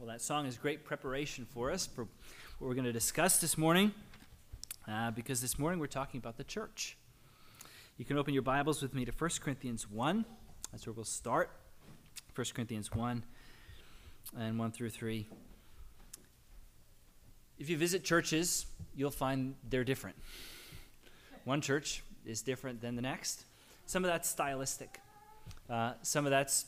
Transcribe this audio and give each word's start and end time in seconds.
Well, 0.00 0.08
that 0.08 0.22
song 0.22 0.46
is 0.46 0.56
great 0.56 0.86
preparation 0.86 1.44
for 1.44 1.70
us 1.70 1.86
for 1.86 2.04
what 2.04 2.68
we're 2.68 2.74
going 2.74 2.86
to 2.86 2.92
discuss 2.92 3.36
this 3.36 3.58
morning, 3.58 3.92
uh, 4.88 5.10
because 5.10 5.42
this 5.42 5.58
morning 5.58 5.78
we're 5.78 5.88
talking 5.88 6.16
about 6.16 6.38
the 6.38 6.44
church. 6.44 6.96
You 7.98 8.06
can 8.06 8.16
open 8.16 8.32
your 8.32 8.42
Bibles 8.42 8.80
with 8.80 8.94
me 8.94 9.04
to 9.04 9.12
1 9.12 9.30
Corinthians 9.42 9.90
1. 9.90 10.24
That's 10.72 10.86
where 10.86 10.94
we'll 10.94 11.04
start. 11.04 11.50
1 12.34 12.46
Corinthians 12.54 12.90
1 12.90 13.22
and 14.38 14.58
1 14.58 14.72
through 14.72 14.88
3. 14.88 15.26
If 17.58 17.68
you 17.68 17.76
visit 17.76 18.02
churches, 18.02 18.64
you'll 18.96 19.10
find 19.10 19.54
they're 19.68 19.84
different. 19.84 20.16
One 21.44 21.60
church 21.60 22.02
is 22.24 22.40
different 22.40 22.80
than 22.80 22.96
the 22.96 23.02
next. 23.02 23.44
Some 23.84 24.02
of 24.06 24.10
that's 24.10 24.30
stylistic, 24.30 24.98
uh, 25.68 25.92
some 26.00 26.24
of 26.24 26.30
that's 26.30 26.64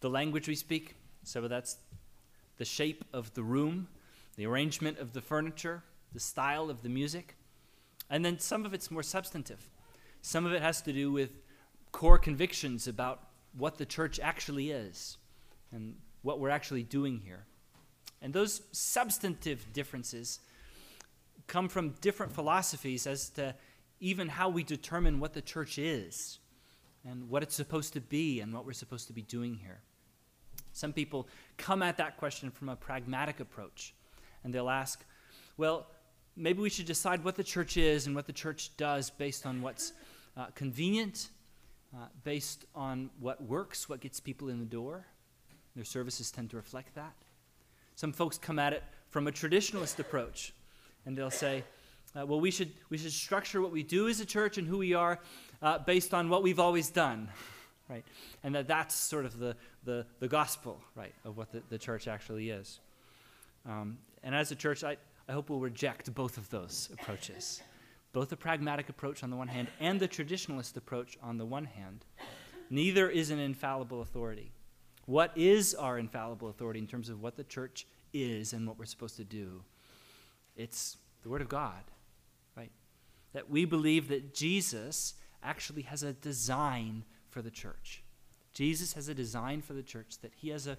the 0.00 0.10
language 0.10 0.48
we 0.48 0.56
speak, 0.56 0.96
some 1.22 1.44
of 1.44 1.50
that's 1.50 1.76
the 2.62 2.66
shape 2.66 3.04
of 3.12 3.34
the 3.34 3.42
room, 3.42 3.88
the 4.36 4.46
arrangement 4.46 4.96
of 5.00 5.12
the 5.12 5.20
furniture, 5.20 5.82
the 6.12 6.20
style 6.20 6.70
of 6.70 6.80
the 6.84 6.88
music. 6.88 7.34
And 8.08 8.24
then 8.24 8.38
some 8.38 8.64
of 8.64 8.72
it's 8.72 8.88
more 8.88 9.02
substantive. 9.02 9.68
Some 10.20 10.46
of 10.46 10.52
it 10.52 10.62
has 10.62 10.80
to 10.82 10.92
do 10.92 11.10
with 11.10 11.30
core 11.90 12.18
convictions 12.18 12.86
about 12.86 13.18
what 13.58 13.78
the 13.78 13.84
church 13.84 14.20
actually 14.20 14.70
is 14.70 15.16
and 15.72 15.96
what 16.22 16.38
we're 16.38 16.50
actually 16.50 16.84
doing 16.84 17.20
here. 17.24 17.46
And 18.20 18.32
those 18.32 18.62
substantive 18.70 19.72
differences 19.72 20.38
come 21.48 21.68
from 21.68 21.96
different 22.00 22.30
philosophies 22.30 23.08
as 23.08 23.28
to 23.30 23.56
even 23.98 24.28
how 24.28 24.50
we 24.50 24.62
determine 24.62 25.18
what 25.18 25.32
the 25.32 25.42
church 25.42 25.78
is 25.78 26.38
and 27.04 27.28
what 27.28 27.42
it's 27.42 27.56
supposed 27.56 27.92
to 27.94 28.00
be 28.00 28.38
and 28.38 28.54
what 28.54 28.64
we're 28.64 28.72
supposed 28.72 29.08
to 29.08 29.12
be 29.12 29.22
doing 29.22 29.56
here. 29.56 29.80
Some 30.72 30.92
people 30.92 31.28
come 31.56 31.82
at 31.82 31.96
that 31.98 32.16
question 32.16 32.50
from 32.50 32.68
a 32.68 32.76
pragmatic 32.76 33.40
approach, 33.40 33.94
and 34.42 34.52
they'll 34.52 34.70
ask, 34.70 35.04
well, 35.56 35.86
maybe 36.36 36.60
we 36.60 36.70
should 36.70 36.86
decide 36.86 37.24
what 37.24 37.36
the 37.36 37.44
church 37.44 37.76
is 37.76 38.06
and 38.06 38.16
what 38.16 38.26
the 38.26 38.32
church 38.32 38.76
does 38.76 39.10
based 39.10 39.46
on 39.46 39.60
what's 39.62 39.92
uh, 40.36 40.46
convenient, 40.54 41.28
uh, 41.94 42.06
based 42.24 42.64
on 42.74 43.10
what 43.20 43.42
works, 43.42 43.88
what 43.88 44.00
gets 44.00 44.18
people 44.18 44.48
in 44.48 44.58
the 44.58 44.64
door. 44.64 45.04
Their 45.76 45.84
services 45.84 46.30
tend 46.30 46.50
to 46.50 46.56
reflect 46.56 46.94
that. 46.94 47.12
Some 47.94 48.12
folks 48.12 48.38
come 48.38 48.58
at 48.58 48.72
it 48.72 48.82
from 49.10 49.28
a 49.28 49.32
traditionalist 49.32 49.98
approach, 49.98 50.54
and 51.04 51.16
they'll 51.16 51.30
say, 51.30 51.64
uh, 52.18 52.24
well, 52.26 52.40
we 52.40 52.50
should, 52.50 52.70
we 52.88 52.96
should 52.98 53.12
structure 53.12 53.60
what 53.60 53.72
we 53.72 53.82
do 53.82 54.08
as 54.08 54.20
a 54.20 54.26
church 54.26 54.58
and 54.58 54.66
who 54.66 54.78
we 54.78 54.94
are 54.94 55.18
uh, 55.60 55.78
based 55.78 56.14
on 56.14 56.28
what 56.28 56.42
we've 56.42 56.58
always 56.58 56.90
done 56.90 57.28
right? 57.92 58.04
And 58.42 58.54
that 58.54 58.66
that's 58.66 58.94
sort 58.94 59.24
of 59.24 59.38
the, 59.38 59.56
the, 59.84 60.06
the 60.18 60.28
gospel, 60.28 60.80
right, 60.96 61.14
of 61.24 61.36
what 61.36 61.52
the, 61.52 61.62
the 61.68 61.78
church 61.78 62.08
actually 62.08 62.50
is. 62.50 62.80
Um, 63.66 63.98
and 64.22 64.34
as 64.34 64.50
a 64.50 64.56
church, 64.56 64.82
I, 64.82 64.96
I 65.28 65.32
hope 65.32 65.50
we'll 65.50 65.60
reject 65.60 66.12
both 66.14 66.38
of 66.38 66.48
those 66.50 66.88
approaches 66.92 67.62
both 68.12 68.28
the 68.28 68.36
pragmatic 68.36 68.88
approach 68.88 69.22
on 69.22 69.30
the 69.30 69.36
one 69.36 69.48
hand 69.48 69.68
and 69.80 69.98
the 69.98 70.08
traditionalist 70.08 70.76
approach 70.76 71.16
on 71.22 71.38
the 71.38 71.46
one 71.46 71.64
hand. 71.64 72.04
Neither 72.70 73.08
is 73.08 73.30
an 73.30 73.38
infallible 73.38 74.02
authority. 74.02 74.52
What 75.06 75.32
is 75.36 75.74
our 75.74 75.98
infallible 75.98 76.48
authority 76.48 76.78
in 76.78 76.86
terms 76.86 77.08
of 77.08 77.22
what 77.22 77.36
the 77.36 77.44
church 77.44 77.86
is 78.12 78.52
and 78.52 78.66
what 78.66 78.78
we're 78.78 78.84
supposed 78.84 79.16
to 79.16 79.24
do? 79.24 79.62
It's 80.56 80.98
the 81.22 81.28
Word 81.28 81.40
of 81.40 81.48
God, 81.48 81.82
right? 82.56 82.70
That 83.32 83.50
we 83.50 83.64
believe 83.64 84.08
that 84.08 84.34
Jesus 84.34 85.14
actually 85.42 85.82
has 85.82 86.02
a 86.02 86.12
design 86.12 87.04
for 87.32 87.42
the 87.42 87.50
church. 87.50 88.02
Jesus 88.52 88.92
has 88.92 89.08
a 89.08 89.14
design 89.14 89.62
for 89.62 89.72
the 89.72 89.82
church, 89.82 90.18
that 90.20 90.32
he 90.36 90.50
has 90.50 90.66
a, 90.66 90.76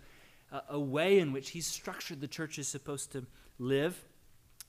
a, 0.52 0.62
a 0.70 0.80
way 0.80 1.20
in 1.20 1.34
which 1.34 1.50
he's 1.50 1.68
structured 1.68 2.22
the 2.22 2.28
church 2.28 2.60
is 2.60 2.68
supposed 2.68 3.12
to 3.12 3.26
live. 3.60 4.06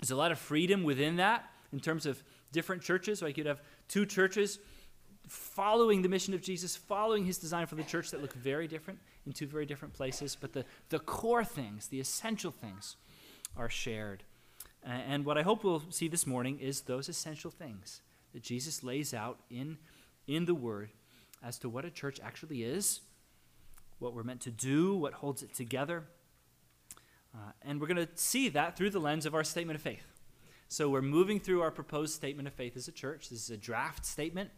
There's 0.01 0.11
a 0.11 0.17
lot 0.17 0.33
of 0.33 0.39
freedom 0.39 0.83
within 0.83 1.17
that 1.17 1.51
in 1.73 1.81
terms 1.81 2.07
of 2.07 2.23
different 2.53 2.83
churches. 2.83 3.19
So 3.19 3.27
I 3.27 3.33
could 3.33 3.47
have 3.47 3.61
two 3.89 4.07
churches 4.07 4.59
following 5.29 6.03
the 6.03 6.09
mission 6.09 6.35
of 6.35 6.43
Jesus, 6.43 6.77
following 6.77 7.25
his 7.25 7.39
design 7.39 7.67
for 7.67 7.75
the 7.75 7.85
church 7.85 8.11
that 8.11 8.21
look 8.21 8.33
very 8.35 8.67
different 8.67 8.99
in 9.27 9.33
two 9.33 9.47
very 9.47 9.67
different 9.67 9.95
places, 9.95 10.37
but 10.39 10.53
the, 10.53 10.65
the 10.91 10.99
core 10.99 11.45
things, 11.45 11.89
the 11.89 12.01
essential 12.01 12.51
things, 12.51 12.97
are 13.57 13.71
shared. 13.71 14.23
And 14.83 15.25
what 15.25 15.39
I 15.39 15.43
hope 15.43 15.65
we'll 15.65 15.83
see 15.91 16.09
this 16.09 16.27
morning 16.27 16.59
is 16.59 16.83
those 16.83 17.09
essential 17.09 17.51
things 17.51 18.03
that 18.35 18.43
Jesus 18.43 18.83
lays 18.83 19.15
out 19.15 19.39
in, 19.49 19.79
in 20.27 20.45
the 20.45 20.55
Word 20.55 20.91
as 21.45 21.59
to 21.59 21.69
what 21.69 21.85
a 21.85 21.91
church 21.91 22.19
actually 22.23 22.63
is, 22.63 23.01
what 23.99 24.15
we're 24.15 24.23
meant 24.23 24.41
to 24.41 24.51
do, 24.51 24.97
what 24.97 25.13
holds 25.13 25.43
it 25.43 25.55
together. 25.55 26.05
Uh, 27.35 27.51
and 27.63 27.81
we're 27.81 27.87
going 27.87 28.07
to 28.07 28.09
see 28.15 28.49
that 28.49 28.77
through 28.77 28.91
the 28.91 28.99
lens 28.99 29.27
of 29.27 29.35
our 29.35 29.45
statement 29.45 29.77
of 29.77 29.83
faith. 29.83 30.05
So 30.69 30.89
we're 30.89 31.03
moving 31.03 31.39
through 31.39 31.61
our 31.61 31.71
proposed 31.71 32.15
statement 32.15 32.49
of 32.49 32.55
faith 32.55 32.77
as 32.77 32.89
a 32.89 32.93
church. 32.93 33.29
This 33.29 33.43
is 33.43 33.51
a 33.51 33.57
draft 33.57 34.07
statement 34.07 34.51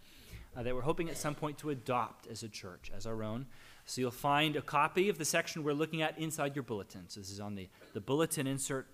uh, 0.57 0.63
that 0.63 0.75
we're 0.75 0.83
hoping 0.83 1.11
at 1.11 1.17
some 1.17 1.35
point 1.35 1.59
to 1.59 1.71
adopt 1.71 2.27
as 2.29 2.43
a 2.43 2.49
church, 2.49 2.91
as 2.95 3.07
our 3.07 3.23
own. 3.23 3.47
So 3.85 4.01
you'll 4.01 4.11
find 4.11 4.57
a 4.57 4.63
copy 4.63 5.09
of 5.09 5.19
the 5.19 5.25
section 5.25 5.65
we're 5.65 5.73
looking 5.73 6.03
at 6.03 6.19
inside 6.19 6.55
your 6.55 6.63
bulletin. 6.63 7.09
So 7.09 7.21
this 7.21 7.31
is 7.31 7.41
on 7.41 7.57
the, 7.57 7.69
the 7.95 8.01
bulletin 8.01 8.47
insert. 8.47 8.87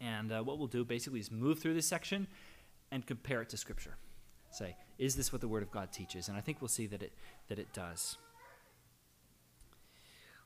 And 0.00 0.32
uh, 0.32 0.42
what 0.42 0.58
we'll 0.58 0.68
do 0.68 0.84
basically 0.84 1.20
is 1.20 1.30
move 1.30 1.58
through 1.58 1.74
this 1.74 1.86
section 1.86 2.26
and 2.90 3.06
compare 3.06 3.42
it 3.42 3.48
to 3.50 3.56
Scripture 3.56 3.96
say, 4.54 4.76
is 4.98 5.16
this 5.16 5.32
what 5.32 5.40
the 5.40 5.48
Word 5.48 5.62
of 5.62 5.70
God 5.70 5.92
teaches? 5.92 6.28
And 6.28 6.36
I 6.36 6.40
think 6.40 6.60
we'll 6.60 6.68
see 6.68 6.86
that 6.86 7.02
it, 7.02 7.12
that 7.48 7.58
it 7.58 7.72
does. 7.72 8.16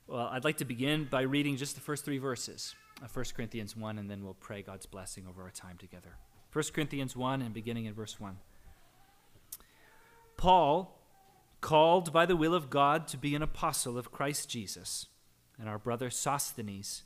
Well, 0.07 0.29
I'd 0.31 0.45
like 0.45 0.59
to 0.59 0.65
begin 0.65 1.09
by 1.11 1.23
reading 1.23 1.57
just 1.57 1.75
the 1.75 1.81
first 1.81 2.05
three 2.05 2.19
verses 2.19 2.75
of 3.03 3.15
1 3.15 3.25
Corinthians 3.35 3.77
1, 3.77 3.99
and 3.99 4.09
then 4.09 4.23
we'll 4.23 4.35
pray 4.35 4.63
God's 4.63 4.87
blessing 4.87 5.27
over 5.29 5.43
our 5.43 5.51
time 5.51 5.77
together. 5.79 6.17
1 6.53 6.65
Corinthians 6.73 7.17
1, 7.17 7.43
and 7.43 7.53
beginning 7.53 7.87
in 7.87 7.93
verse 7.93 8.21
1. 8.21 8.39
Paul, 10.37 11.01
called 11.61 12.13
by 12.13 12.25
the 12.25 12.37
will 12.37 12.55
of 12.55 12.71
God 12.71 13.09
to 13.09 13.17
be 13.17 13.35
an 13.35 13.43
apostle 13.43 13.99
of 13.99 14.13
Christ 14.13 14.49
Jesus, 14.49 15.07
and 15.59 15.69
our 15.69 15.79
brother 15.79 16.09
Sosthenes, 16.09 17.03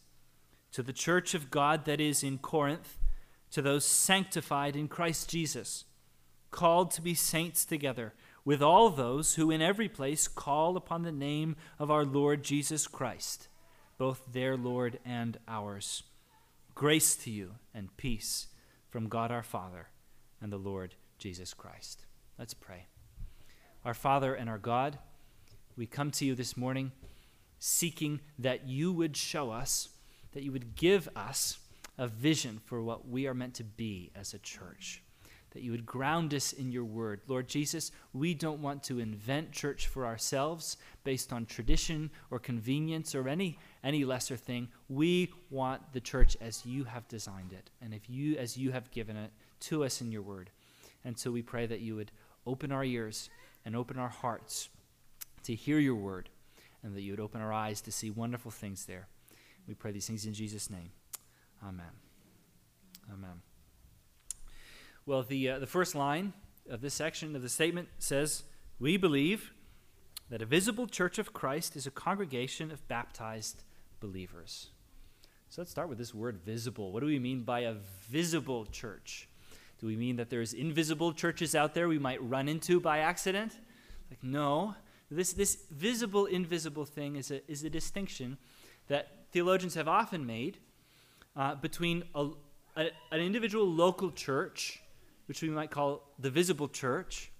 to 0.72 0.82
the 0.82 0.92
church 0.92 1.34
of 1.34 1.50
God 1.50 1.86
that 1.86 2.00
is 2.00 2.22
in 2.22 2.38
Corinth, 2.38 2.98
to 3.50 3.62
those 3.62 3.84
sanctified 3.84 4.76
in 4.76 4.88
Christ 4.88 5.28
Jesus 5.28 5.84
called 6.50 6.90
to 6.92 7.02
be 7.02 7.14
saints 7.14 7.64
together 7.64 8.14
with 8.44 8.62
all 8.62 8.90
those 8.90 9.34
who 9.34 9.50
in 9.50 9.60
every 9.60 9.88
place 9.88 10.26
call 10.26 10.76
upon 10.76 11.02
the 11.02 11.12
name 11.12 11.56
of 11.78 11.90
our 11.90 12.04
Lord 12.04 12.42
Jesus 12.42 12.86
Christ, 12.86 13.48
both 13.98 14.22
their 14.32 14.56
Lord 14.56 14.98
and 15.04 15.38
ours. 15.46 16.02
Grace 16.74 17.14
to 17.16 17.30
you 17.30 17.56
and 17.74 17.96
peace 17.96 18.48
from 18.88 19.08
God 19.08 19.30
our 19.30 19.42
Father 19.42 19.88
and 20.40 20.52
the 20.52 20.56
Lord 20.56 20.94
Jesus 21.18 21.52
Christ. 21.52 22.06
Let's 22.38 22.54
pray. 22.54 22.86
Our 23.84 23.94
Father 23.94 24.34
and 24.34 24.48
our 24.48 24.58
God, 24.58 24.98
we 25.76 25.86
come 25.86 26.10
to 26.12 26.24
you 26.24 26.34
this 26.34 26.56
morning 26.56 26.92
seeking 27.58 28.20
that 28.38 28.66
you 28.66 28.92
would 28.92 29.16
show 29.16 29.50
us, 29.50 29.90
that 30.32 30.42
you 30.42 30.50
would 30.50 30.74
give 30.74 31.08
us 31.14 31.58
a 31.98 32.08
vision 32.08 32.60
for 32.64 32.82
what 32.82 33.06
we 33.06 33.26
are 33.26 33.34
meant 33.34 33.54
to 33.54 33.64
be 33.64 34.10
as 34.14 34.32
a 34.32 34.38
church 34.38 35.02
that 35.52 35.62
you 35.62 35.70
would 35.72 35.86
ground 35.86 36.32
us 36.32 36.52
in 36.52 36.70
your 36.70 36.84
word. 36.84 37.20
Lord 37.26 37.48
Jesus, 37.48 37.90
we 38.12 38.34
don't 38.34 38.62
want 38.62 38.82
to 38.84 39.00
invent 39.00 39.52
church 39.52 39.88
for 39.88 40.06
ourselves 40.06 40.76
based 41.02 41.32
on 41.32 41.46
tradition 41.46 42.10
or 42.30 42.38
convenience 42.38 43.14
or 43.14 43.28
any, 43.28 43.58
any 43.82 44.04
lesser 44.04 44.36
thing. 44.36 44.68
We 44.88 45.32
want 45.50 45.92
the 45.92 46.00
church 46.00 46.36
as 46.40 46.64
you 46.64 46.84
have 46.84 47.08
designed 47.08 47.52
it 47.52 47.70
and 47.82 47.92
if 47.92 48.08
you 48.08 48.36
as 48.36 48.56
you 48.56 48.70
have 48.70 48.90
given 48.90 49.16
it 49.16 49.32
to 49.60 49.84
us 49.84 50.00
in 50.00 50.12
your 50.12 50.22
word. 50.22 50.50
And 51.04 51.18
so 51.18 51.30
we 51.30 51.42
pray 51.42 51.66
that 51.66 51.80
you 51.80 51.96
would 51.96 52.12
open 52.46 52.70
our 52.70 52.84
ears 52.84 53.30
and 53.64 53.74
open 53.74 53.98
our 53.98 54.08
hearts 54.08 54.68
to 55.44 55.54
hear 55.54 55.78
your 55.78 55.94
word 55.94 56.28
and 56.82 56.94
that 56.94 57.02
you 57.02 57.12
would 57.12 57.20
open 57.20 57.40
our 57.40 57.52
eyes 57.52 57.80
to 57.82 57.92
see 57.92 58.10
wonderful 58.10 58.50
things 58.50 58.86
there. 58.86 59.08
We 59.66 59.74
pray 59.74 59.92
these 59.92 60.06
things 60.06 60.26
in 60.26 60.34
Jesus' 60.34 60.70
name. 60.70 60.90
Amen. 61.62 61.92
Amen. 63.12 63.49
Well, 65.10 65.24
the, 65.24 65.48
uh, 65.48 65.58
the 65.58 65.66
first 65.66 65.96
line 65.96 66.34
of 66.70 66.82
this 66.82 66.94
section 66.94 67.34
of 67.34 67.42
the 67.42 67.48
statement 67.48 67.88
says, 67.98 68.44
We 68.78 68.96
believe 68.96 69.52
that 70.28 70.40
a 70.40 70.46
visible 70.46 70.86
church 70.86 71.18
of 71.18 71.32
Christ 71.32 71.74
is 71.74 71.84
a 71.84 71.90
congregation 71.90 72.70
of 72.70 72.86
baptized 72.86 73.64
believers. 73.98 74.68
So 75.48 75.62
let's 75.62 75.72
start 75.72 75.88
with 75.88 75.98
this 75.98 76.14
word 76.14 76.38
visible. 76.44 76.92
What 76.92 77.00
do 77.00 77.06
we 77.06 77.18
mean 77.18 77.42
by 77.42 77.62
a 77.62 77.74
visible 78.08 78.66
church? 78.66 79.28
Do 79.80 79.88
we 79.88 79.96
mean 79.96 80.14
that 80.14 80.30
there's 80.30 80.52
invisible 80.52 81.12
churches 81.12 81.56
out 81.56 81.74
there 81.74 81.88
we 81.88 81.98
might 81.98 82.22
run 82.22 82.48
into 82.48 82.78
by 82.78 82.98
accident? 82.98 83.58
Like, 84.10 84.22
no. 84.22 84.76
This, 85.10 85.32
this 85.32 85.58
visible, 85.72 86.26
invisible 86.26 86.84
thing 86.84 87.16
is 87.16 87.32
a, 87.32 87.50
is 87.50 87.64
a 87.64 87.70
distinction 87.70 88.38
that 88.86 89.26
theologians 89.32 89.74
have 89.74 89.88
often 89.88 90.24
made 90.24 90.58
uh, 91.34 91.56
between 91.56 92.04
a, 92.14 92.28
a, 92.76 92.90
an 93.10 93.20
individual 93.20 93.66
local 93.66 94.12
church 94.12 94.80
which 95.30 95.42
we 95.42 95.48
might 95.48 95.70
call 95.70 96.02
the 96.18 96.28
visible 96.28 96.66
church, 96.66 97.30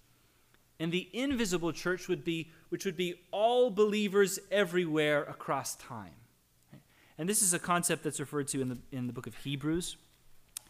and 0.78 0.92
the 0.92 1.08
invisible 1.12 1.72
church 1.72 2.06
would 2.06 2.22
be 2.22 2.48
which 2.68 2.84
would 2.84 2.96
be 2.96 3.16
all 3.32 3.68
believers 3.68 4.38
everywhere 4.52 5.24
across 5.24 5.74
time. 5.74 6.14
And 7.18 7.28
this 7.28 7.42
is 7.42 7.52
a 7.52 7.58
concept 7.58 8.04
that's 8.04 8.20
referred 8.20 8.46
to 8.46 8.60
in 8.60 8.68
the, 8.68 8.78
in 8.92 9.08
the 9.08 9.12
book 9.12 9.26
of 9.26 9.34
Hebrews, 9.38 9.96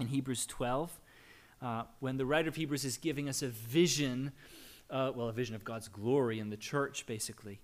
in 0.00 0.06
Hebrews 0.06 0.46
12, 0.46 0.98
uh, 1.60 1.82
when 1.98 2.16
the 2.16 2.24
writer 2.24 2.48
of 2.48 2.56
Hebrews 2.56 2.86
is 2.86 2.96
giving 2.96 3.28
us 3.28 3.42
a 3.42 3.48
vision, 3.48 4.32
uh, 4.88 5.12
well, 5.14 5.28
a 5.28 5.32
vision 5.34 5.54
of 5.54 5.62
God's 5.62 5.88
glory 5.88 6.40
in 6.40 6.48
the 6.48 6.56
church, 6.56 7.04
basically, 7.04 7.60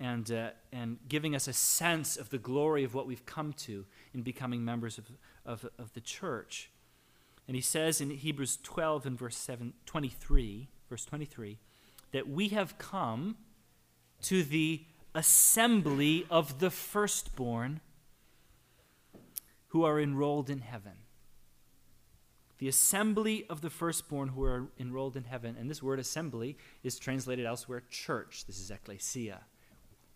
and, 0.00 0.28
uh, 0.32 0.50
and 0.72 0.98
giving 1.08 1.36
us 1.36 1.46
a 1.46 1.52
sense 1.52 2.16
of 2.16 2.30
the 2.30 2.38
glory 2.38 2.82
of 2.82 2.94
what 2.94 3.06
we've 3.06 3.24
come 3.26 3.52
to 3.58 3.84
in 4.12 4.22
becoming 4.22 4.64
members 4.64 4.98
of, 4.98 5.08
of, 5.46 5.70
of 5.78 5.92
the 5.92 6.00
church. 6.00 6.71
And 7.46 7.56
he 7.56 7.60
says 7.60 8.00
in 8.00 8.10
Hebrews 8.10 8.58
12 8.62 9.06
and 9.06 9.18
verse 9.18 9.36
7, 9.36 9.74
23, 9.86 10.68
verse 10.88 11.04
23, 11.04 11.58
that 12.12 12.28
we 12.28 12.48
have 12.48 12.78
come 12.78 13.36
to 14.22 14.42
the 14.42 14.82
assembly 15.14 16.26
of 16.30 16.60
the 16.60 16.70
firstborn 16.70 17.80
who 19.68 19.84
are 19.84 19.98
enrolled 20.00 20.50
in 20.50 20.60
heaven. 20.60 20.92
The 22.58 22.68
assembly 22.68 23.44
of 23.50 23.60
the 23.60 23.70
firstborn 23.70 24.28
who 24.28 24.44
are 24.44 24.68
enrolled 24.78 25.16
in 25.16 25.24
heaven. 25.24 25.56
And 25.58 25.68
this 25.68 25.82
word 25.82 25.98
assembly 25.98 26.56
is 26.84 26.98
translated 26.98 27.44
elsewhere 27.44 27.82
church. 27.90 28.44
This 28.46 28.60
is 28.60 28.70
ecclesia. 28.70 29.40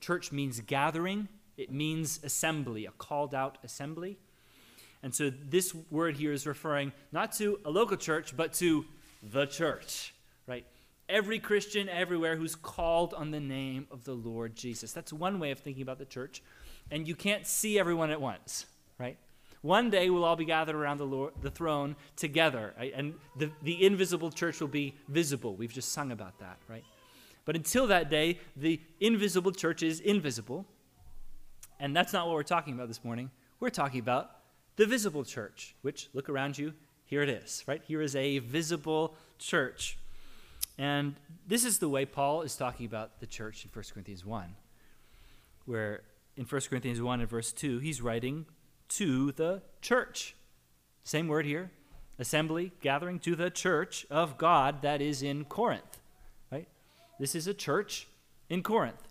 Church 0.01 0.31
means 0.31 0.61
gathering, 0.61 1.29
it 1.57 1.73
means 1.73 2.21
assembly, 2.23 2.87
a 2.87 2.91
called 2.93 3.35
out 3.35 3.59
assembly. 3.65 4.19
And 5.07 5.15
so 5.15 5.31
this 5.31 5.73
word 5.89 6.17
here 6.17 6.33
is 6.33 6.49
referring 6.49 6.91
not 7.13 7.31
to 7.35 7.61
a 7.65 7.71
local 7.71 7.97
church, 7.97 8.37
but 8.37 8.53
to 8.55 8.85
the 9.23 9.47
church, 9.47 10.13
right? 10.49 10.67
Every 11.09 11.39
Christian 11.39 11.89
everywhere 11.89 12.35
who's 12.35 12.57
called 12.57 13.15
on 13.15 13.31
the 13.31 13.39
name 13.39 13.87
of 13.93 14.03
the 14.03 14.15
Lord 14.15 14.57
Jesus. 14.57 14.91
That's 14.91 15.13
one 15.13 15.39
way 15.39 15.53
of 15.53 15.61
thinking 15.61 15.85
about 15.85 16.01
the 16.01 16.07
church. 16.07 16.43
And 16.91 17.07
you 17.07 17.15
can't 17.15 17.47
see 17.47 17.79
everyone 17.79 18.11
at 18.11 18.21
once, 18.21 18.67
right? 18.99 19.17
One 19.63 19.91
day 19.91 20.11
we'll 20.11 20.25
all 20.25 20.35
be 20.35 20.45
gathered 20.45 20.75
around 20.75 20.97
the, 20.97 21.07
Lord, 21.07 21.35
the 21.41 21.53
throne 21.53 21.95
together, 22.17 22.75
right? 22.77 22.93
and 22.93 23.15
the, 23.37 23.53
the 23.63 23.87
invisible 23.87 24.33
church 24.33 24.59
will 24.59 24.67
be 24.67 24.97
visible. 25.07 25.55
We've 25.55 25.73
just 25.73 25.93
sung 25.93 26.11
about 26.11 26.41
that, 26.41 26.59
right? 26.69 26.85
But 27.45 27.55
until 27.55 27.87
that 27.87 28.11
day, 28.11 28.41
the 28.57 28.81
invisible 28.99 29.53
church 29.53 29.85
is 29.85 30.01
invisible. 30.01 30.67
And 31.79 31.95
that's 31.95 32.13
not 32.13 32.27
what 32.27 32.35
we're 32.35 32.43
talking 32.43 32.75
about 32.75 32.89
this 32.89 33.05
morning. 33.05 33.31
We're 33.61 33.71
talking 33.71 34.01
about 34.01 34.33
the 34.77 34.87
visible 34.87 35.25
church, 35.25 35.75
which, 35.83 36.09
look 36.13 36.29
around 36.29 36.59
you, 36.59 36.75
here 37.05 37.23
it 37.23 37.29
is, 37.29 37.65
right? 37.67 37.83
Here 37.87 38.03
is 38.03 38.17
a 38.17 38.39
visible 38.39 39.15
church. 39.39 39.99
And 40.79 41.15
this 41.47 41.65
is 41.65 41.79
the 41.79 41.89
way 41.89 42.05
Paul 42.05 42.43
is 42.43 42.57
talking 42.57 42.87
about 42.87 43.21
the 43.21 43.27
church 43.27 43.65
in 43.65 43.71
1 43.73 43.85
Corinthians 43.93 44.25
1, 44.25 44.55
where 45.65 46.03
in 46.37 46.45
1 46.45 46.61
Corinthians 46.69 47.01
1 47.01 47.21
and 47.21 47.29
verse 47.29 47.53
2, 47.53 47.79
he's 47.79 48.03
writing 48.03 48.47
to 48.89 49.33
the 49.33 49.63
church. 49.81 50.35
Same 51.05 51.29
word 51.29 51.47
here 51.47 51.71
assembly, 52.19 52.73
gathering 52.81 53.19
to 53.21 53.37
the 53.37 53.51
church 53.51 54.07
of 54.11 54.39
God 54.39 54.83
that 54.83 55.03
is 55.03 55.23
in 55.23 55.45
Corinth. 55.45 56.01
Right? 56.51 56.69
This 57.19 57.35
is 57.35 57.47
a 57.47 57.55
church 57.55 58.09
in 58.49 58.63
Corinth. 58.63 59.09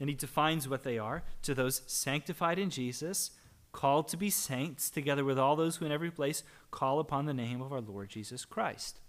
And 0.00 0.08
he 0.08 0.14
defines 0.14 0.68
what 0.68 0.84
they 0.84 0.98
are 0.98 1.24
to 1.42 1.54
those 1.54 1.82
sanctified 1.86 2.58
in 2.58 2.70
Jesus, 2.70 3.32
called 3.72 4.08
to 4.08 4.16
be 4.16 4.30
saints, 4.30 4.90
together 4.90 5.24
with 5.24 5.38
all 5.38 5.56
those 5.56 5.76
who 5.76 5.86
in 5.86 5.92
every 5.92 6.10
place 6.10 6.42
call 6.70 7.00
upon 7.00 7.26
the 7.26 7.34
name 7.34 7.60
of 7.60 7.72
our 7.72 7.80
Lord 7.80 8.08
Jesus 8.08 8.44
Christ. 8.44 9.00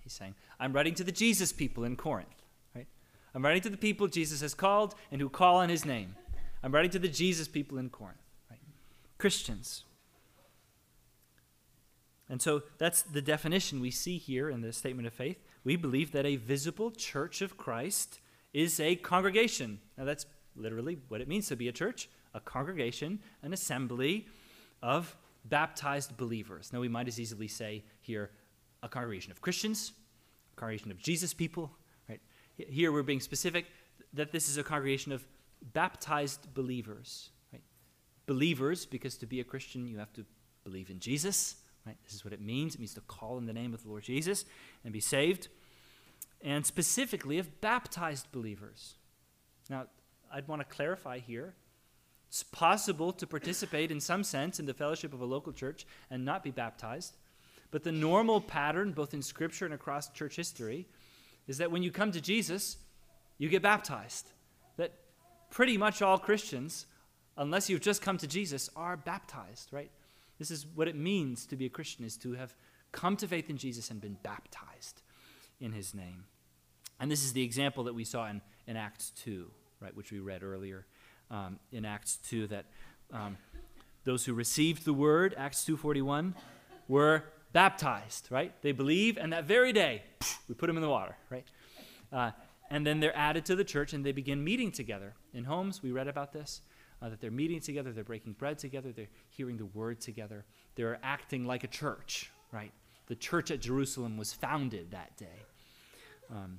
He's 0.00 0.12
saying, 0.12 0.34
I'm 0.58 0.72
writing 0.72 0.94
to 0.94 1.04
the 1.04 1.12
Jesus 1.12 1.52
people 1.52 1.84
in 1.84 1.96
Corinth. 1.96 2.42
Right? 2.74 2.86
I'm 3.34 3.44
writing 3.44 3.62
to 3.62 3.70
the 3.70 3.76
people 3.76 4.08
Jesus 4.08 4.40
has 4.40 4.54
called 4.54 4.94
and 5.10 5.20
who 5.20 5.28
call 5.28 5.56
on 5.56 5.68
his 5.68 5.84
name. 5.84 6.16
I'm 6.62 6.72
writing 6.72 6.90
to 6.92 6.98
the 6.98 7.08
Jesus 7.08 7.48
people 7.48 7.78
in 7.78 7.90
Corinth. 7.90 8.18
Christians. 9.22 9.84
And 12.28 12.42
so 12.42 12.64
that's 12.78 13.02
the 13.02 13.22
definition 13.22 13.78
we 13.78 13.92
see 13.92 14.18
here 14.18 14.50
in 14.50 14.62
the 14.62 14.72
statement 14.72 15.06
of 15.06 15.14
faith. 15.14 15.38
We 15.62 15.76
believe 15.76 16.10
that 16.10 16.26
a 16.26 16.34
visible 16.34 16.90
church 16.90 17.40
of 17.40 17.56
Christ 17.56 18.18
is 18.52 18.80
a 18.80 18.96
congregation. 18.96 19.78
Now, 19.96 20.06
that's 20.06 20.26
literally 20.56 20.98
what 21.06 21.20
it 21.20 21.28
means 21.28 21.46
to 21.48 21.56
be 21.56 21.68
a 21.68 21.72
church 21.72 22.08
a 22.34 22.40
congregation, 22.40 23.20
an 23.42 23.52
assembly 23.52 24.26
of 24.82 25.16
baptized 25.44 26.16
believers. 26.16 26.72
Now, 26.72 26.80
we 26.80 26.88
might 26.88 27.08
as 27.08 27.18
easily 27.18 27.48
say 27.48 27.84
here 28.00 28.30
a 28.82 28.88
congregation 28.88 29.32
of 29.32 29.40
Christians, 29.40 29.92
a 30.56 30.60
congregation 30.60 30.90
of 30.90 30.98
Jesus 30.98 31.34
people. 31.34 31.70
Right? 32.08 32.20
Here 32.56 32.92
we're 32.92 33.02
being 33.02 33.20
specific 33.20 33.66
that 34.12 34.32
this 34.32 34.48
is 34.48 34.58
a 34.58 34.62
congregation 34.62 35.12
of 35.12 35.26
baptized 35.72 36.52
believers 36.54 37.30
believers, 38.26 38.86
because 38.86 39.16
to 39.18 39.26
be 39.26 39.40
a 39.40 39.44
Christian, 39.44 39.86
you 39.86 39.98
have 39.98 40.12
to 40.14 40.24
believe 40.64 40.90
in 40.90 40.98
Jesus. 41.00 41.56
Right? 41.86 41.96
This 42.04 42.14
is 42.14 42.24
what 42.24 42.32
it 42.32 42.40
means. 42.40 42.74
It 42.74 42.78
means 42.78 42.94
to 42.94 43.00
call 43.02 43.38
in 43.38 43.46
the 43.46 43.52
name 43.52 43.74
of 43.74 43.82
the 43.82 43.88
Lord 43.88 44.04
Jesus 44.04 44.44
and 44.84 44.92
be 44.92 45.00
saved. 45.00 45.48
And 46.40 46.64
specifically 46.64 47.38
of 47.38 47.60
baptized 47.60 48.30
believers. 48.32 48.94
Now, 49.68 49.86
I'd 50.32 50.48
want 50.48 50.60
to 50.60 50.64
clarify 50.64 51.18
here. 51.18 51.54
It's 52.32 52.42
possible 52.42 53.12
to 53.12 53.26
participate 53.26 53.90
in 53.90 54.00
some 54.00 54.24
sense 54.24 54.58
in 54.58 54.64
the 54.64 54.72
fellowship 54.72 55.12
of 55.12 55.20
a 55.20 55.26
local 55.26 55.52
church 55.52 55.84
and 56.10 56.24
not 56.24 56.42
be 56.42 56.50
baptized. 56.50 57.14
But 57.70 57.84
the 57.84 57.92
normal 57.92 58.40
pattern, 58.40 58.92
both 58.92 59.12
in 59.12 59.20
Scripture 59.20 59.66
and 59.66 59.74
across 59.74 60.08
church 60.08 60.36
history, 60.36 60.88
is 61.46 61.58
that 61.58 61.70
when 61.70 61.82
you 61.82 61.90
come 61.90 62.10
to 62.10 62.22
Jesus, 62.22 62.78
you 63.36 63.50
get 63.50 63.60
baptized. 63.60 64.30
That 64.78 64.94
pretty 65.50 65.76
much 65.76 66.00
all 66.00 66.16
Christians 66.16 66.86
unless 67.36 67.68
you've 67.68 67.82
just 67.82 68.00
come 68.00 68.16
to 68.16 68.26
Jesus, 68.26 68.70
are 68.76 68.96
baptized, 68.96 69.68
right? 69.70 69.90
This 70.38 70.50
is 70.50 70.66
what 70.74 70.88
it 70.88 70.96
means 70.96 71.44
to 71.46 71.56
be 71.56 71.66
a 71.66 71.70
Christian, 71.70 72.06
is 72.06 72.16
to 72.18 72.32
have 72.32 72.54
come 72.92 73.14
to 73.18 73.28
faith 73.28 73.50
in 73.50 73.58
Jesus 73.58 73.90
and 73.90 74.00
been 74.00 74.16
baptized 74.22 75.02
in 75.60 75.72
his 75.72 75.94
name. 75.94 76.24
And 76.98 77.10
this 77.10 77.24
is 77.24 77.34
the 77.34 77.42
example 77.42 77.84
that 77.84 77.94
we 77.94 78.04
saw 78.04 78.28
in, 78.28 78.40
in 78.66 78.78
Acts 78.78 79.10
2, 79.24 79.50
right, 79.80 79.94
which 79.94 80.12
we 80.12 80.18
read 80.18 80.42
earlier 80.42 80.86
um, 81.32 81.58
in 81.72 81.84
Acts 81.84 82.18
2, 82.28 82.46
that 82.48 82.66
um, 83.12 83.36
those 84.04 84.24
who 84.24 84.34
received 84.34 84.84
the 84.84 84.92
word, 84.92 85.34
Acts 85.36 85.64
2.41, 85.64 86.34
were 86.86 87.24
baptized, 87.52 88.28
right? 88.30 88.54
They 88.62 88.72
believe, 88.72 89.16
and 89.16 89.32
that 89.32 89.44
very 89.44 89.72
day, 89.72 90.02
we 90.48 90.54
put 90.54 90.68
them 90.68 90.76
in 90.76 90.82
the 90.82 90.88
water, 90.88 91.16
right? 91.30 91.46
Uh, 92.12 92.30
and 92.70 92.86
then 92.86 93.00
they're 93.00 93.16
added 93.16 93.44
to 93.46 93.56
the 93.56 93.64
church 93.64 93.92
and 93.92 94.04
they 94.04 94.12
begin 94.12 94.44
meeting 94.44 94.70
together 94.70 95.14
in 95.34 95.44
homes. 95.44 95.82
We 95.82 95.90
read 95.90 96.08
about 96.08 96.32
this 96.32 96.60
uh, 97.02 97.08
that 97.08 97.20
they're 97.20 97.30
meeting 97.30 97.60
together, 97.60 97.92
they're 97.92 98.04
breaking 98.04 98.34
bread 98.34 98.58
together, 98.58 98.92
they're 98.92 99.08
hearing 99.28 99.56
the 99.56 99.66
word 99.66 100.00
together, 100.00 100.44
they're 100.76 100.98
acting 101.02 101.44
like 101.44 101.64
a 101.64 101.68
church, 101.68 102.30
right? 102.52 102.72
The 103.06 103.16
church 103.16 103.50
at 103.50 103.60
Jerusalem 103.60 104.16
was 104.16 104.32
founded 104.32 104.92
that 104.92 105.16
day. 105.16 105.42
Um, 106.30 106.58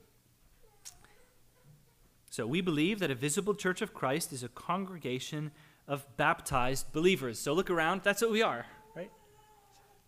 so 2.34 2.48
we 2.48 2.62
believe 2.62 2.98
that 2.98 3.12
a 3.12 3.16
visible 3.16 3.54
church 3.54 3.84
of 3.84 3.94
Christ 3.94 4.34
is 4.34 4.42
a 4.42 4.48
congregation 4.48 5.52
of 5.88 6.18
baptized 6.18 6.92
believers. 6.92 7.38
So 7.38 7.54
look 7.54 7.70
around, 7.70 8.02
that's 8.02 8.24
what 8.24 8.32
we 8.32 8.42
are, 8.42 8.66
right? 8.96 9.12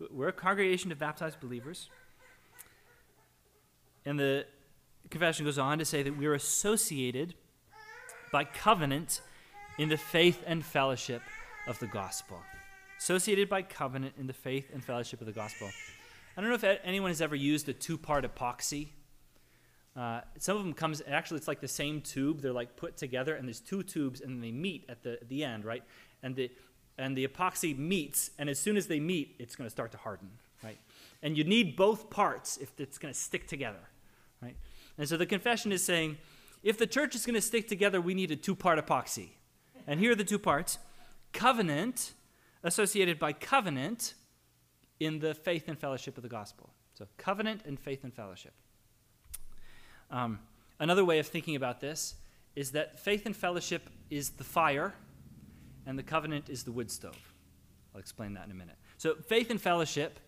We're 0.10 0.30
a 0.30 0.34
congregation 0.34 0.92
of 0.92 0.98
baptized 0.98 1.40
believers. 1.40 1.88
And 4.08 4.20
the 4.20 4.48
confession 5.12 5.46
goes 5.46 5.60
on 5.60 5.78
to 5.78 5.86
say 5.86 6.02
that 6.02 6.18
we're 6.18 6.34
associated 6.34 7.36
by 8.32 8.44
covenant 8.44 9.22
in 9.78 9.90
the 9.90 9.98
faith 9.98 10.42
and 10.48 10.66
fellowship 10.66 11.22
of 11.68 11.78
the 11.78 11.86
gospel. 11.86 12.40
Associated 12.98 13.50
by 13.50 13.62
covenant 13.62 14.16
in 14.18 14.26
the 14.26 14.34
faith 14.34 14.72
and 14.74 14.84
fellowship 14.84 15.20
of 15.22 15.28
the 15.28 15.32
gospel. 15.32 15.70
I 16.36 16.42
don't 16.42 16.50
know 16.50 16.56
if 16.56 16.80
anyone 16.84 17.12
has 17.12 17.22
ever 17.22 17.36
used 17.36 17.70
a 17.70 17.74
two-part 17.74 18.26
epoxy. 18.26 18.88
Uh, 19.96 20.22
some 20.38 20.58
of 20.58 20.64
them 20.64 20.74
comes 20.74 21.02
actually 21.08 21.38
it's 21.38 21.48
like 21.48 21.62
the 21.62 21.68
same 21.68 22.02
tube. 22.02 22.42
They're 22.42 22.52
like 22.52 22.76
put 22.76 22.98
together, 22.98 23.36
and 23.36 23.48
there's 23.48 23.62
two 23.62 23.82
tubes, 23.82 24.22
and 24.22 24.44
they 24.44 24.52
meet 24.52 24.86
at 24.90 25.04
the 25.04 25.20
the 25.28 25.44
end, 25.44 25.64
right? 25.64 25.84
And 26.22 26.36
the 26.36 26.52
and 26.98 27.18
the 27.18 27.28
epoxy 27.28 27.78
meets, 27.78 28.32
and 28.38 28.50
as 28.50 28.60
soon 28.60 28.78
as 28.78 28.88
they 28.88 29.00
meet, 29.00 29.36
it's 29.40 29.56
going 29.56 29.66
to 29.66 29.72
start 29.72 29.92
to 29.92 29.98
harden, 29.98 30.30
right? 30.64 30.78
And 31.22 31.38
you 31.38 31.44
need 31.44 31.76
both 31.76 32.10
parts 32.10 32.58
if 32.58 32.72
it's 32.80 32.98
going 32.98 33.14
to 33.14 33.20
stick 33.20 33.48
together, 33.48 33.90
right? 34.42 34.56
And 34.98 35.08
so 35.08 35.18
the 35.18 35.26
confession 35.26 35.72
is 35.72 35.84
saying, 35.84 36.18
if 36.64 36.78
the 36.78 36.88
church 36.88 37.14
is 37.14 37.26
going 37.26 37.36
to 37.36 37.42
stick 37.42 37.68
together, 37.68 38.00
we 38.00 38.14
need 38.14 38.32
a 38.32 38.36
two-part 38.36 38.84
epoxy. 38.84 39.32
And 39.88 40.00
here 40.00 40.14
are 40.14 40.16
the 40.16 40.24
two 40.24 40.40
parts 40.40 40.78
covenant, 41.34 42.14
associated 42.64 43.20
by 43.20 43.34
covenant 43.34 44.14
in 45.00 45.20
the 45.20 45.36
faith 45.36 45.68
and 45.68 45.78
fellowship 45.78 46.16
of 46.18 46.24
the 46.24 46.30
gospel. 46.30 46.70
So, 46.94 47.08
covenant 47.18 47.64
and 47.66 47.78
faith 47.78 48.06
and 48.06 48.14
fellowship. 48.14 48.54
Um, 50.12 50.40
another 50.80 51.04
way 51.04 51.20
of 51.20 51.28
thinking 51.28 51.56
about 51.56 51.82
this 51.82 52.16
is 52.56 52.72
that 52.72 53.00
faith 53.00 53.26
and 53.26 53.36
fellowship 53.36 53.90
is 54.10 54.32
the 54.32 54.44
fire, 54.44 54.94
and 55.86 56.00
the 56.00 56.04
covenant 56.04 56.50
is 56.50 56.64
the 56.64 56.72
wood 56.72 56.90
stove. 56.90 57.34
I'll 57.94 58.00
explain 58.00 58.34
that 58.34 58.46
in 58.46 58.52
a 58.52 58.56
minute. 58.56 58.76
So, 58.98 59.16
faith 59.16 59.50
and 59.50 59.60
fellowship, 59.60 60.20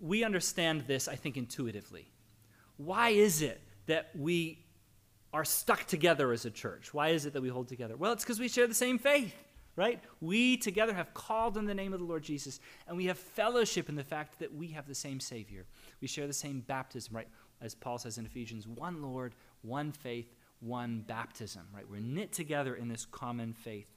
we 0.00 0.24
understand 0.24 0.82
this, 0.86 1.08
I 1.08 1.16
think, 1.16 1.36
intuitively. 1.36 2.10
Why 2.76 3.10
is 3.10 3.42
it 3.42 3.60
that 3.86 4.10
we 4.14 4.66
are 5.36 5.44
stuck 5.44 5.84
together 5.84 6.32
as 6.32 6.46
a 6.46 6.50
church. 6.50 6.94
Why 6.94 7.08
is 7.08 7.26
it 7.26 7.32
that 7.34 7.42
we 7.42 7.48
hold 7.48 7.68
together? 7.68 7.96
Well, 7.96 8.12
it's 8.12 8.24
because 8.24 8.40
we 8.40 8.48
share 8.48 8.66
the 8.66 8.74
same 8.74 8.98
faith, 8.98 9.34
right? 9.76 10.02
We 10.20 10.56
together 10.56 10.94
have 10.94 11.12
called 11.12 11.58
on 11.58 11.66
the 11.66 11.74
name 11.74 11.92
of 11.92 12.00
the 12.00 12.06
Lord 12.06 12.22
Jesus, 12.22 12.58
and 12.88 12.96
we 12.96 13.04
have 13.06 13.18
fellowship 13.18 13.90
in 13.90 13.96
the 13.96 14.04
fact 14.04 14.38
that 14.38 14.54
we 14.54 14.68
have 14.68 14.88
the 14.88 14.94
same 14.94 15.20
Savior. 15.20 15.66
We 16.00 16.08
share 16.08 16.26
the 16.26 16.32
same 16.32 16.60
baptism, 16.60 17.14
right? 17.14 17.28
As 17.60 17.74
Paul 17.74 17.98
says 17.98 18.18
in 18.18 18.26
Ephesians, 18.26 18.66
one 18.66 19.02
Lord, 19.02 19.34
one 19.62 19.92
faith, 19.92 20.34
one 20.60 21.04
baptism, 21.06 21.62
right? 21.74 21.88
We're 21.88 22.00
knit 22.00 22.32
together 22.32 22.74
in 22.74 22.88
this 22.88 23.06
common 23.06 23.52
faith. 23.52 23.88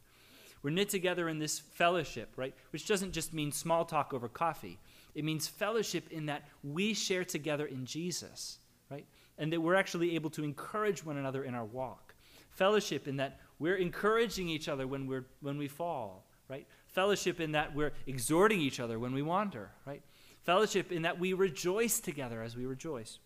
We're 0.62 0.72
knit 0.72 0.90
together 0.90 1.30
in 1.30 1.40
this 1.40 1.60
fellowship, 1.60 2.34
right? 2.36 2.54
Which 2.72 2.86
doesn't 2.86 3.14
just 3.14 3.34
mean 3.34 3.52
small 3.52 3.86
talk 3.86 4.14
over 4.14 4.28
coffee. 4.28 4.78
It 5.16 5.24
means 5.24 5.48
fellowship 5.48 6.12
in 6.12 6.26
that 6.26 6.44
we 6.64 6.94
share 6.94 7.24
together 7.24 7.66
in 7.66 7.86
Jesus, 7.86 8.60
right? 8.92 9.06
And 9.38 9.54
that 9.54 9.62
we're 9.62 9.76
actually 9.76 10.16
able 10.16 10.30
to 10.32 10.44
encourage 10.44 11.06
one 11.06 11.18
another 11.18 11.44
in 11.44 11.56
our 11.56 11.66
walk. 11.66 12.14
Fellowship 12.52 13.08
in 13.08 13.18
that 13.18 13.40
we're 13.58 13.76
encouraging 13.76 14.50
each 14.50 14.68
other 14.68 14.86
when, 14.86 15.08
we're, 15.08 15.26
when 15.42 15.58
we 15.58 15.68
fall, 15.68 16.26
right? 16.50 16.68
Fellowship 16.88 17.40
in 17.40 17.54
that 17.54 17.74
we're 17.74 17.94
exhorting 18.06 18.60
each 18.60 18.80
other 18.80 19.00
when 19.00 19.14
we 19.14 19.22
wander, 19.22 19.72
right? 19.86 20.02
Fellowship 20.44 20.92
in 20.92 21.04
that 21.04 21.20
we 21.20 21.34
rejoice 21.34 22.00
together 22.00 22.42
as 22.42 22.58
we 22.58 22.66
rejoice. 22.66 23.20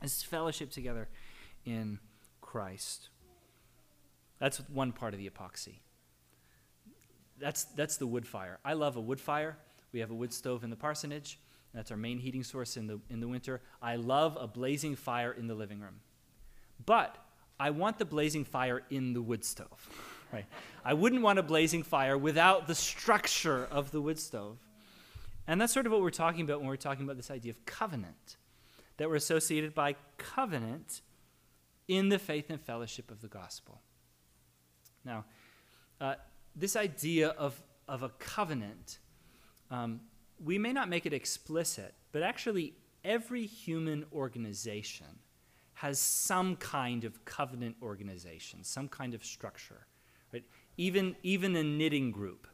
This 0.00 0.22
fellowship 0.22 0.70
together 0.70 1.08
in 1.64 1.98
Christ. 2.40 3.08
That's 4.38 4.58
one 4.70 4.92
part 4.92 5.12
of 5.14 5.20
the 5.20 5.28
epoxy. 5.28 5.80
That's, 7.38 7.64
that's 7.64 7.96
the 7.96 8.06
wood 8.06 8.26
fire. 8.26 8.58
I 8.64 8.72
love 8.74 8.96
a 8.96 9.00
wood 9.00 9.20
fire. 9.20 9.56
We 9.92 10.00
have 10.00 10.10
a 10.10 10.14
wood 10.14 10.32
stove 10.32 10.64
in 10.64 10.70
the 10.70 10.76
parsonage. 10.76 11.38
That's 11.74 11.90
our 11.90 11.96
main 11.96 12.18
heating 12.18 12.42
source 12.42 12.76
in 12.76 12.86
the, 12.86 13.00
in 13.10 13.20
the 13.20 13.28
winter. 13.28 13.60
I 13.80 13.96
love 13.96 14.36
a 14.40 14.46
blazing 14.46 14.96
fire 14.96 15.32
in 15.32 15.46
the 15.46 15.54
living 15.54 15.80
room. 15.80 16.00
But 16.84 17.16
I 17.58 17.70
want 17.70 17.98
the 17.98 18.04
blazing 18.04 18.44
fire 18.44 18.82
in 18.90 19.12
the 19.12 19.22
wood 19.22 19.44
stove. 19.44 19.88
Right? 20.32 20.46
I 20.84 20.94
wouldn't 20.94 21.22
want 21.22 21.40
a 21.40 21.42
blazing 21.42 21.82
fire 21.82 22.16
without 22.16 22.68
the 22.68 22.74
structure 22.76 23.66
of 23.68 23.90
the 23.90 24.00
wood 24.00 24.16
stove. 24.16 24.58
And 25.48 25.60
that's 25.60 25.72
sort 25.72 25.86
of 25.86 25.92
what 25.92 26.02
we're 26.02 26.10
talking 26.10 26.42
about 26.42 26.60
when 26.60 26.68
we're 26.68 26.76
talking 26.76 27.02
about 27.02 27.16
this 27.16 27.32
idea 27.32 27.50
of 27.50 27.66
covenant, 27.66 28.36
that 29.00 29.08
we're 29.08 29.16
associated 29.16 29.74
by 29.74 29.96
covenant 30.18 31.00
in 31.88 32.10
the 32.10 32.18
faith 32.18 32.50
and 32.50 32.60
fellowship 32.60 33.10
of 33.10 33.22
the 33.22 33.28
gospel. 33.28 33.80
Now, 35.06 35.24
uh, 36.02 36.16
this 36.54 36.76
idea 36.76 37.28
of, 37.30 37.58
of 37.88 38.02
a 38.02 38.10
covenant, 38.10 38.98
um, 39.70 40.02
we 40.44 40.58
may 40.58 40.74
not 40.74 40.90
make 40.90 41.06
it 41.06 41.14
explicit, 41.14 41.94
but 42.12 42.22
actually, 42.22 42.74
every 43.02 43.46
human 43.46 44.04
organization 44.12 45.06
has 45.72 45.98
some 45.98 46.54
kind 46.56 47.04
of 47.04 47.24
covenant 47.24 47.76
organization, 47.80 48.62
some 48.62 48.86
kind 48.86 49.14
of 49.14 49.24
structure. 49.24 49.86
Right? 50.30 50.44
Even, 50.76 51.16
even 51.22 51.56
a 51.56 51.62
knitting 51.62 52.10
group 52.10 52.46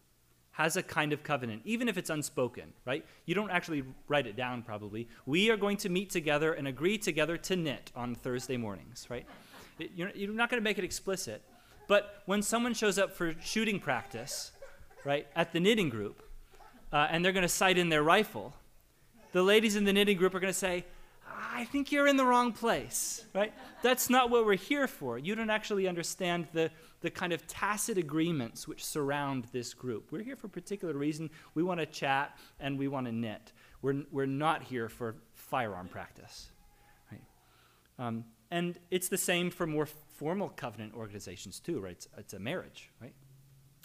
has 0.57 0.79
a 0.79 0.83
kind 0.83 1.13
of 1.13 1.23
covenant, 1.23 1.61
even 1.67 1.87
if 1.87 1.99
it's 1.99 2.09
unspoken, 2.09 2.73
right? 2.87 3.05
You 3.27 3.35
don't 3.35 3.51
actually 3.51 3.85
write 4.09 4.27
it 4.27 4.37
down, 4.37 4.63
probably. 4.63 5.07
We 5.27 5.51
are 5.51 5.57
going 5.59 5.77
to 5.79 5.91
meet 5.91 6.09
together 6.09 6.55
and 6.55 6.67
agree 6.67 6.97
together 6.97 7.37
to 7.37 7.57
knit 7.57 7.93
on 7.95 8.15
Thursday 8.15 8.57
mornings, 8.57 9.07
right? 9.11 9.27
You're, 9.95 10.33
not 10.33 10.49
going 10.49 10.59
to 10.59 10.65
make 10.65 10.79
it 10.79 10.85
explicit. 10.85 11.43
But 11.89 12.23
when 12.25 12.41
someone 12.41 12.73
shows 12.73 12.99
up 12.99 13.13
for 13.13 13.35
shooting 13.43 13.79
practice, 13.79 14.51
right, 15.05 15.27
at 15.37 15.53
the 15.53 15.61
knitting 15.61 15.91
group, 15.91 16.23
uh, 16.91 17.07
and 17.11 17.23
they're 17.23 17.33
going 17.33 17.43
to 17.43 17.49
sight 17.49 17.77
in 17.77 17.91
their 17.91 18.03
rifle, 18.03 18.55
the 19.33 19.43
ladies 19.43 19.77
in 19.77 19.85
the 19.85 19.93
knitting 19.93 20.17
group 20.17 20.35
are 20.35 20.41
going 20.41 20.53
to 20.53 20.59
say, 20.59 20.87
I 21.39 21.65
think 21.65 21.93
you're 21.93 22.07
in 22.07 22.17
the 22.17 22.25
wrong 22.25 22.53
place, 22.53 23.25
right? 23.35 23.53
That's 23.83 24.09
not 24.09 24.31
what 24.31 24.47
we're 24.47 24.57
here 24.57 24.89
for. 24.89 25.19
You 25.19 25.35
don't 25.35 25.51
actually 25.51 25.87
understand 25.87 26.49
the, 26.53 26.71
the 27.01 27.11
kind 27.11 27.33
of 27.33 27.47
tacit 27.47 27.99
agreements 27.99 28.67
which 28.67 28.85
surround 28.85 29.45
this 29.53 29.75
group. 29.75 30.13
We're 30.13 30.23
here 30.23 30.37
for 30.37 30.47
a 30.47 30.51
particular 30.51 30.95
reason. 30.95 31.31
We 31.55 31.63
want 31.63 31.81
to 31.81 31.87
chat 31.87 32.37
and 32.59 32.79
we 32.79 32.89
want 32.89 33.07
to 33.07 33.13
knit. 33.13 33.53
We're, 33.83 34.05
we're 34.11 34.27
not 34.27 34.63
here 34.63 34.89
for 34.89 35.17
firearm 35.35 35.89
practice, 35.89 36.51
right? 37.13 37.23
Um, 37.99 38.25
and 38.51 38.79
it's 38.91 39.09
the 39.09 39.19
same 39.19 39.51
for 39.51 39.67
more 39.67 39.87
formal 39.87 40.49
covenant 40.49 40.95
organizations, 40.95 41.61
too, 41.61 41.81
right? 41.81 41.93
It's, 41.93 42.09
it's 42.17 42.35
a 42.35 42.39
marriage, 42.39 42.91
right? 43.01 43.15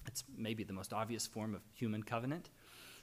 It's 0.07 0.23
maybe 0.37 0.63
the 0.63 0.73
most 0.73 0.93
obvious 0.93 1.27
form 1.27 1.53
of 1.53 1.61
human 1.73 2.03
covenant. 2.03 2.49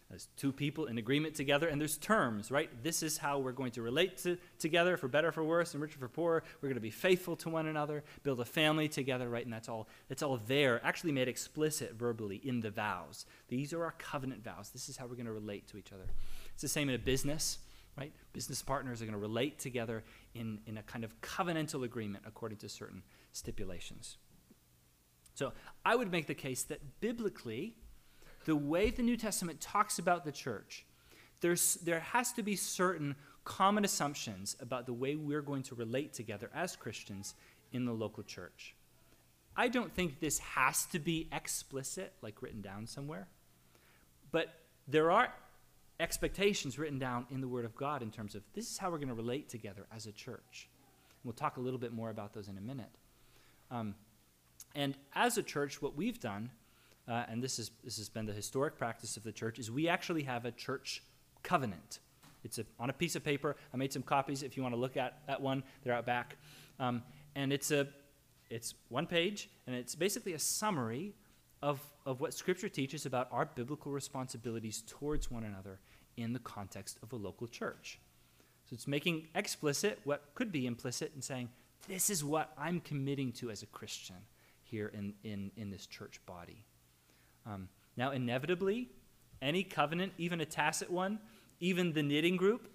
There's 0.09 0.29
two 0.39 0.53
people 0.53 0.87
in 0.87 0.97
agreement 0.97 1.35
together, 1.35 1.69
and 1.69 1.79
there's 1.79 1.99
terms, 1.99 2.51
right? 2.51 2.71
This 2.83 3.03
is 3.03 3.19
how 3.19 3.41
we're 3.41 3.53
going 3.53 3.73
to 3.73 3.83
relate 3.83 4.17
to, 4.19 4.39
together, 4.59 4.97
for 4.97 5.07
better, 5.07 5.31
for 5.33 5.45
worse, 5.45 5.75
and 5.75 5.83
richer, 5.83 5.99
for 5.99 6.09
poorer. 6.09 6.43
We're 6.63 6.69
going 6.69 6.77
to 6.77 6.81
be 6.81 6.91
faithful 6.91 7.37
to 7.37 7.51
one 7.51 7.67
another, 7.67 8.03
build 8.23 8.41
a 8.41 8.45
family 8.47 8.89
together, 8.89 9.29
right? 9.29 9.45
And 9.45 9.53
that's 9.53 9.69
all. 9.69 9.87
that's 10.09 10.23
all 10.23 10.41
there, 10.47 10.81
actually 10.83 11.13
made 11.13 11.29
explicit 11.29 11.95
verbally 11.95 12.41
in 12.43 12.61
the 12.61 12.71
vows. 12.71 13.27
These 13.49 13.75
are 13.75 13.85
our 13.85 13.95
covenant 13.99 14.43
vows. 14.43 14.71
This 14.71 14.89
is 14.89 14.97
how 14.97 15.07
we're 15.07 15.15
going 15.15 15.27
to 15.27 15.33
relate 15.33 15.69
to 15.69 15.77
each 15.77 15.93
other. 15.93 16.07
It's 16.55 16.63
the 16.63 16.69
same 16.69 16.89
in 16.89 16.95
a 16.95 16.99
business, 16.99 17.59
right? 17.99 18.13
Business 18.33 18.63
partners 18.63 19.03
are 19.03 19.05
going 19.05 19.13
to 19.13 19.19
relate 19.19 19.59
together 19.59 20.05
in, 20.35 20.61
in 20.67 20.79
a 20.79 20.83
kind 20.83 21.05
of 21.05 21.21
covenantal 21.21 21.85
agreement 21.85 22.25
according 22.27 22.59
to 22.59 22.69
certain 22.71 23.03
stipulations. 23.33 24.17
So 25.35 25.53
I 25.85 25.95
would 25.95 26.11
make 26.11 26.27
the 26.27 26.35
case 26.35 26.63
that 26.65 27.01
biblically, 27.01 27.77
the 28.49 28.57
way 28.57 28.89
the 28.89 29.03
New 29.03 29.19
Testament 29.19 29.61
talks 29.61 29.99
about 29.99 30.25
the 30.25 30.33
church, 30.33 30.87
there's, 31.43 31.75
there 31.83 32.01
has 32.01 32.33
to 32.33 32.43
be 32.43 32.57
certain 32.57 33.15
common 33.45 33.85
assumptions 33.85 34.57
about 34.59 34.87
the 34.87 34.93
way 34.95 35.17
we're 35.17 35.43
going 35.43 35.63
to 35.65 35.75
relate 35.75 36.15
together 36.15 36.49
as 36.55 36.75
Christians 36.75 37.35
in 37.73 37.85
the 37.85 37.93
local 37.93 38.23
church. 38.23 38.75
I 39.55 39.69
don't 39.69 39.93
think 39.93 40.19
this 40.19 40.39
has 40.39 40.87
to 40.87 40.99
be 40.99 41.29
explicit, 41.31 42.15
like 42.23 42.41
written 42.41 42.63
down 42.63 42.87
somewhere, 42.87 43.29
but 44.33 44.49
there 44.87 45.11
are 45.11 45.31
expectations 46.01 46.79
written 46.79 46.99
down 46.99 47.27
in 47.31 47.43
the 47.43 47.49
Word 47.49 47.67
of 47.67 47.77
God 47.77 48.03
in 48.03 48.11
terms 48.11 48.35
of 48.35 48.43
this 48.55 48.71
is 48.71 48.79
how 48.79 48.91
we're 48.91 48.97
going 48.97 49.09
to 49.09 49.15
relate 49.15 49.51
together 49.51 49.87
as 49.95 50.07
a 50.07 50.13
church. 50.13 50.71
And 50.71 51.25
we'll 51.25 51.35
talk 51.35 51.59
a 51.59 51.61
little 51.61 51.79
bit 51.79 51.93
more 51.93 52.09
about 52.09 52.33
those 52.33 52.49
in 52.49 52.57
a 52.57 52.63
minute. 52.63 52.95
Um, 53.71 53.95
and 54.75 54.97
as 55.15 55.37
a 55.37 55.43
church, 55.43 55.83
what 55.83 55.97
we've 55.97 56.19
done, 56.19 56.51
uh, 57.09 57.25
and 57.29 57.43
this, 57.43 57.59
is, 57.59 57.71
this 57.83 57.97
has 57.97 58.09
been 58.09 58.27
the 58.27 58.33
historic 58.33 58.77
practice 58.77 59.17
of 59.17 59.23
the 59.23 59.33
church, 59.33 59.59
is 59.59 59.71
we 59.71 59.89
actually 59.89 60.25
have 60.25 60.45
a 60.45 60.51
church 60.51 61.03
covenant. 61.43 62.01
It's 62.45 62.59
a, 62.59 62.65
on 62.79 62.91
a 62.91 62.93
piece 62.93 63.17
of 63.17 63.25
paper. 63.25 63.57
I 63.73 63.77
made 63.77 63.93
some 63.93 64.03
copies 64.03 64.43
if 64.43 64.57
you 64.57 64.63
want 64.63 64.75
to 64.75 64.81
look 64.81 64.97
at 64.97 65.23
that 65.27 65.41
one. 65.41 65.63
They're 65.83 65.95
out 65.95 66.07
back. 66.07 66.37
Um, 66.79 67.03
and 67.35 67.53
it's, 67.53 67.71
a, 67.71 67.89
it's 68.51 68.75
one 68.89 69.07
page, 69.07 69.49
and 69.67 69.75
it's 69.75 69.95
basically 69.95 70.35
a 70.35 70.39
summary 70.39 71.15
of, 71.63 71.81
of 72.07 72.21
what 72.21 72.35
Scripture 72.35 72.69
teaches 72.69 73.07
about 73.07 73.29
our 73.33 73.47
biblical 73.47 73.91
responsibilities 73.91 74.83
towards 74.87 75.31
one 75.31 75.45
another 75.45 75.81
in 76.17 76.33
the 76.33 76.39
context 76.41 76.99
of 77.03 77.13
a 77.13 77.17
local 77.17 77.47
church. 77.47 77.99
So 78.69 78.75
it's 78.75 78.87
making 78.87 79.29
explicit 79.35 79.99
what 80.05 80.23
could 80.35 80.53
be 80.53 80.67
implicit 80.67 81.13
and 81.15 81.25
saying, 81.25 81.49
this 81.89 82.11
is 82.11 82.23
what 82.23 82.53
I'm 82.59 82.81
committing 82.81 83.33
to 83.33 83.51
as 83.51 83.63
a 83.63 83.67
Christian 83.67 84.17
here 84.63 84.89
in, 84.89 85.15
in, 85.25 85.51
in 85.57 85.71
this 85.71 85.87
church 85.87 86.21
body. 86.27 86.65
Um, 87.49 87.69
now, 87.97 88.13
inevitably, 88.13 88.89
any 89.41 89.63
covenant, 89.63 90.13
even 90.19 90.41
a 90.41 90.45
tacit 90.45 90.91
one, 90.91 91.19
even 91.61 91.93
the 91.93 92.03
knitting 92.03 92.37
group, 92.37 92.69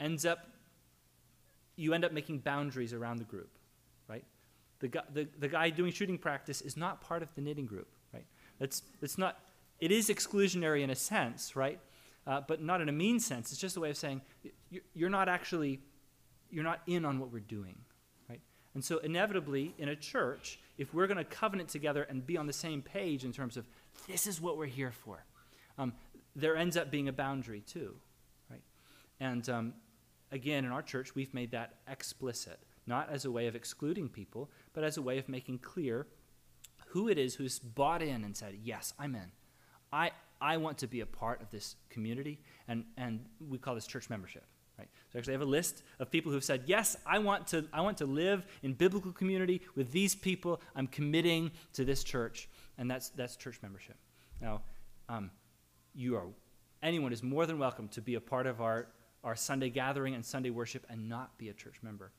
ends 0.00 0.24
up, 0.24 0.48
you 1.76 1.92
end 1.94 2.04
up 2.04 2.12
making 2.12 2.38
boundaries 2.38 2.92
around 2.92 3.18
the 3.18 3.24
group, 3.24 3.50
right? 4.08 4.24
The, 4.80 4.88
guy, 4.88 5.02
the, 5.12 5.28
the 5.38 5.48
guy 5.48 5.70
doing 5.70 5.92
shooting 5.92 6.18
practice 6.18 6.60
is 6.60 6.76
not 6.76 7.00
part 7.00 7.22
of 7.22 7.28
the 7.34 7.40
knitting 7.40 7.66
group, 7.66 7.88
right? 8.12 8.26
That's, 8.58 8.82
that's 9.00 9.18
not, 9.18 9.38
it 9.80 9.92
is 9.92 10.08
exclusionary 10.08 10.82
in 10.82 10.90
a 10.90 10.96
sense, 10.96 11.54
right? 11.54 11.78
Uh, 12.26 12.40
but 12.46 12.62
not 12.62 12.80
in 12.80 12.88
a 12.88 12.92
mean 12.92 13.20
sense. 13.20 13.52
It's 13.52 13.60
just 13.60 13.76
a 13.76 13.80
way 13.80 13.90
of 13.90 13.96
saying 13.96 14.22
you're 14.94 15.10
not 15.10 15.28
actually, 15.28 15.80
you're 16.50 16.64
not 16.64 16.80
in 16.86 17.04
on 17.04 17.18
what 17.20 17.30
we're 17.30 17.40
doing, 17.40 17.76
right? 18.28 18.40
and 18.74 18.84
so, 18.84 18.98
inevitably, 18.98 19.74
in 19.78 19.88
a 19.88 19.96
church, 19.96 20.58
if 20.78 20.92
we're 20.94 21.06
going 21.06 21.18
to 21.18 21.24
covenant 21.24 21.68
together 21.68 22.02
and 22.04 22.26
be 22.26 22.36
on 22.36 22.46
the 22.46 22.52
same 22.52 22.82
page 22.82 23.24
in 23.24 23.32
terms 23.32 23.56
of 23.56 23.68
this 24.08 24.26
is 24.26 24.40
what 24.40 24.56
we're 24.56 24.66
here 24.66 24.92
for, 24.92 25.24
um, 25.78 25.92
there 26.36 26.56
ends 26.56 26.76
up 26.76 26.90
being 26.90 27.08
a 27.08 27.12
boundary 27.12 27.60
too, 27.60 27.94
right? 28.50 28.62
And 29.20 29.48
um, 29.48 29.74
again, 30.32 30.64
in 30.64 30.72
our 30.72 30.82
church, 30.82 31.14
we've 31.14 31.32
made 31.32 31.50
that 31.52 31.76
explicit, 31.88 32.58
not 32.86 33.10
as 33.10 33.24
a 33.24 33.30
way 33.30 33.46
of 33.46 33.54
excluding 33.54 34.08
people, 34.08 34.50
but 34.72 34.84
as 34.84 34.96
a 34.96 35.02
way 35.02 35.18
of 35.18 35.28
making 35.28 35.58
clear 35.58 36.06
who 36.88 37.08
it 37.08 37.18
is 37.18 37.34
who's 37.34 37.58
bought 37.58 38.02
in 38.02 38.24
and 38.24 38.36
said, 38.36 38.56
Yes, 38.62 38.94
I'm 38.98 39.14
in. 39.14 39.32
I, 39.92 40.10
I 40.40 40.56
want 40.56 40.78
to 40.78 40.86
be 40.86 41.00
a 41.00 41.06
part 41.06 41.40
of 41.40 41.50
this 41.50 41.76
community, 41.88 42.40
and, 42.66 42.84
and 42.96 43.24
we 43.48 43.58
call 43.58 43.74
this 43.74 43.86
church 43.86 44.10
membership. 44.10 44.44
Right? 44.78 44.88
So 45.12 45.18
actually 45.18 45.34
I 45.34 45.38
have 45.38 45.46
a 45.46 45.50
list 45.50 45.84
of 46.00 46.10
people 46.10 46.32
who've 46.32 46.42
said, 46.42 46.64
yes, 46.66 46.96
I 47.06 47.20
want 47.20 47.46
to, 47.48 47.64
I 47.72 47.80
want 47.80 47.98
to 47.98 48.06
live 48.06 48.44
in 48.62 48.72
biblical 48.72 49.12
community 49.12 49.62
with 49.76 49.92
these 49.92 50.16
people. 50.16 50.60
I'm 50.74 50.88
committing 50.88 51.52
to 51.74 51.84
this 51.84 52.02
church. 52.02 52.48
And 52.78 52.90
that's, 52.90 53.10
that's 53.10 53.36
church 53.36 53.58
membership. 53.62 53.96
Now, 54.40 54.62
um, 55.08 55.30
you 55.94 56.16
are, 56.16 56.26
anyone 56.82 57.12
is 57.12 57.22
more 57.22 57.46
than 57.46 57.58
welcome 57.58 57.88
to 57.88 58.00
be 58.00 58.14
a 58.14 58.20
part 58.20 58.46
of 58.46 58.60
our, 58.60 58.88
our 59.22 59.36
Sunday 59.36 59.70
gathering 59.70 60.14
and 60.14 60.24
Sunday 60.24 60.50
worship 60.50 60.86
and 60.88 61.08
not 61.08 61.36
be 61.38 61.48
a 61.48 61.52
church 61.52 61.76
member. 61.82 62.12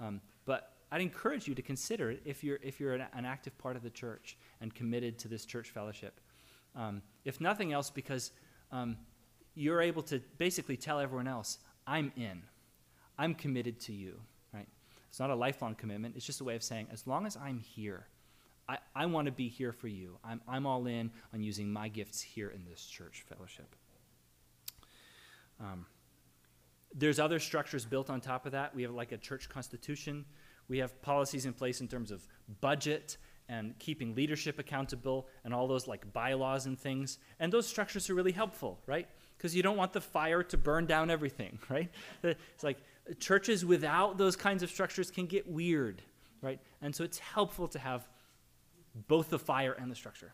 Um, 0.00 0.20
but 0.44 0.72
I'd 0.90 1.00
encourage 1.00 1.48
you 1.48 1.54
to 1.54 1.62
consider 1.62 2.10
it 2.10 2.22
if 2.24 2.42
you're, 2.42 2.58
if 2.62 2.80
you're 2.80 2.94
an, 2.94 3.04
an, 3.12 3.24
active 3.24 3.56
part 3.58 3.76
of 3.76 3.82
the 3.82 3.90
church 3.90 4.38
and 4.60 4.74
committed 4.74 5.18
to 5.20 5.28
this 5.28 5.44
church 5.44 5.70
fellowship. 5.70 6.20
Um, 6.74 7.02
if 7.24 7.40
nothing 7.40 7.72
else, 7.72 7.90
because 7.90 8.30
um, 8.72 8.96
you're 9.54 9.82
able 9.82 10.02
to 10.02 10.20
basically 10.38 10.76
tell 10.76 11.00
everyone 11.00 11.26
else, 11.26 11.58
I'm 11.86 12.12
in. 12.16 12.42
I'm 13.18 13.34
committed 13.34 13.80
to 13.80 13.92
you, 13.92 14.20
right? 14.54 14.68
It's 15.08 15.18
not 15.18 15.30
a 15.30 15.34
lifelong 15.34 15.74
commitment. 15.74 16.14
It's 16.16 16.24
just 16.24 16.40
a 16.40 16.44
way 16.44 16.54
of 16.54 16.62
saying, 16.62 16.86
as 16.92 17.06
long 17.06 17.26
as 17.26 17.36
I'm 17.36 17.58
here, 17.58 18.06
I, 18.68 18.78
I 18.94 19.06
want 19.06 19.26
to 19.26 19.32
be 19.32 19.48
here 19.48 19.72
for 19.72 19.88
you. 19.88 20.18
I'm, 20.24 20.40
I'm 20.46 20.66
all 20.66 20.86
in 20.86 21.10
on 21.32 21.42
using 21.42 21.72
my 21.72 21.88
gifts 21.88 22.20
here 22.20 22.50
in 22.50 22.64
this 22.68 22.84
church 22.84 23.24
fellowship. 23.28 23.74
Um, 25.60 25.86
there's 26.94 27.18
other 27.18 27.38
structures 27.38 27.84
built 27.84 28.10
on 28.10 28.20
top 28.20 28.46
of 28.46 28.52
that. 28.52 28.74
We 28.74 28.82
have 28.82 28.92
like 28.92 29.12
a 29.12 29.16
church 29.16 29.48
constitution. 29.48 30.24
We 30.68 30.78
have 30.78 31.00
policies 31.02 31.46
in 31.46 31.52
place 31.52 31.80
in 31.80 31.88
terms 31.88 32.10
of 32.10 32.26
budget 32.60 33.16
and 33.48 33.78
keeping 33.78 34.14
leadership 34.14 34.58
accountable 34.58 35.26
and 35.44 35.54
all 35.54 35.66
those 35.66 35.86
like 35.86 36.12
bylaws 36.12 36.66
and 36.66 36.78
things. 36.78 37.18
And 37.40 37.52
those 37.52 37.66
structures 37.66 38.10
are 38.10 38.14
really 38.14 38.32
helpful, 38.32 38.78
right? 38.86 39.08
Because 39.36 39.56
you 39.56 39.62
don't 39.62 39.76
want 39.76 39.92
the 39.94 40.00
fire 40.00 40.42
to 40.42 40.56
burn 40.58 40.84
down 40.86 41.10
everything, 41.10 41.58
right? 41.70 41.90
It's 42.22 42.64
like 42.64 42.78
churches 43.18 43.64
without 43.64 44.18
those 44.18 44.36
kinds 44.36 44.62
of 44.62 44.70
structures 44.70 45.10
can 45.10 45.26
get 45.26 45.48
weird, 45.48 46.02
right? 46.42 46.60
And 46.82 46.94
so 46.94 47.04
it's 47.04 47.18
helpful 47.18 47.68
to 47.68 47.78
have 47.78 48.06
both 48.94 49.30
the 49.30 49.38
fire 49.38 49.72
and 49.72 49.90
the 49.90 49.96
structure. 49.96 50.32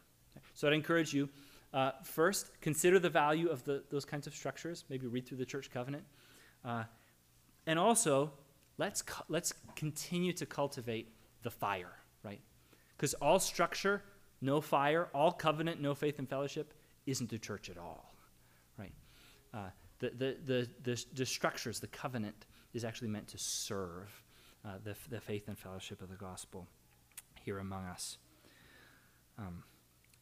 So 0.55 0.69
I'd 0.69 0.75
encourage 0.75 1.13
you 1.13 1.29
uh, 1.73 1.91
first, 2.05 2.51
consider 2.61 3.01
the 3.01 3.11
value 3.11 3.49
of 3.49 3.65
the, 3.65 3.83
those 3.91 4.05
kinds 4.05 4.27
of 4.27 4.35
structures. 4.35 4.85
Maybe 4.89 5.09
read 5.09 5.27
through 5.27 5.39
the 5.39 5.45
church 5.45 5.71
covenant. 5.71 6.05
Uh, 6.65 6.85
and 7.67 7.79
also, 7.79 8.33
let's, 8.79 9.03
cu- 9.03 9.25
let's 9.29 9.53
continue 9.75 10.33
to 10.35 10.47
cultivate 10.47 11.13
the 11.43 11.51
fire, 11.51 11.93
right? 12.23 12.41
Because 12.97 13.15
all 13.15 13.41
structure, 13.41 14.03
no 14.41 14.61
fire, 14.61 15.09
all 15.13 15.33
covenant, 15.33 15.81
no 15.81 15.95
faith 15.95 16.21
and 16.21 16.29
fellowship, 16.29 16.75
isn't 17.07 17.29
the 17.29 17.39
church 17.39 17.69
at 17.69 17.77
all, 17.77 18.15
right? 18.79 18.93
Uh, 19.53 19.71
the, 19.99 20.11
the, 20.11 20.37
the, 20.45 20.69
the, 20.83 21.05
the, 21.15 21.27
structures, 21.27 21.81
the 21.81 21.87
covenant, 21.89 22.47
is 22.73 22.85
actually 22.85 23.09
meant 23.09 23.29
to 23.29 23.39
serve 23.39 24.23
uh, 24.65 24.71
the, 24.85 24.95
the 25.11 25.21
faith 25.21 25.49
and 25.49 25.59
fellowship 25.59 26.03
of 26.03 26.09
the 26.09 26.17
gospel 26.17 26.69
here 27.45 27.59
among 27.59 27.85
us. 27.85 28.19
Um, 29.39 29.65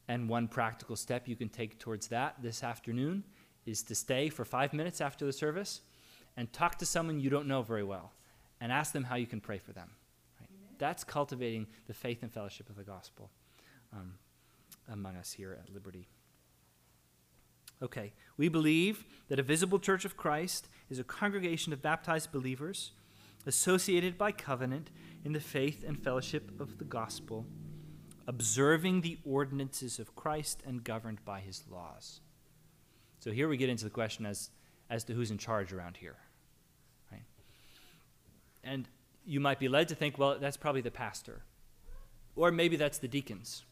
and 0.09 0.29
one 0.29 0.49
practical 0.49 0.97
step 0.97 1.29
you 1.29 1.37
can 1.37 1.49
take 1.49 1.79
towards 1.79 2.09
that 2.09 2.37
this 2.43 2.63
afternoon 2.63 3.25
is 3.67 3.83
to 3.85 3.95
stay 3.95 4.29
for 4.29 4.45
five 4.45 4.73
minutes 4.73 5.01
after 5.01 5.25
the 5.25 5.33
service 5.33 5.83
and 6.37 6.53
talk 6.53 6.79
to 6.79 6.87
someone 6.87 7.21
you 7.21 7.31
don't 7.31 7.47
know 7.47 7.63
very 7.63 7.85
well 7.85 8.13
and 8.61 8.73
ask 8.73 8.93
them 8.93 9.05
how 9.05 9.17
you 9.17 9.27
can 9.27 9.41
pray 9.41 9.59
for 9.59 9.73
them. 9.73 9.91
Right? 10.41 10.49
That's 10.79 11.05
cultivating 11.05 11.67
the 11.87 11.95
faith 11.95 12.23
and 12.23 12.33
fellowship 12.33 12.69
of 12.69 12.77
the 12.77 12.85
gospel 12.85 13.31
um, 13.93 14.15
among 14.91 15.17
us 15.17 15.33
here 15.33 15.59
at 15.63 15.73
Liberty. 15.73 16.09
Okay, 17.83 18.13
we 18.37 18.49
believe 18.49 19.05
that 19.29 19.41
a 19.41 19.43
visible 19.43 19.79
church 19.79 20.05
of 20.05 20.17
Christ 20.17 20.69
is 20.89 21.01
a 21.01 21.05
congregation 21.05 21.73
of 21.73 21.83
baptized 21.83 22.31
believers 22.31 22.93
associated 23.45 24.17
by 24.17 24.31
covenant 24.31 24.91
in 25.25 25.33
the 25.33 25.41
faith 25.41 25.85
and 25.87 25.99
fellowship 25.99 26.61
of 26.61 26.79
the 26.79 26.85
gospel 26.85 27.47
observing 28.33 29.03
the 29.03 29.19
ordinances 29.27 29.99
of 29.99 30.17
Christ 30.17 30.63
and 30.67 30.83
governed 30.83 31.23
by 31.25 31.41
his 31.41 31.65
laws. 31.71 32.21
So 33.19 33.31
here 33.31 33.47
we 33.47 33.59
get 33.59 33.69
into 33.69 33.85
the 33.85 33.91
question 33.91 34.25
as, 34.25 34.49
as 34.89 35.05
to 35.05 35.13
who's 35.13 35.31
in 35.31 35.37
charge 35.37 35.73
around 35.73 35.99
here. 35.99 36.17
Right? 37.11 37.25
And 38.65 38.89
you 39.27 39.39
might 39.39 39.59
be 39.59 39.69
led 39.69 39.89
to 39.89 39.95
think, 39.95 40.19
well, 40.19 40.39
that's 40.41 40.57
probably 40.57 40.81
the 40.81 40.91
pastor. 40.91 41.43
Or 42.35 42.51
maybe 42.51 42.77
that's 42.77 42.99
the 42.99 43.09
deacons. 43.09 43.65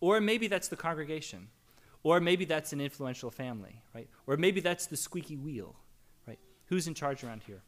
Or 0.00 0.20
maybe 0.20 0.46
that's 0.46 0.68
the 0.68 0.76
congregation. 0.76 1.48
Or 2.02 2.18
maybe 2.18 2.46
that's 2.46 2.72
an 2.72 2.80
influential 2.80 3.30
family, 3.30 3.82
right? 3.94 4.08
Or 4.26 4.38
maybe 4.38 4.60
that's 4.60 4.86
the 4.86 4.96
squeaky 4.96 5.36
wheel, 5.36 5.76
right? 6.26 6.38
Who's 6.66 6.86
in 6.86 6.94
charge 6.94 7.22
around 7.24 7.42
here? 7.42 7.60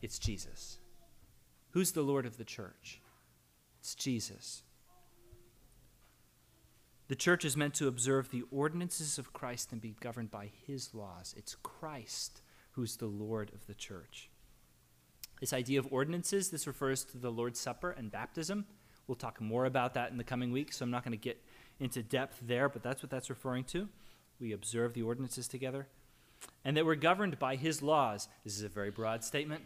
It's 0.00 0.18
Jesus. 0.18 0.78
Who's 1.72 1.92
the 1.92 2.02
Lord 2.02 2.24
of 2.24 2.38
the 2.38 2.44
church? 2.44 3.00
It's 3.86 3.94
Jesus. 3.94 4.64
The 7.06 7.14
church 7.14 7.44
is 7.44 7.56
meant 7.56 7.74
to 7.74 7.86
observe 7.86 8.30
the 8.30 8.42
ordinances 8.50 9.16
of 9.16 9.32
Christ 9.32 9.70
and 9.70 9.80
be 9.80 9.94
governed 10.00 10.28
by 10.28 10.50
his 10.66 10.92
laws. 10.92 11.36
It's 11.38 11.54
Christ 11.62 12.42
who's 12.72 12.96
the 12.96 13.06
Lord 13.06 13.52
of 13.54 13.64
the 13.68 13.74
church. 13.74 14.28
This 15.38 15.52
idea 15.52 15.78
of 15.78 15.86
ordinances, 15.92 16.50
this 16.50 16.66
refers 16.66 17.04
to 17.04 17.18
the 17.18 17.30
Lord's 17.30 17.60
Supper 17.60 17.92
and 17.92 18.10
baptism. 18.10 18.66
We'll 19.06 19.14
talk 19.14 19.40
more 19.40 19.66
about 19.66 19.94
that 19.94 20.10
in 20.10 20.16
the 20.16 20.24
coming 20.24 20.50
weeks, 20.50 20.78
so 20.78 20.84
I'm 20.84 20.90
not 20.90 21.04
going 21.04 21.12
to 21.12 21.16
get 21.16 21.40
into 21.78 22.02
depth 22.02 22.40
there, 22.42 22.68
but 22.68 22.82
that's 22.82 23.04
what 23.04 23.10
that's 23.10 23.30
referring 23.30 23.62
to. 23.66 23.88
We 24.40 24.50
observe 24.50 24.94
the 24.94 25.02
ordinances 25.02 25.46
together. 25.46 25.86
And 26.64 26.76
that 26.76 26.84
we're 26.84 26.96
governed 26.96 27.38
by 27.38 27.54
his 27.54 27.82
laws. 27.82 28.26
This 28.42 28.56
is 28.56 28.64
a 28.64 28.68
very 28.68 28.90
broad 28.90 29.22
statement. 29.22 29.62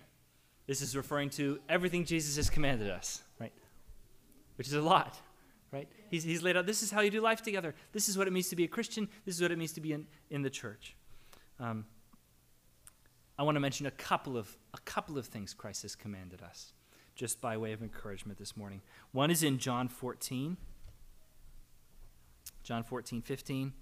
This 0.66 0.82
is 0.82 0.94
referring 0.94 1.30
to 1.30 1.58
everything 1.70 2.04
Jesus 2.04 2.36
has 2.36 2.50
commanded 2.50 2.90
us, 2.90 3.22
right? 3.40 3.54
Which 4.60 4.68
is 4.68 4.74
a 4.74 4.82
lot, 4.82 5.18
right? 5.72 5.88
He's, 6.10 6.22
he's 6.22 6.42
laid 6.42 6.54
out 6.54 6.66
this 6.66 6.82
is 6.82 6.90
how 6.90 7.00
you 7.00 7.10
do 7.10 7.22
life 7.22 7.40
together. 7.40 7.74
This 7.92 8.10
is 8.10 8.18
what 8.18 8.26
it 8.26 8.30
means 8.30 8.50
to 8.50 8.56
be 8.56 8.64
a 8.64 8.68
Christian. 8.68 9.08
This 9.24 9.36
is 9.36 9.40
what 9.40 9.50
it 9.50 9.56
means 9.56 9.72
to 9.72 9.80
be 9.80 9.94
in, 9.94 10.06
in 10.28 10.42
the 10.42 10.50
church. 10.50 10.94
Um, 11.58 11.86
I 13.38 13.42
want 13.42 13.56
to 13.56 13.60
mention 13.60 13.86
a 13.86 13.90
couple 13.90 14.36
of 14.36 14.54
a 14.74 14.78
couple 14.80 15.16
of 15.16 15.24
things 15.24 15.54
Christ 15.54 15.80
has 15.80 15.96
commanded 15.96 16.42
us, 16.42 16.74
just 17.14 17.40
by 17.40 17.56
way 17.56 17.72
of 17.72 17.80
encouragement 17.80 18.38
this 18.38 18.54
morning. 18.54 18.82
One 19.12 19.30
is 19.30 19.42
in 19.42 19.56
John 19.56 19.88
14. 19.88 20.58
John 22.62 22.82
14, 22.82 23.22
15. 23.22 23.72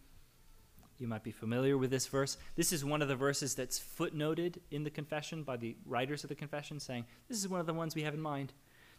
You 0.99 1.09
might 1.09 1.25
be 1.25 1.33
familiar 1.33 1.77
with 1.77 1.91
this 1.91 2.07
verse. 2.07 2.37
This 2.55 2.73
is 2.73 2.85
one 2.85 3.03
of 3.03 3.09
the 3.09 3.17
verses 3.17 3.57
that's 3.57 3.81
footnoted 3.81 4.59
in 4.71 4.85
the 4.85 4.91
confession 4.91 5.43
by 5.43 5.57
the 5.57 5.77
writers 5.85 6.23
of 6.23 6.29
the 6.29 6.37
confession, 6.37 6.79
saying, 6.79 7.05
This 7.29 7.39
is 7.39 7.49
one 7.49 7.59
of 7.59 7.67
the 7.67 7.75
ones 7.75 7.97
we 7.97 8.03
have 8.03 8.15
in 8.15 8.21
mind. 8.21 8.53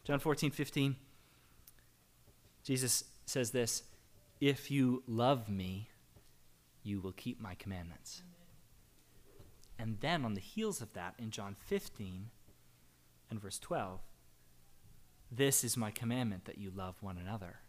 John 0.04 0.20
14, 0.20 0.52
15. 0.52 0.98
Jesus 2.64 3.06
says 3.26 3.52
this 3.52 3.84
If 4.40 4.72
you 4.72 5.04
love 5.08 5.50
me, 5.50 5.90
you 6.84 7.00
will 7.00 7.12
keep 7.12 7.42
my 7.42 7.56
commandments. 7.56 8.22
And 9.78 9.98
then 10.02 10.26
on 10.26 10.34
the 10.34 10.42
heels 10.42 10.82
of 10.82 10.94
that, 10.94 11.16
in 11.18 11.32
John 11.32 11.56
15 11.68 12.30
and 13.30 13.42
verse 13.42 13.58
12, 13.60 14.02
this 15.32 15.64
is 15.64 15.78
my 15.78 15.92
commandment 15.92 16.46
that 16.46 16.58
you 16.58 16.72
love 16.76 16.96
one 17.02 17.18
another 17.18 17.60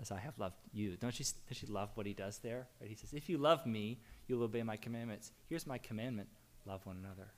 as 0.00 0.10
I 0.10 0.18
have 0.18 0.38
loved 0.38 0.56
you. 0.72 0.96
Don't 0.96 1.18
you, 1.18 1.26
love 1.68 1.90
what 1.94 2.06
he 2.06 2.12
does 2.12 2.38
there? 2.38 2.66
Right? 2.80 2.88
He 2.88 2.96
says, 2.96 3.12
If 3.12 3.28
you 3.28 3.38
love 3.38 3.66
me, 3.66 3.98
you'll 4.28 4.42
obey 4.42 4.62
my 4.62 4.76
commandments. 4.76 5.32
Here's 5.48 5.66
my 5.66 5.78
commandment 5.78 6.28
love 6.66 6.84
one 6.86 6.96
another. 7.02 7.28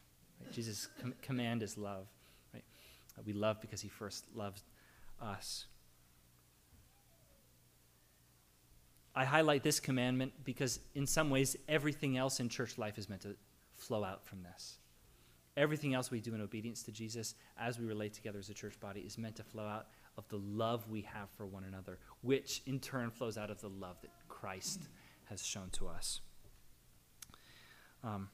Right? 0.40 0.52
Jesus' 0.52 0.88
com- 1.00 1.14
command 1.22 1.62
is 1.62 1.78
love. 1.78 2.06
Right? 2.52 2.64
We 3.24 3.32
love 3.32 3.60
because 3.60 3.80
he 3.80 3.88
first 3.88 4.24
loved 4.34 4.62
us. 5.20 5.66
I 9.14 9.24
highlight 9.24 9.62
this 9.62 9.78
commandment 9.78 10.32
because, 10.44 10.80
in 10.94 11.06
some 11.06 11.28
ways, 11.28 11.56
everything 11.68 12.16
else 12.16 12.40
in 12.40 12.48
church 12.48 12.78
life 12.78 12.96
is 12.98 13.08
meant 13.08 13.22
to 13.22 13.36
flow 13.74 14.04
out 14.04 14.24
from 14.24 14.42
this. 14.42 14.78
Everything 15.56 15.92
else 15.92 16.10
we 16.10 16.20
do 16.20 16.34
in 16.34 16.40
obedience 16.40 16.82
to 16.84 16.92
Jesus 16.92 17.34
as 17.58 17.78
we 17.78 17.84
relate 17.84 18.14
together 18.14 18.38
as 18.38 18.48
a 18.48 18.54
church 18.54 18.80
body 18.80 19.00
is 19.00 19.18
meant 19.18 19.36
to 19.36 19.42
flow 19.42 19.66
out 19.66 19.88
of 20.16 20.26
the 20.28 20.38
love 20.38 20.88
we 20.88 21.02
have 21.02 21.28
for 21.36 21.46
one 21.46 21.64
another, 21.64 21.98
which 22.22 22.62
in 22.66 22.80
turn 22.80 23.10
flows 23.10 23.36
out 23.36 23.50
of 23.50 23.60
the 23.60 23.68
love 23.68 24.00
that 24.00 24.10
Christ 24.28 24.88
has 25.26 25.44
shown 25.44 25.68
to 25.72 25.88
us. 25.88 26.20
Um, 28.02 28.30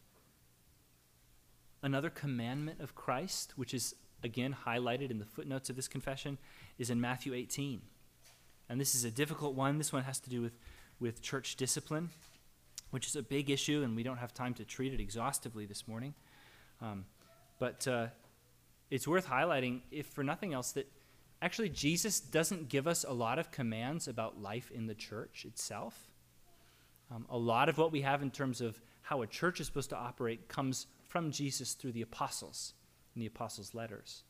another 1.83 2.11
commandment 2.11 2.81
of 2.81 2.95
Christ, 2.95 3.55
which 3.57 3.75
is 3.75 3.97
again 4.23 4.57
highlighted 4.67 5.11
in 5.11 5.19
the 5.19 5.25
footnotes 5.25 5.71
of 5.71 5.77
this 5.77 5.89
confession, 5.89 6.39
is 6.79 6.89
in 6.89 7.01
Matthew 7.01 7.35
18. 7.35 7.81
And 8.69 8.81
this 8.81 8.95
is 8.95 9.05
a 9.05 9.11
difficult 9.11 9.55
one. 9.55 9.79
This 9.79 9.93
one 9.93 10.05
has 10.05 10.21
to 10.21 10.31
do 10.31 10.43
with, 10.43 10.59
with 11.01 11.23
church 11.23 11.57
discipline, 11.57 12.11
which 12.91 13.07
is 13.07 13.17
a 13.17 13.23
big 13.23 13.51
issue, 13.51 13.83
and 13.83 13.97
we 13.97 14.03
don't 14.03 14.19
have 14.19 14.35
time 14.35 14.55
to 14.55 14.65
treat 14.65 14.93
it 14.93 15.01
exhaustively 15.01 15.67
this 15.67 15.89
morning. 15.89 16.15
Um, 16.81 17.07
but 17.59 17.87
uh, 17.89 18.09
it's 18.91 19.09
worth 19.09 19.27
highlighting, 19.27 19.81
if 19.91 20.07
for 20.07 20.23
nothing 20.23 20.53
else, 20.53 20.73
that 20.73 20.91
actually 21.41 21.71
Jesus 21.71 22.21
doesn't 22.21 22.69
give 22.69 22.87
us 22.87 23.05
a 23.05 23.13
lot 23.13 23.39
of 23.39 23.51
commands 23.51 24.07
about 24.09 24.41
life 24.41 24.71
in 24.71 24.87
the 24.87 24.95
church 24.95 25.45
itself. 25.45 26.11
Um, 27.11 27.27
a 27.31 27.39
lot 27.39 27.69
of 27.69 27.79
what 27.79 27.91
we 27.91 28.03
have 28.03 28.23
in 28.23 28.31
terms 28.31 28.61
of 28.61 28.81
how 29.03 29.23
a 29.23 29.27
church 29.27 29.61
is 29.61 29.67
supposed 29.67 29.91
to 29.91 29.97
operate 29.97 30.49
comes 30.49 30.87
from 31.07 31.31
Jesus 31.31 31.73
through 31.73 31.93
the 31.93 32.03
apostles 32.03 32.75
in 33.15 33.21
the 33.21 33.27
apostles' 33.27 33.75
letters. 33.75 34.25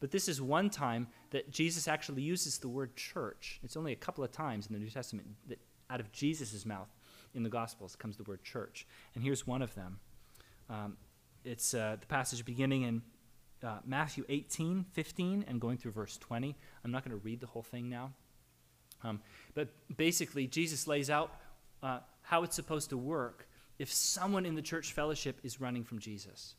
But 0.00 0.10
this 0.10 0.28
is 0.28 0.40
one 0.40 0.70
time 0.70 1.08
that 1.30 1.50
Jesus 1.50 1.86
actually 1.86 2.22
uses 2.22 2.58
the 2.58 2.68
word 2.68 2.96
church. 2.96 3.60
It's 3.62 3.76
only 3.76 3.92
a 3.92 3.96
couple 3.96 4.24
of 4.24 4.32
times 4.32 4.66
in 4.66 4.72
the 4.72 4.78
New 4.78 4.90
Testament 4.90 5.28
that 5.48 5.58
out 5.90 6.00
of 6.00 6.10
Jesus' 6.10 6.64
mouth 6.64 6.88
in 7.34 7.42
the 7.42 7.50
Gospels 7.50 7.96
comes 7.96 8.16
the 8.16 8.24
word 8.24 8.42
church. 8.42 8.86
And 9.14 9.22
here's 9.22 9.46
one 9.46 9.62
of 9.62 9.74
them. 9.74 10.00
Um, 10.68 10.96
it's 11.44 11.74
uh, 11.74 11.96
the 12.00 12.06
passage 12.06 12.44
beginning 12.44 12.82
in 12.82 13.02
uh, 13.62 13.78
Matthew 13.84 14.24
18, 14.28 14.86
15, 14.92 15.44
and 15.46 15.60
going 15.60 15.76
through 15.76 15.92
verse 15.92 16.16
20. 16.16 16.56
I'm 16.84 16.90
not 16.90 17.04
going 17.04 17.18
to 17.18 17.22
read 17.22 17.40
the 17.40 17.46
whole 17.46 17.62
thing 17.62 17.88
now. 17.88 18.12
Um, 19.02 19.20
but 19.54 19.68
basically, 19.96 20.46
Jesus 20.46 20.86
lays 20.86 21.10
out 21.10 21.34
uh, 21.82 22.00
how 22.22 22.42
it's 22.42 22.56
supposed 22.56 22.90
to 22.90 22.96
work 22.96 23.48
if 23.78 23.92
someone 23.92 24.44
in 24.44 24.54
the 24.54 24.62
church 24.62 24.92
fellowship 24.92 25.38
is 25.42 25.60
running 25.60 25.84
from 25.84 25.98
Jesus. 25.98 26.54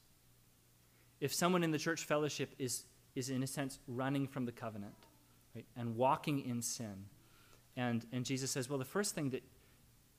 If 1.20 1.34
someone 1.34 1.64
in 1.64 1.72
the 1.72 1.78
church 1.78 2.04
fellowship 2.04 2.56
is, 2.58 2.84
is 3.16 3.30
in 3.30 3.44
a 3.44 3.48
sense, 3.48 3.80
running 3.88 4.28
from 4.28 4.46
the 4.46 4.52
covenant 4.52 4.94
right, 5.56 5.66
and 5.76 5.96
walking 5.96 6.46
in 6.46 6.62
sin. 6.62 7.06
And, 7.76 8.06
and 8.12 8.26
Jesus 8.26 8.52
says, 8.52 8.70
well, 8.70 8.80
the 8.80 8.86
first 8.86 9.16
thing 9.16 9.30
that, 9.32 9.44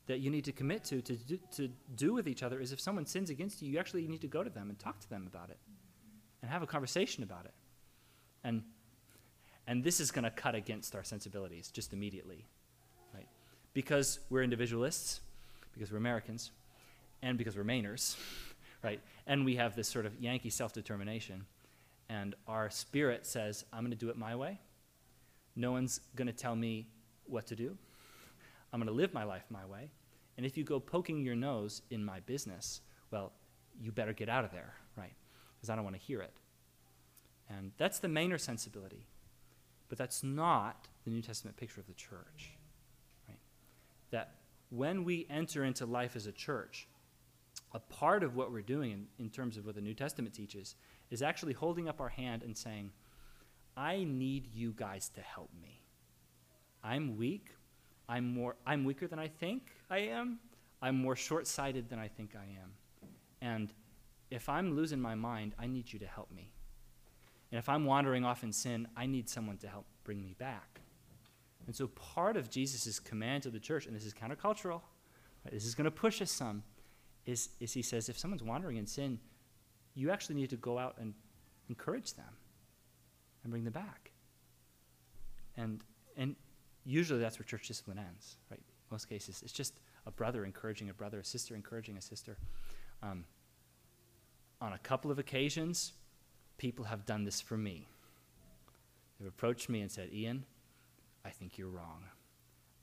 that 0.07 0.21
you 0.21 0.31
need 0.31 0.45
to 0.45 0.53
commit 0.53 0.85
to, 0.85 1.01
to 1.03 1.15
do, 1.15 1.39
to 1.57 1.69
do 1.95 2.13
with 2.13 2.29
each 2.29 2.43
other 2.43 2.61
is 2.61 2.73
if 2.73 2.81
someone 2.81 3.07
sins 3.07 3.31
against 3.31 3.63
you, 3.63 3.71
you 3.71 3.79
actually 3.79 4.07
need 4.07 4.21
to 4.23 4.29
go 4.29 4.43
to 4.43 4.51
them 4.51 4.69
and 4.69 4.79
talk 4.79 5.01
to 5.01 5.11
them 5.11 5.29
about 5.33 5.51
it 5.51 5.59
and 6.43 6.51
have 6.51 6.63
a 6.63 6.67
conversation 6.67 7.23
about 7.23 7.45
it. 7.45 7.55
And, 8.45 8.63
and 9.67 9.85
this 9.85 10.01
is 10.01 10.11
going 10.11 10.25
to 10.25 10.31
cut 10.31 10.55
against 10.55 10.95
our 10.95 11.05
sensibilities 11.05 11.71
just 11.71 11.93
immediately, 11.93 12.47
right? 13.15 13.29
Because 13.75 14.19
we're 14.29 14.43
individualists, 14.43 15.21
because 15.73 15.93
we're 15.93 15.99
Americans, 15.99 16.51
and 17.23 17.39
because 17.39 17.57
we're 17.57 17.65
Mainers, 17.65 18.17
right? 18.83 19.01
And 19.27 19.45
we 19.45 19.57
have 19.57 19.77
this 19.77 19.89
sort 19.89 20.07
of 20.07 20.21
Yankee 20.21 20.51
self 20.51 20.73
determination. 20.73 21.47
And 22.13 22.35
our 22.47 22.69
spirit 22.69 23.25
says, 23.25 23.65
I'm 23.73 23.81
going 23.81 23.91
to 23.91 23.97
do 23.97 24.11
it 24.11 24.19
my 24.19 24.37
way. 24.37 24.61
No 25.57 25.73
one's 25.73 26.01
going 26.15 26.27
to 26.27 26.33
tell 26.33 26.55
me 26.55 26.89
what 27.25 27.47
to 27.47 27.57
do. 27.57 27.75
I'm 28.71 28.81
going 28.81 28.87
to 28.87 28.93
live 28.93 29.15
my 29.15 29.25
life 29.25 29.45
my 29.49 29.65
way. 29.65 29.91
And 30.37 30.45
if 30.45 30.59
you 30.59 30.65
go 30.65 30.79
poking 30.79 31.25
your 31.25 31.35
nose 31.35 31.81
in 31.91 32.05
my 32.05 32.21
business, 32.21 32.83
well, 33.11 33.33
you 33.81 33.93
better 33.93 34.13
get 34.13 34.29
out 34.29 34.45
of 34.45 34.51
there, 34.51 34.75
right? 34.95 35.15
Because 35.57 35.71
I 35.71 35.75
don't 35.75 35.85
want 35.85 35.97
to 35.97 36.03
hear 36.03 36.21
it. 36.21 36.35
And 37.49 37.73
that's 37.79 37.99
the 37.99 38.09
Mainer 38.09 38.39
sensibility. 38.39 39.07
But 39.89 39.97
that's 39.97 40.23
not 40.23 40.89
the 41.05 41.11
New 41.11 41.23
Testament 41.23 41.57
picture 41.57 41.81
of 41.81 41.87
the 41.87 41.95
church, 41.95 42.51
right? 43.27 43.39
That 44.11 44.35
when 44.69 45.05
we 45.05 45.27
enter 45.31 45.65
into 45.65 45.87
life 45.87 46.15
as 46.15 46.27
a 46.27 46.33
church, 46.33 46.89
a 47.73 47.79
part 47.79 48.23
of 48.23 48.37
what 48.37 48.53
we're 48.53 48.61
doing 48.61 48.91
in, 48.91 49.07
in 49.19 49.31
terms 49.31 49.57
of 49.57 49.65
what 49.65 49.77
the 49.77 49.81
New 49.81 49.95
Testament 49.95 50.35
teaches 50.35 50.75
is 51.13 51.23
actually 51.23 51.53
holding 51.53 51.89
up 51.89 52.01
our 52.01 52.09
hand 52.09 52.43
and 52.43 52.57
saying, 52.57 52.91
I 53.77 54.05
need 54.05 54.49
you 54.53 54.73
guys 54.75 55.11
to 55.11 55.21
help 55.21 55.51
me. 55.63 55.83
I'm 56.83 57.17
weak. 57.17 57.51
I'm 58.09 58.35
more 58.35 58.57
I'm 58.67 58.85
weaker 58.85 59.07
than 59.07 59.19
I 59.19 59.29
think 59.29 59.71
I 59.91 59.99
am. 59.99 60.41
I'm 60.81 60.97
more 60.97 61.15
short-sighted 61.15 61.89
than 61.89 61.99
I 61.99 62.09
think 62.09 62.31
I 62.35 62.45
am. 62.61 62.73
And 63.41 63.73
if 64.31 64.49
I'm 64.49 64.75
losing 64.75 65.01
my 65.01 65.15
mind, 65.15 65.55
I 65.59 65.67
need 65.67 65.93
you 65.93 65.99
to 66.01 66.07
help 66.07 66.31
me. 66.33 66.53
And 67.53 67.59
if 67.59 67.69
I'm 67.69 67.85
wandering 67.85 68.25
off 68.25 68.43
in 68.43 68.53
sin, 68.53 68.89
I 68.97 69.07
need 69.07 69.29
someone 69.29 69.59
to 69.59 69.69
help 69.69 69.85
bring 70.05 70.23
me 70.25 70.35
back. 70.39 70.81
And 71.67 71.77
so 71.77 71.87
part 71.89 72.37
of 72.37 72.51
Jesus' 72.51 72.99
command 72.99 73.43
to 73.45 73.51
the 73.51 73.61
church, 73.61 73.87
and 73.87 73.95
this 73.95 74.07
is 74.07 74.15
countercultural, 74.15 74.81
right, 75.45 75.53
this 75.53 75.67
is 75.67 75.75
going 75.75 75.85
to 75.85 75.91
push 75.91 76.21
us 76.23 76.31
some, 76.31 76.63
is, 77.27 77.51
is 77.61 77.73
he 77.73 77.83
says, 77.83 78.09
if 78.09 78.19
someone's 78.19 78.43
wandering 78.43 78.79
in 78.79 78.87
sin, 78.87 79.21
you 79.95 80.11
actually 80.11 80.37
need 80.37 80.51
to 80.51 80.57
go 80.57 80.79
out 80.79 80.97
and 80.99 81.15
encourage 81.69 82.15
them 82.15 82.37
and 83.43 83.51
bring 83.51 83.65
them 83.65 83.73
back. 83.73 84.13
And, 85.57 85.83
and 86.17 86.37
usually 86.85 87.21
that's 87.21 87.39
where 87.39 87.45
church 87.45 87.69
discipline 87.69 87.99
ends, 87.99 88.37
right? 88.51 88.61
Most 88.91 89.09
cases, 89.09 89.43
it's 89.43 89.53
just 89.53 89.75
a 90.07 90.11
brother 90.11 90.45
encouraging 90.45 90.91
a 90.91 90.95
brother, 90.95 91.21
a 91.21 91.25
sister 91.25 91.55
encouraging 91.55 91.97
a 91.97 92.03
sister. 92.03 92.37
Um, 93.03 93.25
on 94.61 94.73
a 94.73 94.79
couple 94.79 95.11
of 95.11 95.19
occasions, 95.19 95.93
people 96.59 96.85
have 96.85 97.05
done 97.05 97.25
this 97.25 97.41
for 97.41 97.57
me. 97.57 97.89
They've 99.19 99.29
approached 99.29 99.69
me 99.69 99.81
and 99.81 99.91
said, 99.91 100.11
Ian, 100.13 100.45
I 101.25 101.31
think 101.31 101.59
you're 101.59 101.69
wrong. 101.69 102.05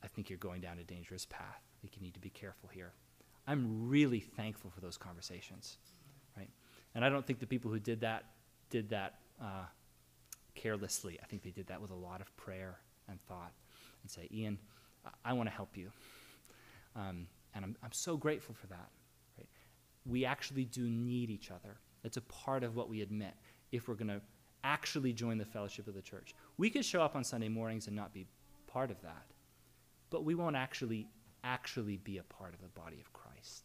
I 0.03 0.07
think 0.07 0.29
you're 0.29 0.37
going 0.37 0.61
down 0.61 0.79
a 0.79 0.83
dangerous 0.83 1.25
path. 1.25 1.61
I 1.61 1.75
think 1.81 1.95
you 1.95 2.01
need 2.01 2.13
to 2.13 2.19
be 2.19 2.29
careful 2.29 2.69
here. 2.73 2.93
I'm 3.47 3.89
really 3.89 4.19
thankful 4.19 4.69
for 4.69 4.79
those 4.79 4.97
conversations? 4.97 5.77
And 6.95 7.05
I 7.05 7.09
don't 7.09 7.25
think 7.25 7.39
the 7.39 7.47
people 7.47 7.71
who 7.71 7.79
did 7.79 8.01
that 8.01 8.25
did 8.69 8.89
that 8.89 9.15
uh, 9.41 9.65
carelessly. 10.55 11.19
I 11.21 11.25
think 11.25 11.43
they 11.43 11.49
did 11.51 11.67
that 11.67 11.81
with 11.81 11.91
a 11.91 11.95
lot 11.95 12.21
of 12.21 12.35
prayer 12.37 12.77
and 13.07 13.19
thought 13.27 13.51
and 14.01 14.11
say, 14.11 14.27
Ian, 14.31 14.57
I, 15.05 15.31
I 15.31 15.33
want 15.33 15.49
to 15.49 15.55
help 15.55 15.75
you. 15.77 15.91
Um, 16.95 17.27
and 17.55 17.65
I'm, 17.65 17.75
I'm 17.83 17.91
so 17.91 18.17
grateful 18.17 18.55
for 18.55 18.67
that. 18.67 18.89
Right? 19.37 19.47
We 20.05 20.25
actually 20.25 20.65
do 20.65 20.83
need 20.89 21.29
each 21.29 21.51
other. 21.51 21.77
It's 22.03 22.17
a 22.17 22.21
part 22.21 22.63
of 22.63 22.75
what 22.75 22.89
we 22.89 23.01
admit 23.01 23.33
if 23.71 23.87
we're 23.87 23.95
going 23.95 24.07
to 24.07 24.21
actually 24.63 25.13
join 25.13 25.37
the 25.37 25.45
fellowship 25.45 25.87
of 25.87 25.95
the 25.95 26.01
church. 26.01 26.33
We 26.57 26.69
could 26.69 26.85
show 26.85 27.01
up 27.01 27.15
on 27.15 27.23
Sunday 27.23 27.49
mornings 27.49 27.87
and 27.87 27.95
not 27.95 28.13
be 28.13 28.27
part 28.67 28.91
of 28.91 29.01
that, 29.01 29.25
but 30.09 30.23
we 30.23 30.35
won't 30.35 30.55
actually 30.55 31.07
actually 31.43 31.97
be 31.97 32.17
a 32.17 32.23
part 32.23 32.53
of 32.53 32.61
the 32.61 32.67
body 32.67 32.99
of 32.99 33.13
Christ. 33.13 33.63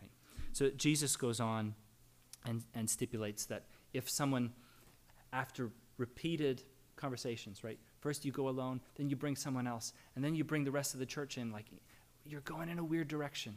Right? 0.00 0.10
So 0.52 0.70
Jesus 0.70 1.16
goes 1.16 1.40
on 1.40 1.74
and, 2.46 2.62
and 2.74 2.88
stipulates 2.88 3.46
that 3.46 3.64
if 3.92 4.08
someone, 4.08 4.52
after 5.32 5.70
repeated 5.98 6.62
conversations, 6.96 7.62
right, 7.62 7.78
first 8.00 8.24
you 8.24 8.32
go 8.32 8.48
alone, 8.48 8.80
then 8.96 9.10
you 9.10 9.16
bring 9.16 9.36
someone 9.36 9.66
else, 9.66 9.92
and 10.14 10.24
then 10.24 10.34
you 10.34 10.44
bring 10.44 10.64
the 10.64 10.70
rest 10.70 10.94
of 10.94 11.00
the 11.00 11.06
church 11.06 11.36
in, 11.36 11.52
like 11.52 11.66
you're 12.24 12.40
going 12.42 12.68
in 12.68 12.78
a 12.78 12.84
weird 12.84 13.08
direction, 13.08 13.56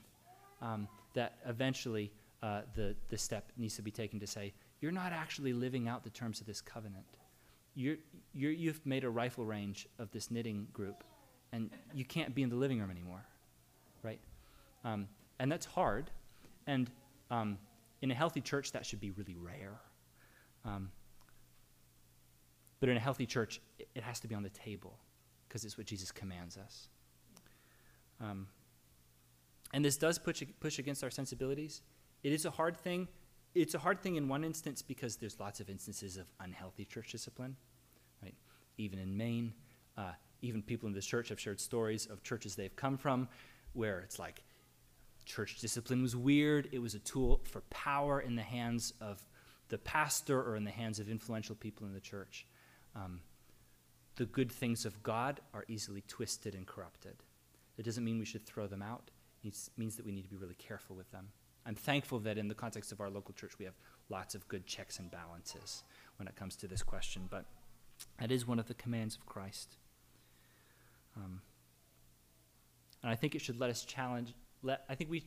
um, 0.61 0.87
that 1.13 1.37
eventually 1.47 2.11
uh, 2.43 2.61
the, 2.75 2.95
the 3.09 3.17
step 3.17 3.51
needs 3.57 3.75
to 3.75 3.81
be 3.81 3.91
taken 3.91 4.19
to 4.19 4.27
say, 4.27 4.53
you're 4.81 4.91
not 4.91 5.11
actually 5.11 5.53
living 5.53 5.87
out 5.87 6.03
the 6.03 6.09
terms 6.09 6.41
of 6.41 6.47
this 6.47 6.61
covenant. 6.61 7.05
You're, 7.75 7.97
you're, 8.33 8.51
you've 8.51 8.85
made 8.85 9.03
a 9.03 9.09
rifle 9.09 9.45
range 9.45 9.87
of 9.99 10.11
this 10.11 10.31
knitting 10.31 10.67
group 10.73 11.03
and 11.51 11.69
you 11.93 12.05
can't 12.05 12.33
be 12.35 12.43
in 12.43 12.49
the 12.49 12.55
living 12.55 12.79
room 12.79 12.91
anymore, 12.91 13.25
right? 14.03 14.19
Um, 14.83 15.07
and 15.39 15.51
that's 15.51 15.65
hard. 15.65 16.09
And 16.67 16.89
um, 17.31 17.57
in 18.01 18.11
a 18.11 18.13
healthy 18.13 18.41
church, 18.41 18.71
that 18.71 18.85
should 18.85 18.99
be 18.99 19.11
really 19.11 19.35
rare. 19.35 19.79
Um, 20.65 20.91
but 22.79 22.89
in 22.89 22.97
a 22.97 22.99
healthy 22.99 23.25
church, 23.25 23.61
it, 23.77 23.89
it, 23.95 24.03
has 24.03 24.19
to 24.21 24.27
be 24.27 24.35
on 24.35 24.43
the 24.43 24.49
table 24.49 24.97
because 25.47 25.65
it's 25.65 25.77
what 25.77 25.87
Jesus 25.87 26.11
commands 26.11 26.57
us. 26.57 26.87
Um, 28.21 28.47
and 29.73 29.83
this 29.83 29.97
does 29.97 30.17
push, 30.17 30.43
push 30.59 30.79
against 30.79 31.03
our 31.03 31.09
sensibilities. 31.09 31.81
It 32.23 32.31
is 32.31 32.45
a 32.45 32.51
hard 32.51 32.77
thing. 32.77 33.07
It's 33.55 33.75
a 33.75 33.79
hard 33.79 34.01
thing 34.01 34.15
in 34.15 34.27
one 34.27 34.43
instance 34.43 34.81
because 34.81 35.17
there's 35.17 35.39
lots 35.39 35.59
of 35.59 35.69
instances 35.69 36.17
of 36.17 36.27
unhealthy 36.39 36.85
church 36.85 37.11
discipline, 37.11 37.55
right? 38.21 38.35
Even 38.77 38.99
in 38.99 39.15
Maine, 39.15 39.53
uh, 39.97 40.11
even 40.41 40.61
people 40.61 40.87
in 40.87 40.93
this 40.93 41.05
church 41.05 41.29
have 41.29 41.39
shared 41.39 41.59
stories 41.59 42.05
of 42.05 42.23
churches 42.23 42.55
they've 42.55 42.75
come 42.75 42.97
from 42.97 43.27
where 43.73 43.99
it's 43.99 44.19
like 44.19 44.43
church 45.29 45.59
discipline 45.59 46.01
was 46.01 46.15
weird. 46.15 46.67
It 46.71 46.79
was 46.79 46.95
a 46.95 46.99
tool 46.99 47.41
for 47.43 47.61
power 47.69 48.19
in 48.19 48.35
the 48.35 48.41
hands 48.41 48.93
of 48.99 49.23
the 49.69 49.77
pastor 49.77 50.41
or 50.41 50.55
in 50.55 50.63
the 50.63 50.71
hands 50.71 50.99
of 50.99 51.07
influential 51.07 51.55
people 51.55 51.85
in 51.85 51.93
the 51.93 51.99
church. 52.01 52.47
Um, 52.95 53.21
the 54.15 54.25
good 54.25 54.51
things 54.51 54.85
of 54.85 55.03
God 55.03 55.39
are 55.53 55.65
easily 55.67 56.03
twisted 56.07 56.55
and 56.55 56.65
corrupted. 56.65 57.15
It 57.77 57.83
doesn't 57.83 58.03
mean 58.03 58.17
we 58.17 58.25
should 58.25 58.45
throw 58.45 58.65
them 58.65 58.81
out, 58.81 59.11
it 59.43 59.55
means 59.77 59.95
that 59.95 60.05
we 60.05 60.11
need 60.11 60.23
to 60.23 60.29
be 60.29 60.35
really 60.35 60.55
careful 60.55 60.95
with 60.95 61.09
them. 61.11 61.29
I'm 61.65 61.75
thankful 61.75 62.19
that 62.21 62.37
in 62.39 62.47
the 62.47 62.55
context 62.55 62.91
of 62.91 62.99
our 62.99 63.09
local 63.09 63.33
church, 63.33 63.53
we 63.59 63.65
have 63.65 63.77
lots 64.09 64.33
of 64.33 64.47
good 64.47 64.65
checks 64.65 64.97
and 64.97 65.11
balances 65.11 65.83
when 66.17 66.27
it 66.27 66.35
comes 66.35 66.55
to 66.57 66.67
this 66.67 66.81
question, 66.81 67.27
but 67.29 67.45
that 68.19 68.31
is 68.31 68.47
one 68.47 68.57
of 68.57 68.67
the 68.67 68.73
commands 68.73 69.15
of 69.15 69.27
Christ. 69.27 69.77
Um, 71.15 71.41
and 73.03 73.11
I 73.11 73.15
think 73.15 73.35
it 73.35 73.41
should 73.41 73.59
let 73.59 73.69
us 73.69 73.85
challenge. 73.85 74.33
Let 74.63 74.83
I 74.89 74.95
think 74.95 75.09
we. 75.09 75.23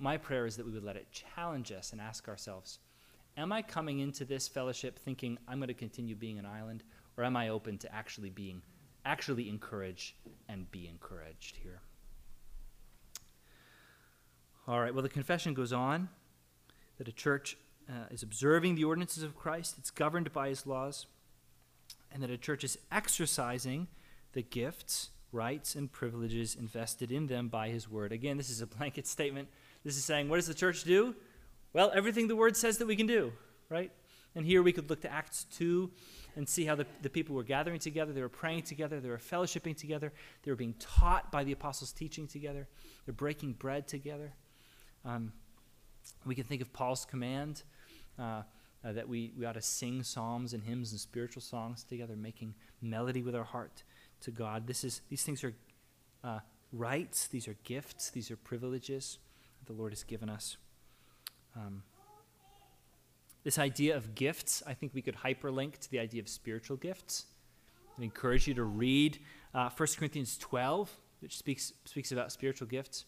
My 0.00 0.16
prayer 0.16 0.46
is 0.46 0.56
that 0.56 0.64
we 0.64 0.72
would 0.72 0.84
let 0.84 0.96
it 0.96 1.08
challenge 1.10 1.72
us 1.72 1.92
and 1.92 2.00
ask 2.00 2.28
ourselves: 2.28 2.78
Am 3.36 3.52
I 3.52 3.62
coming 3.62 4.00
into 4.00 4.24
this 4.24 4.48
fellowship 4.48 4.98
thinking 4.98 5.38
I'm 5.46 5.58
going 5.58 5.68
to 5.68 5.74
continue 5.74 6.16
being 6.16 6.38
an 6.38 6.46
island, 6.46 6.82
or 7.16 7.24
am 7.24 7.36
I 7.36 7.48
open 7.48 7.78
to 7.78 7.94
actually 7.94 8.30
being, 8.30 8.62
actually 9.04 9.48
encourage 9.48 10.16
and 10.48 10.70
be 10.70 10.88
encouraged 10.88 11.56
here? 11.56 11.80
All 14.66 14.80
right. 14.80 14.92
Well, 14.92 15.02
the 15.02 15.08
confession 15.08 15.54
goes 15.54 15.72
on 15.72 16.08
that 16.98 17.08
a 17.08 17.12
church 17.12 17.56
uh, 17.88 18.06
is 18.10 18.22
observing 18.22 18.74
the 18.74 18.84
ordinances 18.84 19.22
of 19.22 19.36
Christ. 19.36 19.76
It's 19.78 19.90
governed 19.90 20.32
by 20.32 20.48
His 20.48 20.66
laws, 20.66 21.06
and 22.12 22.22
that 22.22 22.30
a 22.30 22.36
church 22.36 22.64
is 22.64 22.76
exercising 22.90 23.88
the 24.32 24.42
gifts, 24.42 25.10
rights, 25.32 25.74
and 25.74 25.90
privileges 25.90 26.54
invested 26.54 27.12
in 27.12 27.26
them 27.26 27.48
by 27.48 27.68
His 27.68 27.88
Word. 27.88 28.12
Again, 28.12 28.36
this 28.36 28.50
is 28.50 28.60
a 28.60 28.66
blanket 28.66 29.06
statement. 29.16 29.48
This 29.84 29.96
is 29.96 30.04
saying, 30.04 30.28
what 30.28 30.36
does 30.36 30.46
the 30.46 30.54
church 30.54 30.84
do? 30.84 31.14
Well, 31.72 31.92
everything 31.94 32.28
the 32.28 32.36
Word 32.36 32.56
says 32.56 32.78
that 32.78 32.86
we 32.86 32.96
can 32.96 33.06
do, 33.06 33.32
right? 33.68 33.90
And 34.34 34.44
here 34.46 34.62
we 34.62 34.72
could 34.72 34.88
look 34.90 35.00
to 35.02 35.12
Acts 35.12 35.44
2 35.56 35.90
and 36.36 36.48
see 36.48 36.64
how 36.64 36.74
the, 36.74 36.86
the 37.02 37.10
people 37.10 37.34
were 37.34 37.42
gathering 37.42 37.78
together. 37.78 38.12
They 38.12 38.20
were 38.20 38.28
praying 38.28 38.62
together. 38.62 39.00
They 39.00 39.08
were 39.08 39.18
fellowshipping 39.18 39.76
together. 39.76 40.12
They 40.42 40.50
were 40.50 40.56
being 40.56 40.74
taught 40.78 41.32
by 41.32 41.44
the 41.44 41.52
apostles' 41.52 41.92
teaching 41.92 42.26
together. 42.26 42.68
They're 43.04 43.14
breaking 43.14 43.54
bread 43.54 43.88
together. 43.88 44.32
Um, 45.04 45.32
we 46.24 46.34
can 46.34 46.44
think 46.44 46.62
of 46.62 46.72
Paul's 46.72 47.04
command 47.04 47.62
uh, 48.18 48.42
uh, 48.84 48.92
that 48.92 49.08
we, 49.08 49.32
we 49.36 49.44
ought 49.44 49.54
to 49.54 49.62
sing 49.62 50.02
psalms 50.02 50.52
and 50.52 50.62
hymns 50.62 50.92
and 50.92 51.00
spiritual 51.00 51.42
songs 51.42 51.82
together, 51.82 52.14
making 52.16 52.54
melody 52.80 53.22
with 53.22 53.34
our 53.34 53.44
heart 53.44 53.82
to 54.22 54.30
God. 54.30 54.66
This 54.66 54.84
is, 54.84 55.00
these 55.08 55.22
things 55.22 55.44
are 55.44 55.54
uh, 56.24 56.40
rights, 56.72 57.26
these 57.26 57.48
are 57.48 57.56
gifts, 57.64 58.10
these 58.10 58.30
are 58.30 58.36
privileges 58.36 59.18
that 59.58 59.72
the 59.72 59.78
Lord 59.78 59.92
has 59.92 60.02
given 60.02 60.28
us. 60.28 60.56
Um, 61.56 61.82
this 63.44 63.58
idea 63.58 63.96
of 63.96 64.14
gifts, 64.14 64.62
I 64.66 64.74
think 64.74 64.92
we 64.94 65.02
could 65.02 65.16
hyperlink 65.16 65.78
to 65.78 65.90
the 65.90 65.98
idea 65.98 66.20
of 66.20 66.28
spiritual 66.28 66.76
gifts. 66.76 67.26
I 67.98 68.02
encourage 68.04 68.46
you 68.46 68.54
to 68.54 68.64
read 68.64 69.18
uh, 69.54 69.70
1 69.74 69.88
Corinthians 69.96 70.36
12, 70.38 70.90
which 71.20 71.36
speaks, 71.36 71.72
speaks 71.84 72.12
about 72.12 72.30
spiritual 72.30 72.68
gifts. 72.68 73.04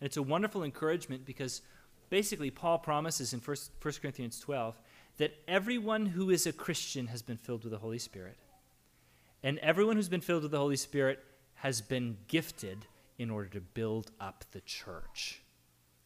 And 0.00 0.06
it's 0.06 0.16
a 0.16 0.22
wonderful 0.22 0.62
encouragement 0.62 1.24
because 1.24 1.62
basically 2.10 2.50
Paul 2.50 2.78
promises 2.78 3.32
in 3.32 3.40
1, 3.40 3.56
1 3.80 3.94
Corinthians 4.00 4.38
12 4.40 4.78
that 5.18 5.34
everyone 5.48 6.06
who 6.06 6.30
is 6.30 6.46
a 6.46 6.52
Christian 6.52 7.08
has 7.08 7.22
been 7.22 7.36
filled 7.36 7.64
with 7.64 7.72
the 7.72 7.78
Holy 7.78 7.98
Spirit. 7.98 8.36
And 9.42 9.58
everyone 9.58 9.96
who's 9.96 10.08
been 10.08 10.20
filled 10.20 10.42
with 10.42 10.52
the 10.52 10.58
Holy 10.58 10.76
Spirit 10.76 11.20
has 11.54 11.80
been 11.80 12.16
gifted 12.26 12.86
in 13.18 13.30
order 13.30 13.48
to 13.50 13.60
build 13.60 14.10
up 14.20 14.44
the 14.52 14.60
church. 14.60 15.42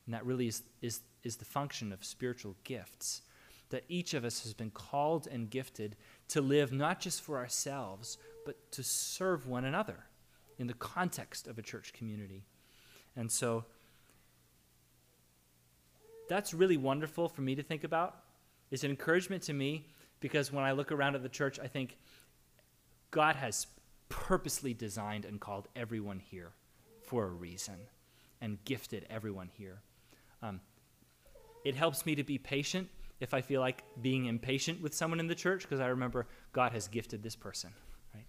And 0.07 0.14
that 0.14 0.27
really 0.27 0.49
is, 0.49 0.62
is, 0.81 1.01
is 1.23 1.37
the 1.37 1.45
function 1.45 1.92
of 1.92 2.05
spiritual 2.05 2.57
gifts. 2.64 3.23
That 3.71 3.85
each 3.88 4.14
of 4.14 4.25
us 4.25 4.42
has 4.42 4.53
been 4.53 4.71
called 4.71 5.27
and 5.31 5.49
gifted 5.49 5.97
to 6.29 6.40
live 6.40 6.73
not 6.73 7.01
just 7.01 7.23
for 7.23 7.38
ourselves, 7.38 8.18
but 8.45 8.71
to 8.73 8.83
serve 8.83 9.47
one 9.47 9.64
another 9.64 10.05
in 10.59 10.66
the 10.66 10.75
context 10.75 11.47
of 11.47 11.59
a 11.59 11.62
church 11.62 11.92
community. 11.92 12.45
And 13.16 13.31
so 13.31 13.64
that's 16.29 16.55
really 16.55 16.77
wonderful 16.77 17.29
for 17.29 17.42
me 17.42 17.55
to 17.55 17.62
think 17.62 17.85
about. 17.85 18.16
It's 18.71 18.85
an 18.85 18.90
encouragement 18.90 19.42
to 19.45 19.53
me 19.53 19.87
because 20.21 20.53
when 20.53 20.64
I 20.64 20.73
look 20.73 20.92
around 20.92 21.14
at 21.14 21.23
the 21.23 21.29
church, 21.29 21.59
I 21.59 21.66
think 21.66 21.99
God 23.12 23.37
has 23.37 23.68
purposely 24.09 24.75
designed 24.75 25.25
and 25.25 25.40
called 25.40 25.68
everyone 25.77 26.18
here 26.18 26.51
for 27.03 27.25
a 27.25 27.29
reason 27.31 27.77
and 28.40 28.62
gifted 28.64 29.07
everyone 29.09 29.48
here. 29.53 29.81
Um, 30.42 30.61
it 31.64 31.77
helps 31.77 32.05
me 32.05 32.16
to 32.16 32.25
be 32.25 32.38
patient 32.38 32.88
if 33.20 33.35
I 33.35 33.40
feel 33.40 33.61
like 33.61 33.85
being 34.01 34.27
impatient 34.27 34.83
with 34.83 34.94
someone 34.94 35.20
in 35.20 35.29
the 35.29 35.35
church 35.35 35.62
because 35.62 35.79
I 35.79 35.87
remember 35.87 36.27
God 36.53 36.72
has 36.72 36.88
gifted 36.88 37.22
this 37.22 37.37
person, 37.37 37.70
right? 38.14 38.27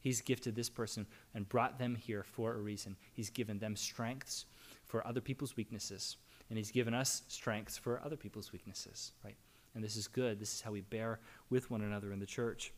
He's 0.00 0.20
gifted 0.20 0.56
this 0.56 0.68
person 0.68 1.06
and 1.34 1.48
brought 1.48 1.78
them 1.78 1.94
here 1.94 2.24
for 2.24 2.54
a 2.54 2.58
reason. 2.58 2.96
He's 3.12 3.30
given 3.30 3.58
them 3.58 3.76
strengths 3.76 4.46
for 4.84 5.06
other 5.06 5.20
people's 5.20 5.56
weaknesses, 5.56 6.16
and 6.48 6.58
He's 6.58 6.72
given 6.72 6.92
us 6.92 7.22
strengths 7.28 7.78
for 7.78 8.02
other 8.04 8.16
people's 8.16 8.52
weaknesses, 8.52 9.12
right? 9.24 9.36
And 9.74 9.84
this 9.84 9.96
is 9.96 10.08
good. 10.08 10.40
This 10.40 10.52
is 10.54 10.60
how 10.60 10.72
we 10.72 10.80
bear 10.80 11.20
with 11.48 11.70
one 11.70 11.82
another 11.82 12.12
in 12.12 12.18
the 12.18 12.26
church. 12.26 12.72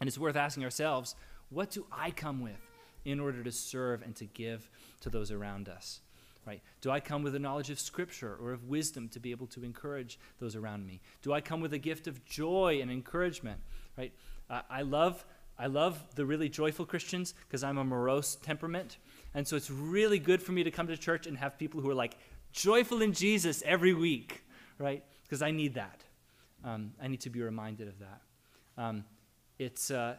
And 0.00 0.08
it's 0.08 0.18
worth 0.18 0.36
asking 0.36 0.64
ourselves 0.64 1.14
what 1.50 1.70
do 1.70 1.86
I 1.92 2.10
come 2.10 2.40
with 2.40 2.60
in 3.04 3.20
order 3.20 3.42
to 3.44 3.52
serve 3.52 4.02
and 4.02 4.16
to 4.16 4.24
give 4.24 4.68
to 5.00 5.10
those 5.10 5.30
around 5.30 5.68
us? 5.68 6.00
Right? 6.46 6.60
Do 6.82 6.90
I 6.90 7.00
come 7.00 7.22
with 7.22 7.34
a 7.34 7.38
knowledge 7.38 7.70
of 7.70 7.80
Scripture 7.80 8.36
or 8.40 8.52
of 8.52 8.68
wisdom 8.68 9.08
to 9.10 9.20
be 9.20 9.30
able 9.30 9.46
to 9.48 9.64
encourage 9.64 10.18
those 10.40 10.56
around 10.56 10.86
me? 10.86 11.00
Do 11.22 11.32
I 11.32 11.40
come 11.40 11.60
with 11.60 11.72
a 11.72 11.78
gift 11.78 12.06
of 12.06 12.22
joy 12.26 12.80
and 12.82 12.90
encouragement? 12.90 13.60
Right? 13.96 14.12
Uh, 14.50 14.60
I 14.68 14.82
love 14.82 15.24
I 15.56 15.66
love 15.68 16.02
the 16.16 16.26
really 16.26 16.48
joyful 16.48 16.84
Christians 16.84 17.32
because 17.46 17.62
I'm 17.62 17.78
a 17.78 17.84
morose 17.84 18.34
temperament, 18.34 18.98
and 19.34 19.46
so 19.46 19.54
it's 19.54 19.70
really 19.70 20.18
good 20.18 20.42
for 20.42 20.50
me 20.50 20.64
to 20.64 20.70
come 20.72 20.88
to 20.88 20.96
church 20.96 21.28
and 21.28 21.38
have 21.38 21.56
people 21.56 21.80
who 21.80 21.88
are 21.88 21.94
like 21.94 22.16
joyful 22.52 23.02
in 23.02 23.12
Jesus 23.12 23.62
every 23.64 23.94
week, 23.94 24.42
right? 24.78 25.04
Because 25.22 25.42
I 25.42 25.52
need 25.52 25.74
that. 25.74 26.02
Um, 26.64 26.92
I 27.00 27.06
need 27.06 27.20
to 27.20 27.30
be 27.30 27.40
reminded 27.40 27.86
of 27.86 28.00
that. 28.00 28.20
Um, 28.76 29.04
it's 29.58 29.90
uh, 29.90 30.16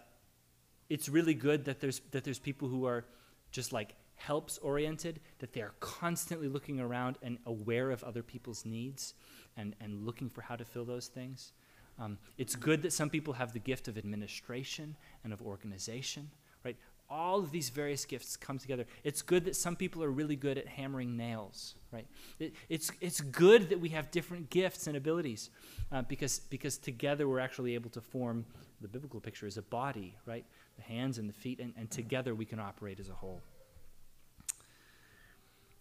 it's 0.90 1.10
really 1.10 1.34
good 1.34 1.66
that 1.66 1.80
there's 1.80 2.02
that 2.12 2.24
there's 2.24 2.40
people 2.40 2.68
who 2.68 2.86
are 2.86 3.06
just 3.52 3.74
like 3.74 3.96
helps 4.16 4.58
oriented 4.60 5.20
that 5.40 5.54
they 5.54 5.62
are 5.62 5.74
constantly 5.80 6.48
looking 6.48 6.80
around 6.80 7.18
and 7.22 7.38
aware 7.46 7.92
of 7.92 8.04
other 8.04 8.24
people's 8.24 8.66
needs 8.66 9.14
and, 9.58 9.76
and 9.82 10.06
looking 10.06 10.30
for 10.30 10.42
how 10.42 10.56
to 10.56 10.64
fill 10.64 10.86
those 10.86 11.08
things. 11.08 11.52
Um, 12.00 12.18
it's 12.38 12.56
good 12.56 12.82
that 12.84 12.94
some 12.94 13.10
people 13.10 13.34
have 13.34 13.54
the 13.54 13.60
gift 13.60 13.88
of 13.88 13.98
administration 13.98 14.96
and 15.24 15.34
of 15.34 15.42
organization 15.42 16.30
right? 16.66 16.76
All 17.08 17.40
of 17.40 17.52
these 17.52 17.70
various 17.70 18.04
gifts 18.04 18.36
come 18.36 18.58
together. 18.58 18.86
It's 19.04 19.22
good 19.22 19.46
that 19.46 19.56
some 19.56 19.76
people 19.76 20.04
are 20.04 20.10
really 20.10 20.36
good 20.36 20.58
at 20.58 20.68
hammering 20.68 21.16
nails 21.16 21.76
right? 21.96 22.08
It, 22.40 22.54
it's, 22.68 22.92
it's 23.00 23.22
good 23.22 23.70
that 23.70 23.80
we 23.80 23.90
have 23.90 24.12
different 24.12 24.50
gifts 24.50 24.88
and 24.88 24.98
abilities 24.98 25.50
uh, 25.92 26.02
because, 26.02 26.40
because 26.40 26.78
together 26.78 27.28
we're 27.28 27.40
actually 27.40 27.74
able 27.74 27.90
to 27.92 28.02
form 28.02 28.46
the 28.86 28.92
biblical 28.92 29.20
picture 29.20 29.48
is 29.48 29.58
a 29.58 29.64
body 29.64 30.16
right 30.28 30.46
the 30.76 30.84
hands 30.84 31.18
and 31.18 31.28
the 31.28 31.34
feet, 31.34 31.60
and, 31.60 31.74
and 31.76 31.90
together 31.90 32.36
we 32.36 32.46
can 32.46 32.60
operate 32.60 33.00
as 33.00 33.10
a 33.10 33.14
whole. 33.14 33.42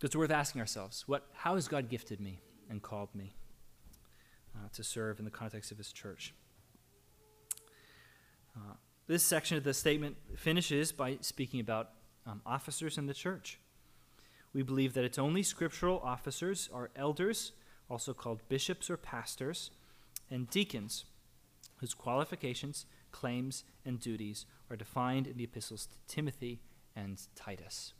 It's 0.03 0.17
worth 0.17 0.31
asking 0.31 0.63
ourselves 0.63 1.05
what, 1.07 1.27
how 1.35 1.55
has 1.57 1.69
God 1.69 1.91
gifted 1.91 2.19
me 2.19 2.41
and 2.71 2.81
called 2.81 3.15
me 3.15 3.35
uh, 4.57 4.69
to 4.73 4.83
serve 4.83 5.19
in 5.19 5.27
the 5.27 5.31
context 5.31 5.71
of 5.71 5.77
His 5.77 5.93
church? 5.93 6.33
Uh, 8.57 8.75
this 9.07 9.23
section 9.23 9.59
of 9.59 9.65
the 9.65 9.75
statement 9.75 10.17
finishes 10.37 10.91
by 10.91 11.19
speaking 11.21 11.61
about 11.61 11.91
um, 12.27 12.41
officers 12.47 12.97
in 12.97 13.07
the 13.07 13.15
church. 13.15 13.59
We 14.55 14.63
believe 14.63 14.95
that 14.95 15.05
its 15.05 15.19
only 15.19 15.43
scriptural 15.43 16.01
officers 16.03 16.71
are 16.73 16.91
elders, 16.97 17.53
also 17.91 18.15
called 18.15 18.41
bishops 18.49 18.89
or 18.89 18.97
pastors, 18.97 19.73
and 20.31 20.49
deacons, 20.49 21.05
whose 21.85 21.93
qualifications, 21.93 22.87
claims, 23.13 23.63
and 23.85 24.01
duties 24.01 24.47
are 24.71 24.77
defined 24.77 25.27
in 25.27 25.37
the 25.37 25.45
epistles 25.45 25.85
to 25.85 25.99
Timothy 26.09 26.63
and 26.97 27.21
Titus. 27.35 27.93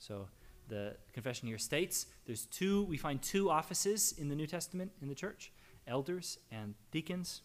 So 0.00 0.26
the 0.66 0.96
confession 1.12 1.46
here 1.46 1.56
states 1.56 2.06
there's 2.26 2.46
two, 2.46 2.82
we 2.86 2.96
find 2.96 3.22
two 3.22 3.48
offices 3.48 4.16
in 4.18 4.28
the 4.28 4.34
New 4.34 4.48
Testament 4.48 4.90
in 5.00 5.06
the 5.06 5.14
church 5.14 5.52
elders 5.86 6.38
and 6.50 6.74
deacons. 6.90 7.42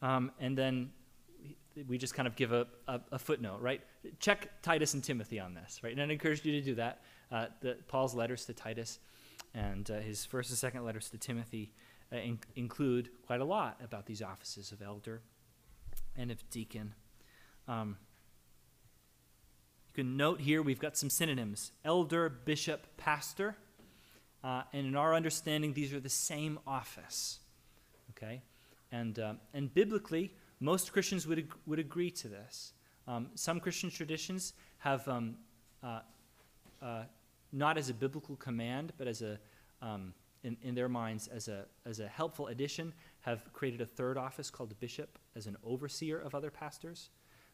Um, 0.00 0.30
and 0.38 0.56
then 0.56 0.90
we 1.88 1.98
just 1.98 2.14
kind 2.14 2.28
of 2.28 2.36
give 2.36 2.52
a, 2.52 2.68
a, 2.86 3.00
a, 3.10 3.18
footnote, 3.18 3.60
right? 3.60 3.80
Check 4.20 4.62
Titus 4.62 4.94
and 4.94 5.02
Timothy 5.02 5.40
on 5.40 5.54
this, 5.54 5.80
right? 5.82 5.92
And 5.92 6.00
I 6.00 6.04
encourage 6.04 6.44
you 6.44 6.52
to 6.52 6.60
do 6.64 6.76
that. 6.76 7.02
Uh, 7.32 7.46
the, 7.62 7.78
Paul's 7.88 8.14
letters 8.14 8.44
to 8.44 8.52
Titus 8.52 9.00
and 9.54 9.90
uh, 9.90 9.98
his 9.98 10.24
first 10.24 10.50
and 10.50 10.58
second 10.58 10.84
letters 10.84 11.10
to 11.10 11.18
Timothy 11.18 11.72
uh, 12.12 12.16
in, 12.16 12.38
include 12.56 13.10
quite 13.26 13.40
a 13.40 13.44
lot 13.44 13.80
about 13.82 14.06
these 14.06 14.22
offices 14.22 14.72
of 14.72 14.82
elder 14.82 15.20
and 16.16 16.30
of 16.30 16.48
deacon. 16.50 16.94
Um, 17.68 17.96
you 19.88 20.04
can 20.04 20.16
note 20.16 20.40
here 20.40 20.62
we've 20.62 20.80
got 20.80 20.96
some 20.96 21.10
synonyms 21.10 21.72
elder, 21.84 22.28
bishop, 22.28 22.86
pastor. 22.96 23.56
Uh, 24.42 24.62
and 24.72 24.86
in 24.86 24.96
our 24.96 25.14
understanding, 25.14 25.74
these 25.74 25.92
are 25.92 26.00
the 26.00 26.08
same 26.08 26.58
office. 26.66 27.40
Okay? 28.10 28.42
And, 28.90 29.18
uh, 29.18 29.34
and 29.52 29.72
biblically, 29.72 30.32
most 30.60 30.92
Christians 30.92 31.26
would, 31.26 31.38
ag- 31.38 31.54
would 31.66 31.78
agree 31.78 32.10
to 32.12 32.28
this. 32.28 32.72
Um, 33.06 33.28
some 33.34 33.60
Christian 33.60 33.90
traditions 33.90 34.54
have, 34.78 35.06
um, 35.08 35.36
uh, 35.82 36.00
uh 36.82 37.04
not 37.52 37.76
as 37.76 37.90
a 37.90 37.94
biblical 37.94 38.36
command, 38.36 38.92
but 38.96 39.08
as 39.08 39.22
a, 39.22 39.38
um, 39.82 40.14
in, 40.42 40.56
in 40.62 40.74
their 40.74 40.88
minds, 40.88 41.28
as 41.28 41.48
a, 41.48 41.66
as 41.84 42.00
a 42.00 42.08
helpful 42.08 42.48
addition, 42.48 42.94
have 43.20 43.52
created 43.52 43.80
a 43.80 43.86
third 43.86 44.16
office 44.16 44.50
called 44.50 44.78
bishop 44.80 45.18
as 45.36 45.46
an 45.46 45.56
overseer 45.62 46.18
of 46.18 46.34
other 46.34 46.50
pastors. 46.50 47.10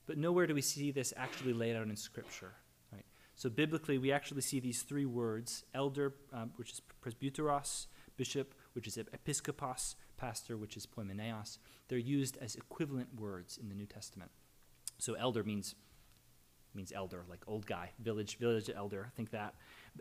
But 0.06 0.18
nowhere 0.18 0.46
do 0.46 0.54
we 0.54 0.62
see 0.62 0.92
this 0.92 1.12
actually 1.16 1.52
laid 1.52 1.76
out 1.76 1.88
in 1.88 1.96
Scripture. 1.96 2.52
Right? 2.92 3.04
So 3.34 3.50
biblically, 3.50 3.98
we 3.98 4.12
actually 4.12 4.42
see 4.42 4.60
these 4.60 4.82
three 4.82 5.06
words 5.06 5.64
elder, 5.74 6.14
um, 6.32 6.52
which 6.56 6.72
is 6.72 6.82
presbyteros, 7.04 7.86
bishop, 8.16 8.54
which 8.74 8.86
is 8.86 8.96
episkopos, 8.96 9.96
pastor, 10.16 10.56
which 10.56 10.76
is 10.76 10.86
poimeneos. 10.86 11.58
They're 11.88 11.98
used 11.98 12.36
as 12.38 12.54
equivalent 12.54 13.08
words 13.20 13.58
in 13.58 13.68
the 13.68 13.74
New 13.74 13.86
Testament. 13.86 14.30
So 14.98 15.14
elder 15.14 15.42
means 15.42 15.74
means 16.74 16.92
elder, 16.94 17.24
like 17.28 17.42
old 17.46 17.66
guy, 17.66 17.90
village 17.98 18.36
village 18.38 18.70
elder. 18.74 19.06
I 19.06 19.16
think 19.16 19.30
that. 19.30 19.54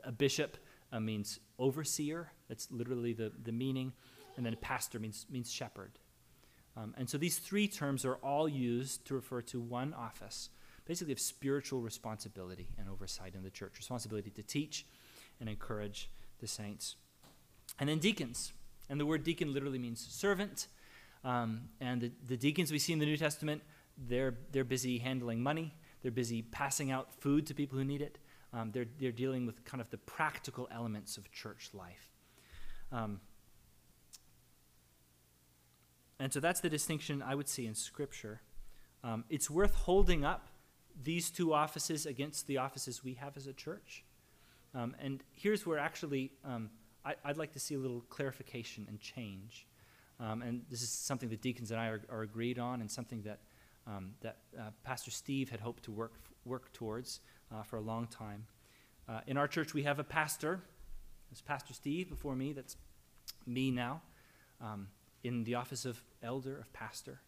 A 0.04 0.12
bishop 0.12 0.58
uh, 0.92 1.00
means 1.00 1.40
overseer. 1.60 2.32
That's 2.48 2.70
literally 2.72 3.14
the, 3.14 3.32
the 3.44 3.52
meaning. 3.52 3.94
And 4.38 4.46
then 4.46 4.56
pastor 4.62 5.00
means 5.00 5.26
means 5.30 5.52
shepherd. 5.52 5.92
Um, 6.78 6.94
and 6.98 7.10
so 7.10 7.18
these 7.18 7.38
three 7.38 7.68
terms 7.68 8.04
are 8.04 8.16
all 8.16 8.50
used 8.50 9.06
to 9.06 9.14
refer 9.14 9.42
to 9.44 9.62
one 9.62 9.94
office, 9.94 10.50
basically 10.86 11.14
of 11.14 11.20
spiritual 11.20 11.80
responsibility 11.80 12.68
and 12.78 12.90
oversight 12.90 13.34
in 13.34 13.44
the 13.44 13.50
church, 13.50 13.74
responsibility 13.78 14.30
to 14.32 14.44
teach 14.44 14.86
and 15.40 15.48
encourage 15.48 16.10
the 16.40 16.48
saints. 16.48 16.96
And 17.80 17.90
then 17.90 18.00
deacons. 18.00 18.52
And 18.90 19.00
the 19.00 19.06
word 19.06 19.24
deacon 19.24 19.54
literally 19.54 19.80
means 19.80 20.06
servant. 20.06 20.68
Um, 21.24 21.70
and 21.80 22.02
the, 22.02 22.12
the 22.28 22.38
deacons 22.38 22.72
we 22.72 22.80
see 22.80 22.94
in 22.94 23.00
the 23.00 23.06
New 23.06 23.18
Testament, 23.18 23.62
they're, 23.98 24.36
they're 24.52 24.64
busy 24.64 25.00
handling 25.00 25.42
money, 25.42 25.74
they're 26.02 26.12
busy 26.12 26.42
passing 26.42 26.92
out 26.92 27.14
food 27.14 27.48
to 27.48 27.56
people 27.56 27.78
who 27.78 27.86
need 27.86 28.02
it. 28.02 28.20
Um, 28.56 28.72
they're, 28.72 28.86
they're 29.00 29.12
dealing 29.12 29.46
with 29.46 29.66
kind 29.66 29.82
of 29.82 29.90
the 29.90 29.98
practical 29.98 30.68
elements 30.72 31.18
of 31.18 31.30
church 31.32 31.72
life. 31.74 32.10
Um, 32.92 33.20
and 36.20 36.32
so 36.32 36.40
that's 36.40 36.62
the 36.62 36.70
distinction 36.70 37.22
I 37.22 37.36
would 37.36 37.50
see 37.50 37.66
in 37.66 37.76
Scripture. 37.76 38.42
Um, 39.04 39.26
it's 39.30 39.50
worth 39.50 39.76
holding 39.76 40.24
up 40.24 40.48
these 41.04 41.30
two 41.30 41.54
offices 41.54 42.06
against 42.06 42.48
the 42.48 42.58
offices 42.58 43.04
we 43.04 43.16
have 43.16 43.36
as 43.36 43.48
a 43.48 43.54
church. 43.54 44.06
Um, 44.74 44.96
and 45.02 45.22
here's 45.34 45.66
where 45.66 45.78
actually 45.78 46.32
um, 46.46 46.70
I, 47.04 47.16
would 47.28 47.38
like 47.38 47.52
to 47.54 47.60
see 47.60 47.76
a 47.76 47.80
little 47.80 48.06
clarification 48.10 48.86
and 48.88 49.02
change. 49.02 49.68
Um, 50.22 50.42
and 50.42 50.62
this 50.70 50.82
is 50.82 50.90
something 50.90 51.28
that 51.30 51.42
deacons 51.42 51.72
and 51.72 51.80
I 51.80 51.88
are, 51.88 52.02
are 52.10 52.22
agreed 52.22 52.58
on, 52.58 52.80
and 52.80 52.90
something 52.90 53.22
that, 53.24 53.40
that 54.22 54.38
uh, 54.58 54.70
Pastor 54.84 55.12
Steve 55.12 55.50
had 55.50 55.60
hoped 55.60 55.84
to 55.84 55.92
work, 55.92 56.14
work 56.46 56.72
towards 56.72 57.20
uh, 57.54 57.64
for 57.64 57.78
a 57.78 57.82
long 57.82 58.08
time. 58.08 58.46
Uh, 59.08 59.22
in 59.28 59.38
our 59.38 59.48
church, 59.48 59.74
we 59.74 59.84
have 59.84 60.00
a 60.00 60.04
pastor. 60.04 60.62
It's 61.32 61.42
Pastor 61.42 61.74
Steve 61.74 62.10
before 62.10 62.36
me, 62.36 62.54
that's 62.54 62.78
me 63.46 63.72
now, 63.72 64.02
um, 64.62 64.88
in 65.24 65.44
the 65.44 65.56
office 65.56 65.86
of 65.86 66.02
elder, 66.24 66.58
of 66.58 66.72
pastor. 66.74 67.20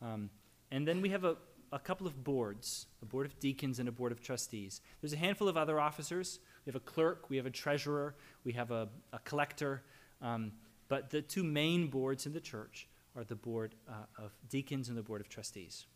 Um, 0.00 0.30
and 0.70 0.86
then 0.86 1.00
we 1.00 1.10
have 1.10 1.24
a, 1.24 1.36
a 1.72 1.78
couple 1.78 2.06
of 2.06 2.24
boards 2.24 2.86
a 3.02 3.06
board 3.06 3.26
of 3.26 3.38
deacons 3.40 3.78
and 3.78 3.88
a 3.88 3.92
board 3.92 4.12
of 4.12 4.22
trustees. 4.22 4.80
There's 5.00 5.12
a 5.12 5.16
handful 5.16 5.48
of 5.48 5.56
other 5.56 5.80
officers. 5.80 6.38
We 6.64 6.70
have 6.70 6.76
a 6.76 6.84
clerk, 6.84 7.30
we 7.30 7.36
have 7.36 7.46
a 7.46 7.50
treasurer, 7.50 8.14
we 8.44 8.52
have 8.52 8.70
a, 8.70 8.88
a 9.12 9.18
collector. 9.20 9.82
Um, 10.22 10.52
but 10.88 11.10
the 11.10 11.22
two 11.22 11.44
main 11.44 11.88
boards 11.88 12.26
in 12.26 12.32
the 12.32 12.40
church 12.40 12.88
are 13.16 13.24
the 13.24 13.36
board 13.36 13.74
uh, 13.88 14.22
of 14.22 14.32
deacons 14.48 14.88
and 14.88 14.96
the 14.96 15.02
board 15.02 15.20
of 15.20 15.28
trustees. 15.28 15.86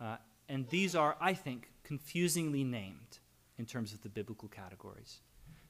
Uh, 0.00 0.16
and 0.48 0.66
these 0.68 0.94
are, 0.94 1.16
I 1.20 1.34
think, 1.34 1.70
confusingly 1.84 2.64
named 2.64 3.18
in 3.58 3.66
terms 3.66 3.92
of 3.92 4.02
the 4.02 4.08
biblical 4.08 4.48
categories. 4.48 5.20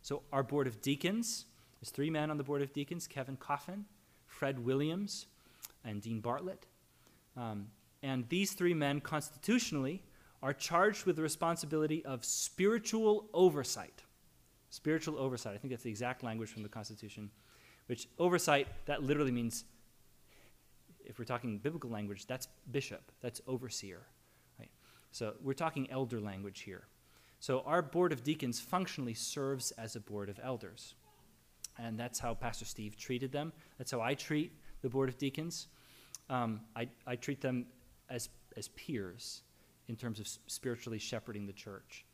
So, 0.02 0.22
our 0.32 0.42
board 0.42 0.66
of 0.66 0.80
deacons, 0.80 1.46
there's 1.80 1.90
three 1.90 2.10
men 2.10 2.30
on 2.30 2.36
the 2.36 2.44
board 2.44 2.62
of 2.62 2.72
deacons 2.72 3.06
Kevin 3.06 3.36
Coffin, 3.36 3.84
Fred 4.26 4.64
Williams, 4.64 5.26
and 5.84 6.00
Dean 6.00 6.20
Bartlett. 6.20 6.66
Um, 7.36 7.68
and 8.02 8.28
these 8.28 8.52
three 8.52 8.74
men, 8.74 9.00
constitutionally, 9.00 10.02
are 10.42 10.52
charged 10.52 11.04
with 11.04 11.16
the 11.16 11.22
responsibility 11.22 12.04
of 12.04 12.24
spiritual 12.24 13.28
oversight. 13.34 14.02
Spiritual 14.70 15.18
oversight. 15.18 15.54
I 15.54 15.58
think 15.58 15.72
that's 15.72 15.82
the 15.82 15.90
exact 15.90 16.22
language 16.22 16.50
from 16.50 16.62
the 16.62 16.68
Constitution 16.68 17.30
which 17.88 18.06
oversight, 18.18 18.68
that 18.86 19.02
literally 19.02 19.32
means, 19.32 19.64
if 21.04 21.18
we're 21.18 21.24
talking 21.24 21.58
biblical 21.58 21.90
language, 21.90 22.26
that's 22.26 22.46
bishop, 22.70 23.10
that's 23.20 23.40
overseer. 23.46 24.02
So 25.10 25.34
we're 25.42 25.54
talking 25.54 25.90
elder 25.90 26.20
language 26.20 26.60
here. 26.60 26.84
So 27.40 27.60
our 27.66 27.82
board 27.82 28.12
of 28.12 28.24
deacons 28.24 28.60
functionally 28.60 29.14
serves 29.14 29.70
as 29.72 29.96
a 29.96 30.00
board 30.00 30.28
of 30.28 30.40
elders. 30.42 30.94
And 31.78 31.98
that's 31.98 32.18
how 32.18 32.34
Pastor 32.34 32.64
Steve 32.64 32.96
treated 32.96 33.30
them. 33.30 33.52
That's 33.78 33.90
how 33.90 34.00
I 34.00 34.14
treat 34.14 34.52
the 34.82 34.88
board 34.88 35.08
of 35.08 35.16
deacons. 35.18 35.68
Um, 36.28 36.60
I, 36.74 36.88
I 37.06 37.16
treat 37.16 37.40
them 37.40 37.66
as, 38.10 38.28
as 38.56 38.68
peers 38.68 39.42
in 39.88 39.96
terms 39.96 40.18
of 40.18 40.28
spiritually 40.46 40.98
shepherding 40.98 41.46
the 41.46 41.52
church. 41.52 42.04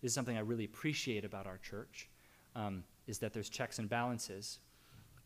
This 0.00 0.10
is 0.10 0.14
something 0.14 0.36
I 0.36 0.40
really 0.40 0.64
appreciate 0.64 1.24
about 1.24 1.46
our 1.46 1.58
church, 1.58 2.08
um, 2.56 2.82
is 3.06 3.18
that 3.18 3.34
there's 3.34 3.50
checks 3.50 3.78
and 3.78 3.88
balances 3.88 4.58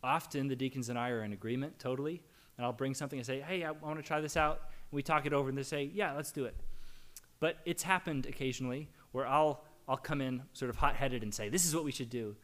often 0.04 0.46
the 0.46 0.54
deacons 0.54 0.90
and 0.90 0.98
I 0.98 1.08
are 1.08 1.24
in 1.24 1.32
agreement 1.32 1.78
totally. 1.78 2.22
And 2.56 2.64
I'll 2.64 2.72
bring 2.72 2.94
something 2.94 3.18
and 3.18 3.26
say, 3.26 3.40
hey, 3.40 3.64
I 3.64 3.72
want 3.72 3.96
to 3.96 4.02
try 4.02 4.20
this 4.20 4.37
out. 4.37 4.60
And 4.90 4.96
we 4.96 5.02
talk 5.02 5.26
it 5.26 5.32
over 5.32 5.48
and 5.48 5.58
they 5.58 5.64
say, 5.64 5.90
yeah, 5.92 6.12
let's 6.12 6.30
do 6.30 6.44
it. 6.44 6.54
But 7.44 7.59
it's 7.66 7.83
happened 7.83 8.24
occasionally 8.24 8.88
where 9.12 9.26
I'll, 9.26 9.64
I'll 9.87 9.98
come 9.98 10.22
in 10.22 10.44
sort 10.54 10.70
of 10.70 10.76
hot 10.76 10.96
headed 10.96 11.22
and 11.22 11.35
say, 11.35 11.50
this 11.50 11.66
is 11.66 11.74
what 11.74 11.85
we 11.85 11.92
should 11.92 12.09
do. 12.09 12.37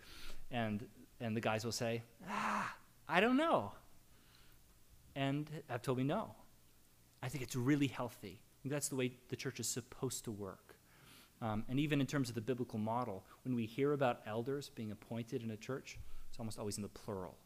And, 0.51 0.87
and 1.23 1.35
the 1.35 1.41
guys 1.41 1.65
will 1.65 1.73
say, 1.73 2.03
ah, 2.29 2.77
I 3.09 3.21
don't 3.21 3.39
know. 3.39 3.73
And 5.17 5.49
have 5.71 5.81
told 5.81 5.97
me 5.97 6.05
no. 6.05 6.35
I 7.23 7.31
think 7.31 7.43
it's 7.43 7.57
really 7.57 7.87
healthy. 7.87 8.43
that's 8.67 8.91
the 8.91 8.97
way 8.97 9.13
the 9.31 9.37
church 9.37 9.59
is 9.59 9.67
supposed 9.67 10.25
to 10.25 10.31
work. 10.31 10.77
Um, 11.41 11.65
and 11.71 11.81
even 11.81 12.03
in 12.03 12.07
terms 12.07 12.29
of 12.29 12.35
the 12.35 12.43
biblical 12.43 12.79
model, 12.79 13.25
when 13.47 13.55
we 13.55 13.65
hear 13.65 13.95
about 13.95 14.21
elders 14.27 14.69
being 14.69 14.91
appointed 14.93 15.43
in 15.43 15.51
a 15.51 15.57
church, 15.57 15.99
it's 16.29 16.39
almost 16.39 16.59
always 16.59 16.77
in 16.77 16.83
the 16.83 16.91
plural. 16.91 17.39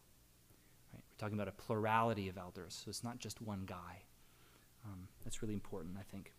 We're 0.92 0.98
talking 1.18 1.36
about 1.36 1.46
a 1.46 1.52
plurality 1.52 2.28
of 2.28 2.36
elders, 2.36 2.82
so 2.84 2.88
it's 2.88 3.04
not 3.04 3.20
just 3.20 3.40
one 3.40 3.62
guy. 3.64 4.02
Um, 4.84 5.06
that's 5.22 5.40
really 5.40 5.54
important, 5.54 5.94
I 6.00 6.02
think. 6.02 6.32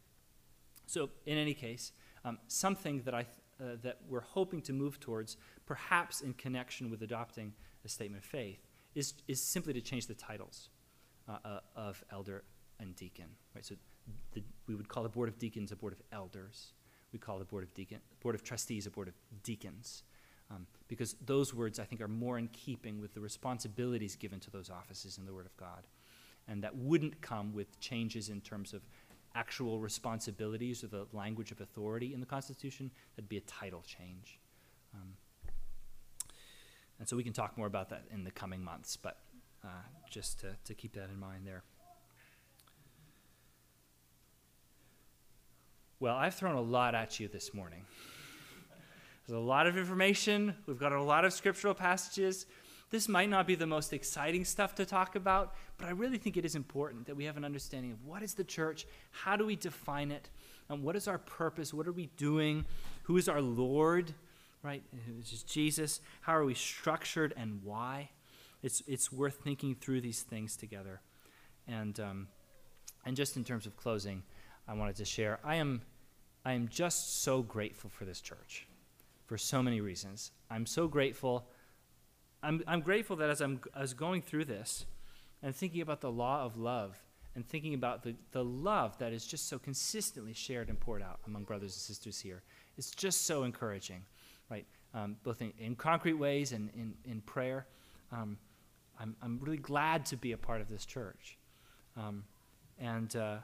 So, 0.85 1.09
in 1.25 1.37
any 1.37 1.53
case, 1.53 1.91
um, 2.23 2.39
something 2.47 3.01
that, 3.03 3.13
I 3.13 3.23
th- 3.23 3.35
uh, 3.61 3.77
that 3.83 3.99
we're 4.07 4.21
hoping 4.21 4.61
to 4.63 4.73
move 4.73 4.99
towards, 4.99 5.37
perhaps 5.65 6.21
in 6.21 6.33
connection 6.33 6.89
with 6.89 7.01
adopting 7.01 7.53
a 7.83 7.89
statement 7.89 8.23
of 8.23 8.29
faith, 8.29 8.67
is, 8.93 9.13
is 9.27 9.41
simply 9.41 9.73
to 9.73 9.81
change 9.81 10.07
the 10.07 10.13
titles 10.13 10.69
uh, 11.27 11.37
uh, 11.43 11.59
of 11.75 12.03
elder 12.11 12.43
and 12.79 12.95
deacon. 12.95 13.27
Right? 13.53 13.65
So, 13.65 13.75
the, 14.33 14.43
we 14.67 14.75
would 14.75 14.87
call 14.87 15.03
the 15.03 15.09
board 15.09 15.29
of 15.29 15.39
deacons 15.39 15.71
a 15.71 15.75
board 15.75 15.93
of 15.93 16.01
elders. 16.11 16.73
We 17.11 17.19
call 17.19 17.39
the 17.39 17.45
board 17.45 17.63
of 17.63 17.73
deacon, 17.73 17.99
board 18.21 18.35
of 18.35 18.43
trustees 18.43 18.85
a 18.85 18.91
board 18.91 19.07
of 19.07 19.13
deacons 19.43 20.03
um, 20.51 20.67
because 20.87 21.15
those 21.25 21.53
words, 21.53 21.79
I 21.79 21.83
think, 21.83 22.01
are 22.01 22.07
more 22.07 22.37
in 22.37 22.47
keeping 22.49 23.01
with 23.01 23.13
the 23.13 23.21
responsibilities 23.21 24.15
given 24.15 24.39
to 24.41 24.51
those 24.51 24.69
offices 24.69 25.17
in 25.17 25.25
the 25.25 25.33
Word 25.33 25.45
of 25.45 25.55
God. 25.57 25.87
And 26.47 26.63
that 26.63 26.75
wouldn't 26.75 27.21
come 27.21 27.53
with 27.53 27.79
changes 27.79 28.29
in 28.29 28.41
terms 28.41 28.73
of 28.73 28.81
actual 29.35 29.79
responsibilities 29.79 30.83
or 30.83 30.87
the 30.87 31.05
language 31.13 31.51
of 31.51 31.61
authority 31.61 32.13
in 32.13 32.19
the 32.19 32.25
Constitution. 32.25 32.89
That'd 33.15 33.29
be 33.29 33.37
a 33.37 33.41
title 33.41 33.83
change. 33.85 34.39
Um, 34.93 35.13
and 36.99 37.07
so 37.07 37.17
we 37.17 37.23
can 37.23 37.33
talk 37.33 37.57
more 37.57 37.67
about 37.67 37.89
that 37.89 38.03
in 38.11 38.23
the 38.23 38.31
coming 38.31 38.63
months, 38.63 38.95
but 38.95 39.17
uh, 39.63 39.67
just 40.09 40.39
to, 40.39 40.55
to 40.63 40.73
keep 40.73 40.93
that 40.93 41.09
in 41.09 41.19
mind 41.19 41.45
there. 41.45 41.63
Well, 45.99 46.15
I've 46.15 46.35
thrown 46.35 46.55
a 46.55 46.61
lot 46.61 46.93
at 46.95 47.19
you 47.19 47.27
this 47.27 47.53
morning. 47.53 47.81
There's 49.27 49.37
a 49.37 49.39
lot 49.39 49.65
of 49.65 49.77
information. 49.77 50.53
We've 50.67 50.77
got 50.77 50.91
a 50.91 51.01
lot 51.01 51.25
of 51.25 51.33
scriptural 51.33 51.73
passages. 51.73 52.45
This 52.95 53.09
might 53.09 53.27
not 53.27 53.45
be 53.45 53.55
the 53.55 53.67
most 53.67 53.91
exciting 53.91 54.45
stuff 54.45 54.75
to 54.75 54.85
talk 54.85 55.17
about, 55.17 55.53
but 55.77 55.89
I 55.89 55.91
really 55.91 56.17
think 56.17 56.37
it 56.37 56.45
is 56.45 56.55
important 56.55 57.07
that 57.07 57.17
we 57.17 57.25
have 57.25 57.35
an 57.35 57.43
understanding 57.43 57.91
of 57.91 58.05
what 58.05 58.23
is 58.23 58.35
the 58.35 58.45
church, 58.45 58.87
how 59.11 59.35
do 59.35 59.45
we 59.45 59.57
define 59.57 60.11
it, 60.11 60.29
and 60.69 60.81
what 60.81 60.95
is 60.95 61.05
our 61.05 61.17
purpose, 61.17 61.73
what 61.73 61.87
are 61.87 61.91
we 61.91 62.05
doing, 62.15 62.63
who 63.03 63.17
is 63.17 63.27
our 63.27 63.41
Lord, 63.41 64.13
right? 64.63 64.81
Which 65.13 65.33
is 65.33 65.43
Jesus. 65.43 65.99
How 66.21 66.37
are 66.37 66.45
we 66.45 66.53
structured 66.53 67.33
and 67.35 67.59
why? 67.65 68.11
It's, 68.63 68.81
it's 68.87 69.11
worth 69.11 69.41
thinking 69.43 69.75
through 69.75 69.99
these 69.99 70.21
things 70.21 70.55
together. 70.55 71.01
And, 71.67 71.99
um, 71.99 72.29
and 73.05 73.17
just 73.17 73.35
in 73.35 73.43
terms 73.43 73.65
of 73.65 73.75
closing, 73.75 74.23
I 74.69 74.73
wanted 74.73 74.95
to 74.95 75.05
share 75.05 75.39
I 75.43 75.55
am, 75.55 75.81
I 76.45 76.53
am 76.53 76.69
just 76.69 77.23
so 77.23 77.41
grateful 77.41 77.89
for 77.89 78.05
this 78.05 78.21
church 78.21 78.67
for 79.25 79.37
so 79.37 79.61
many 79.61 79.81
reasons. 79.81 80.31
I'm 80.49 80.65
so 80.65 80.87
grateful. 80.87 81.45
I'm, 82.45 82.63
I'm 82.67 82.81
grateful 82.81 83.15
that 83.17 83.29
as 83.29 83.41
I'm 83.41 83.59
as 83.75 83.93
going 83.93 84.21
through 84.21 84.45
this 84.45 84.85
and 85.41 85.55
thinking 85.55 85.81
about 85.81 86.01
the 86.01 86.11
law 86.11 86.43
of 86.43 86.57
love 86.57 87.01
and 87.33 87.47
thinking 87.47 87.73
about 87.73 88.03
the, 88.03 88.15
the 88.31 88.43
love 88.43 88.97
that 88.99 89.11
is 89.11 89.25
just 89.25 89.49
so 89.49 89.57
consistently 89.57 90.33
shared 90.33 90.69
and 90.69 90.79
poured 90.79 91.01
out 91.01 91.19
among 91.25 91.43
brothers 91.43 91.73
and 91.73 91.81
sisters 91.81 92.19
here, 92.19 92.43
it's 92.77 92.91
just 92.91 93.25
so 93.25 93.43
encouraging, 93.43 94.03
right? 94.49 94.65
Um, 94.93 95.17
both 95.23 95.41
in, 95.41 95.51
in, 95.57 95.75
concrete 95.75 96.13
ways 96.13 96.51
and 96.51 96.69
in, 96.75 96.93
in 97.03 97.21
prayer. 97.21 97.65
Um, 98.11 98.37
I'm, 98.99 99.15
I'm 99.21 99.39
really 99.41 99.57
glad 99.57 100.05
to 100.07 100.15
be 100.15 100.31
a 100.31 100.37
part 100.37 100.61
of 100.61 100.69
this 100.69 100.85
church. 100.85 101.37
Um, 101.97 102.23
and 102.79 103.13
uh, 103.15 103.37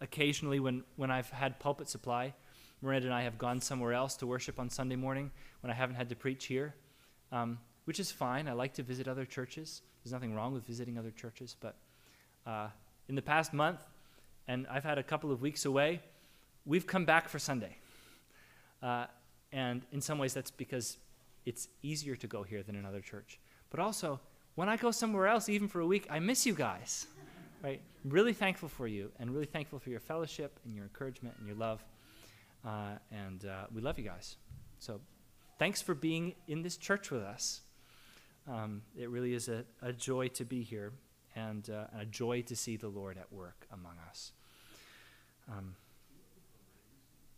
occasionally, 0.00 0.60
when, 0.60 0.82
when 0.96 1.10
I've 1.10 1.30
had 1.30 1.58
pulpit 1.58 1.88
supply, 1.88 2.34
Miranda 2.82 3.06
and 3.06 3.14
I 3.14 3.22
have 3.22 3.38
gone 3.38 3.60
somewhere 3.60 3.94
else 3.94 4.16
to 4.16 4.26
worship 4.26 4.58
on 4.58 4.68
Sunday 4.68 4.96
morning 4.96 5.30
when 5.60 5.70
I 5.70 5.74
haven't 5.74 5.96
had 5.96 6.10
to 6.10 6.16
preach 6.16 6.46
here, 6.46 6.74
um, 7.32 7.58
which 7.84 8.00
is 8.00 8.10
fine. 8.10 8.48
I 8.48 8.52
like 8.52 8.74
to 8.74 8.82
visit 8.82 9.08
other 9.08 9.24
churches. 9.24 9.82
There's 10.02 10.12
nothing 10.12 10.34
wrong 10.34 10.52
with 10.52 10.66
visiting 10.66 10.98
other 10.98 11.10
churches. 11.10 11.56
But 11.58 11.76
uh, 12.46 12.68
in 13.08 13.14
the 13.14 13.22
past 13.22 13.52
month, 13.52 13.80
and 14.48 14.66
I've 14.68 14.84
had 14.84 14.98
a 14.98 15.02
couple 15.02 15.32
of 15.32 15.40
weeks 15.40 15.64
away, 15.64 16.00
we've 16.66 16.86
come 16.86 17.04
back 17.04 17.28
for 17.28 17.38
Sunday. 17.38 17.76
Uh, 18.82 19.06
and 19.52 19.82
in 19.92 20.00
some 20.00 20.18
ways, 20.18 20.34
that's 20.34 20.50
because 20.50 20.98
it's 21.46 21.68
easier 21.82 22.16
to 22.16 22.26
go 22.26 22.42
here 22.42 22.62
than 22.62 22.76
another 22.76 23.00
church. 23.00 23.38
But 23.70 23.80
also, 23.80 24.20
when 24.54 24.68
I 24.68 24.76
go 24.76 24.90
somewhere 24.90 25.26
else, 25.26 25.48
even 25.48 25.68
for 25.68 25.80
a 25.80 25.86
week, 25.86 26.06
I 26.10 26.18
miss 26.18 26.46
you 26.46 26.54
guys. 26.54 27.06
Right? 27.62 27.80
I'm 28.04 28.10
really 28.10 28.34
thankful 28.34 28.68
for 28.68 28.86
you 28.86 29.10
and 29.18 29.30
really 29.30 29.46
thankful 29.46 29.78
for 29.78 29.88
your 29.88 29.98
fellowship 29.98 30.60
and 30.66 30.74
your 30.74 30.84
encouragement 30.84 31.34
and 31.38 31.46
your 31.46 31.56
love. 31.56 31.82
Uh, 32.62 32.98
and 33.10 33.46
uh, 33.46 33.64
we 33.74 33.80
love 33.80 33.98
you 33.98 34.04
guys. 34.04 34.36
So 34.80 35.00
thanks 35.58 35.80
for 35.82 35.94
being 35.94 36.34
in 36.46 36.62
this 36.62 36.76
church 36.76 37.10
with 37.10 37.22
us. 37.22 37.60
Um, 38.48 38.82
it 38.96 39.08
really 39.08 39.34
is 39.34 39.48
a, 39.48 39.64
a, 39.80 39.92
joy 39.92 40.28
to 40.28 40.44
be 40.44 40.62
here 40.62 40.92
and 41.34 41.68
uh, 41.70 41.86
a 41.98 42.04
joy 42.04 42.42
to 42.42 42.54
see 42.54 42.76
the 42.76 42.88
Lord 42.88 43.16
at 43.16 43.32
work 43.32 43.66
among 43.72 43.94
us. 44.08 44.32
Um, 45.50 45.76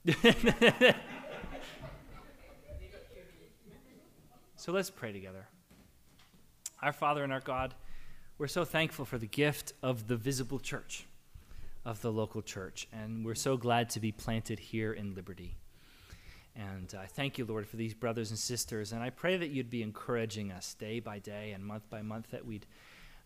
so 4.56 4.72
let's 4.72 4.90
pray 4.90 5.12
together. 5.12 5.46
Our 6.82 6.92
Father 6.92 7.22
and 7.22 7.32
our 7.32 7.40
God, 7.40 7.74
we're 8.38 8.48
so 8.48 8.64
thankful 8.64 9.04
for 9.04 9.18
the 9.18 9.26
gift 9.26 9.74
of 9.82 10.08
the 10.08 10.16
visible 10.16 10.58
church. 10.58 11.06
of 11.84 12.02
the 12.02 12.10
local 12.10 12.42
church. 12.42 12.88
And 12.92 13.24
we're 13.24 13.36
so 13.36 13.56
glad 13.56 13.90
to 13.90 14.00
be 14.00 14.10
planted 14.10 14.58
here 14.58 14.92
in 14.92 15.14
Liberty. 15.14 15.56
And 16.58 16.94
I 16.98 17.04
thank 17.04 17.36
you, 17.36 17.44
Lord, 17.44 17.66
for 17.66 17.76
these 17.76 17.92
brothers 17.92 18.30
and 18.30 18.38
sisters. 18.38 18.92
And 18.92 19.02
I 19.02 19.10
pray 19.10 19.36
that 19.36 19.50
you'd 19.50 19.68
be 19.68 19.82
encouraging 19.82 20.52
us 20.52 20.74
day 20.74 21.00
by 21.00 21.18
day 21.18 21.52
and 21.52 21.64
month 21.64 21.88
by 21.90 22.00
month 22.00 22.30
that 22.30 22.46
we'd, 22.46 22.66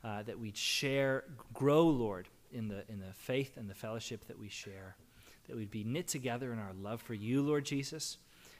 uh, 0.02 0.24
that 0.24 0.38
we'd 0.38 0.56
share, 0.56 1.24
grow, 1.54 1.84
Lord, 1.84 2.28
in 2.52 2.66
the, 2.66 2.82
in 2.88 2.98
the 2.98 3.12
faith 3.14 3.56
and 3.56 3.70
the 3.70 3.74
fellowship 3.74 4.26
that 4.26 4.38
we 4.38 4.48
share. 4.48 4.96
That 5.46 5.56
we'd 5.56 5.70
be 5.70 5.84
knit 5.84 6.08
together 6.08 6.52
in 6.52 6.58
our 6.58 6.72
love 6.80 7.00
for 7.02 7.14
you, 7.14 7.42
Lord 7.42 7.64
Jesus. 7.64 8.18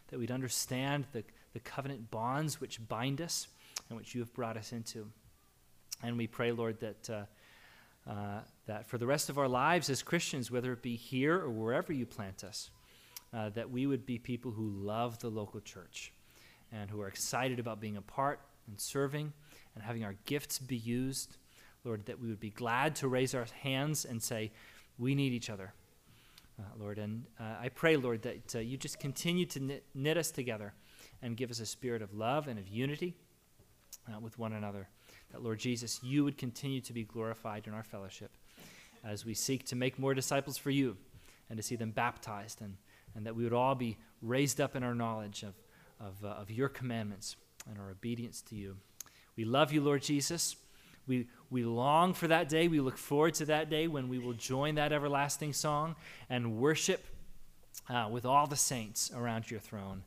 That 0.09 0.21
we'd 0.21 0.31
understand 0.31 1.07
the, 1.13 1.25
the 1.53 1.61
covenant 1.61 2.11
bonds 2.13 2.61
which 2.61 2.87
bind 2.89 3.21
us 3.21 3.49
and 3.89 3.99
which 3.99 4.15
you 4.15 4.21
have 4.21 4.33
brought 4.35 4.57
us 4.57 4.73
into. 4.73 5.09
And 6.03 6.17
we 6.17 6.29
pray, 6.29 6.53
Lord, 6.53 6.79
that, 6.81 7.11
uh, 7.11 8.11
uh, 8.11 8.41
that 8.67 8.87
for 8.87 8.99
the 8.99 9.07
rest 9.07 9.29
of 9.29 9.37
our 9.37 9.49
lives 9.49 9.91
as 9.91 10.03
Christians, 10.03 10.49
whether 10.49 10.73
it 10.73 10.81
be 10.81 10.95
here 10.95 11.37
or 11.37 11.51
wherever 11.51 11.93
you 11.93 12.07
plant 12.07 12.45
us, 12.45 12.71
uh, 13.33 13.51
that 13.51 13.71
we 13.71 13.87
would 13.87 14.07
be 14.07 14.19
people 14.19 14.51
who 14.51 14.69
love 14.69 15.19
the 15.19 15.29
local 15.29 15.61
church 15.61 16.13
and 16.73 16.91
who 16.91 17.01
are 17.01 17.09
excited 17.09 17.59
about 17.59 17.81
being 17.81 17.97
a 17.97 18.03
part 18.03 18.41
and 18.67 18.81
serving 18.81 19.33
and 19.75 19.85
having 19.85 20.05
our 20.05 20.15
gifts 20.27 20.59
be 20.59 20.77
used. 20.77 21.37
Lord, 21.85 22.07
that 22.07 22.21
we 22.21 22.29
would 22.29 22.41
be 22.41 22.51
glad 22.51 22.95
to 22.97 23.09
raise 23.09 23.35
our 23.35 23.47
hands 23.63 24.05
and 24.05 24.23
say, 24.23 24.53
We 24.99 25.15
need 25.15 25.33
each 25.33 25.51
other. 25.51 25.73
Uh, 26.59 26.63
Lord, 26.79 26.99
and 26.99 27.25
uh, 27.39 27.55
I 27.61 27.71
pray, 27.71 27.97
Lord, 27.97 28.23
that 28.23 28.55
uh, 28.55 28.59
you 28.59 28.77
just 28.77 28.99
continue 29.01 29.47
to 29.47 29.61
knit, 29.61 29.85
knit, 29.95 30.19
us 30.19 30.31
together 30.31 30.75
and 31.23 31.37
give 31.37 31.51
us 31.51 31.59
a 31.59 31.67
spirit 31.67 32.03
of 32.03 32.13
love 32.13 32.49
and 32.49 32.59
of 32.59 32.69
unity 32.69 33.15
uh, 34.13 34.21
with 34.21 34.39
one 34.39 34.53
another. 34.53 34.89
That, 35.33 35.43
Lord 35.43 35.59
Jesus, 35.59 36.01
you 36.03 36.25
would 36.25 36.37
continue 36.37 36.83
to 36.83 36.93
be 36.93 37.05
glorified 37.05 37.67
in 37.67 37.73
our 37.73 37.83
fellowship 37.83 38.33
as 39.05 39.25
we 39.25 39.33
seek 39.33 39.65
to 39.67 39.77
make 39.77 39.99
more 39.99 40.13
disciples 40.13 40.59
for 40.59 40.71
you 40.71 40.99
and 41.49 41.57
to 41.57 41.63
see 41.63 41.77
them 41.77 41.93
baptized 41.93 42.61
and 42.61 42.77
and 43.15 43.27
that 43.27 43.35
we 43.35 43.45
would 43.45 43.53
all 43.53 43.75
be 43.75 43.97
raised 44.23 44.61
up 44.61 44.77
in 44.77 44.83
our 44.83 44.95
knowledge 44.95 45.43
of, 45.43 45.55
of, 46.01 46.25
uh, 46.25 46.29
of 46.29 46.51
your 46.51 46.69
commandments 46.69 47.37
and 47.69 47.79
our 47.79 47.91
obedience 47.91 48.41
to 48.43 48.55
you. 48.55 48.77
We 49.37 49.45
love 49.45 49.73
you, 49.73 49.81
Lord 49.81 50.03
Jesus. 50.03 50.57
We, 51.07 51.29
we 51.51 51.65
long 51.65 52.15
for 52.15 52.29
that 52.29 52.49
day. 52.49 52.69
We 52.69 52.81
look 52.81 52.99
forward 52.99 53.35
to 53.35 53.47
that 53.47 53.71
day 53.71 53.89
when 53.89 54.09
we 54.09 54.19
will 54.19 54.35
join 54.35 54.77
that 54.77 54.93
everlasting 54.93 55.53
song 55.53 55.97
and 56.29 56.59
worship 56.59 57.05
uh, 57.89 58.09
with 58.11 58.25
all 58.25 58.47
the 58.47 58.57
saints 58.57 59.11
around 59.15 59.51
your 59.51 59.61
throne. 59.61 60.03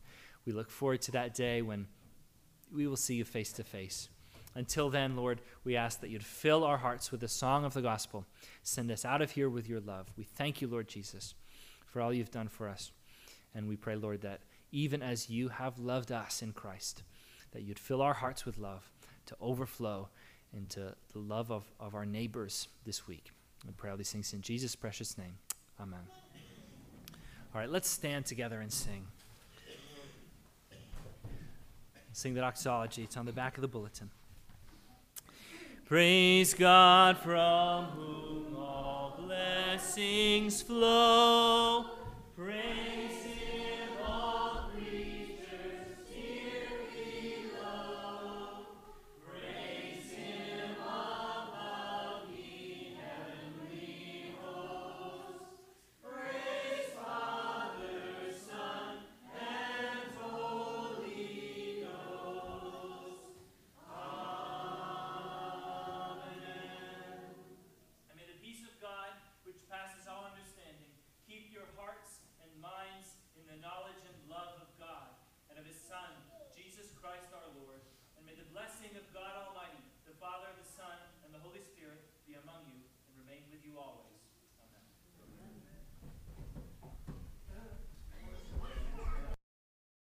We 0.46 0.54
look 0.54 0.70
forward 0.70 1.02
to 1.04 1.12
that 1.12 1.34
day 1.34 1.62
when 1.62 1.88
we 2.74 2.88
will 2.88 2.98
see 2.98 3.16
you 3.16 3.26
face 3.26 3.52
to 3.54 3.64
face. 3.64 4.10
Until 4.56 4.90
then, 4.90 5.16
Lord, 5.16 5.42
we 5.64 5.76
ask 5.76 6.00
that 6.02 6.10
you'd 6.10 6.24
fill 6.24 6.64
our 6.64 6.78
hearts 6.78 7.12
with 7.12 7.22
the 7.22 7.28
song 7.28 7.66
of 7.66 7.74
the 7.74 7.82
gospel. 7.82 8.26
Send 8.62 8.92
us 8.92 9.04
out 9.04 9.22
of 9.22 9.32
here 9.32 9.50
with 9.50 9.68
your 9.68 9.80
love. 9.80 10.08
We 10.16 10.26
thank 10.26 10.62
you, 10.62 10.68
Lord 10.68 10.88
Jesus 10.88 11.34
for 11.94 12.02
all 12.02 12.12
you've 12.12 12.32
done 12.32 12.48
for 12.48 12.68
us. 12.68 12.92
And 13.54 13.70
we 13.70 13.76
pray, 13.76 13.96
Lord, 13.96 14.22
that 14.22 14.40
even 14.72 15.04
as 15.04 15.30
you 15.30 15.50
have 15.50 15.78
loved 15.78 16.12
us 16.12 16.42
in 16.42 16.52
Christ, 16.52 17.04
that 17.52 17.62
you'd 17.62 17.78
fill 17.78 18.02
our 18.02 18.16
hearts 18.16 18.48
with 18.48 18.58
love 18.58 18.90
to 19.28 19.36
overflow 19.40 20.10
into 20.52 20.96
the 21.14 21.20
love 21.20 21.52
of, 21.52 21.72
of 21.80 21.94
our 21.94 22.06
neighbors 22.06 22.68
this 22.84 23.08
week. 23.08 23.30
We 23.66 23.74
pray 23.78 23.92
all 23.92 23.98
these 23.98 24.12
things 24.12 24.34
in 24.34 24.42
Jesus' 24.42 24.76
precious 24.76 25.20
name. 25.20 25.38
Amen. 25.80 26.00
All 27.54 27.62
right, 27.62 27.70
let's 27.70 27.88
stand 27.88 28.26
together 28.26 28.60
and 28.60 28.74
sing. 28.74 29.06
Sing 32.12 32.34
the 32.34 32.42
doxology. 32.42 33.04
It's 33.04 33.18
on 33.18 33.28
the 33.28 33.32
back 33.32 33.56
of 33.58 33.62
the 33.62 33.68
bulletin. 33.68 34.10
Praise 35.86 36.56
God 36.56 37.20
from 37.20 37.86
whom 37.86 38.33
blessings 39.84 40.62
flow. 40.62 41.86
Praise 42.38 42.93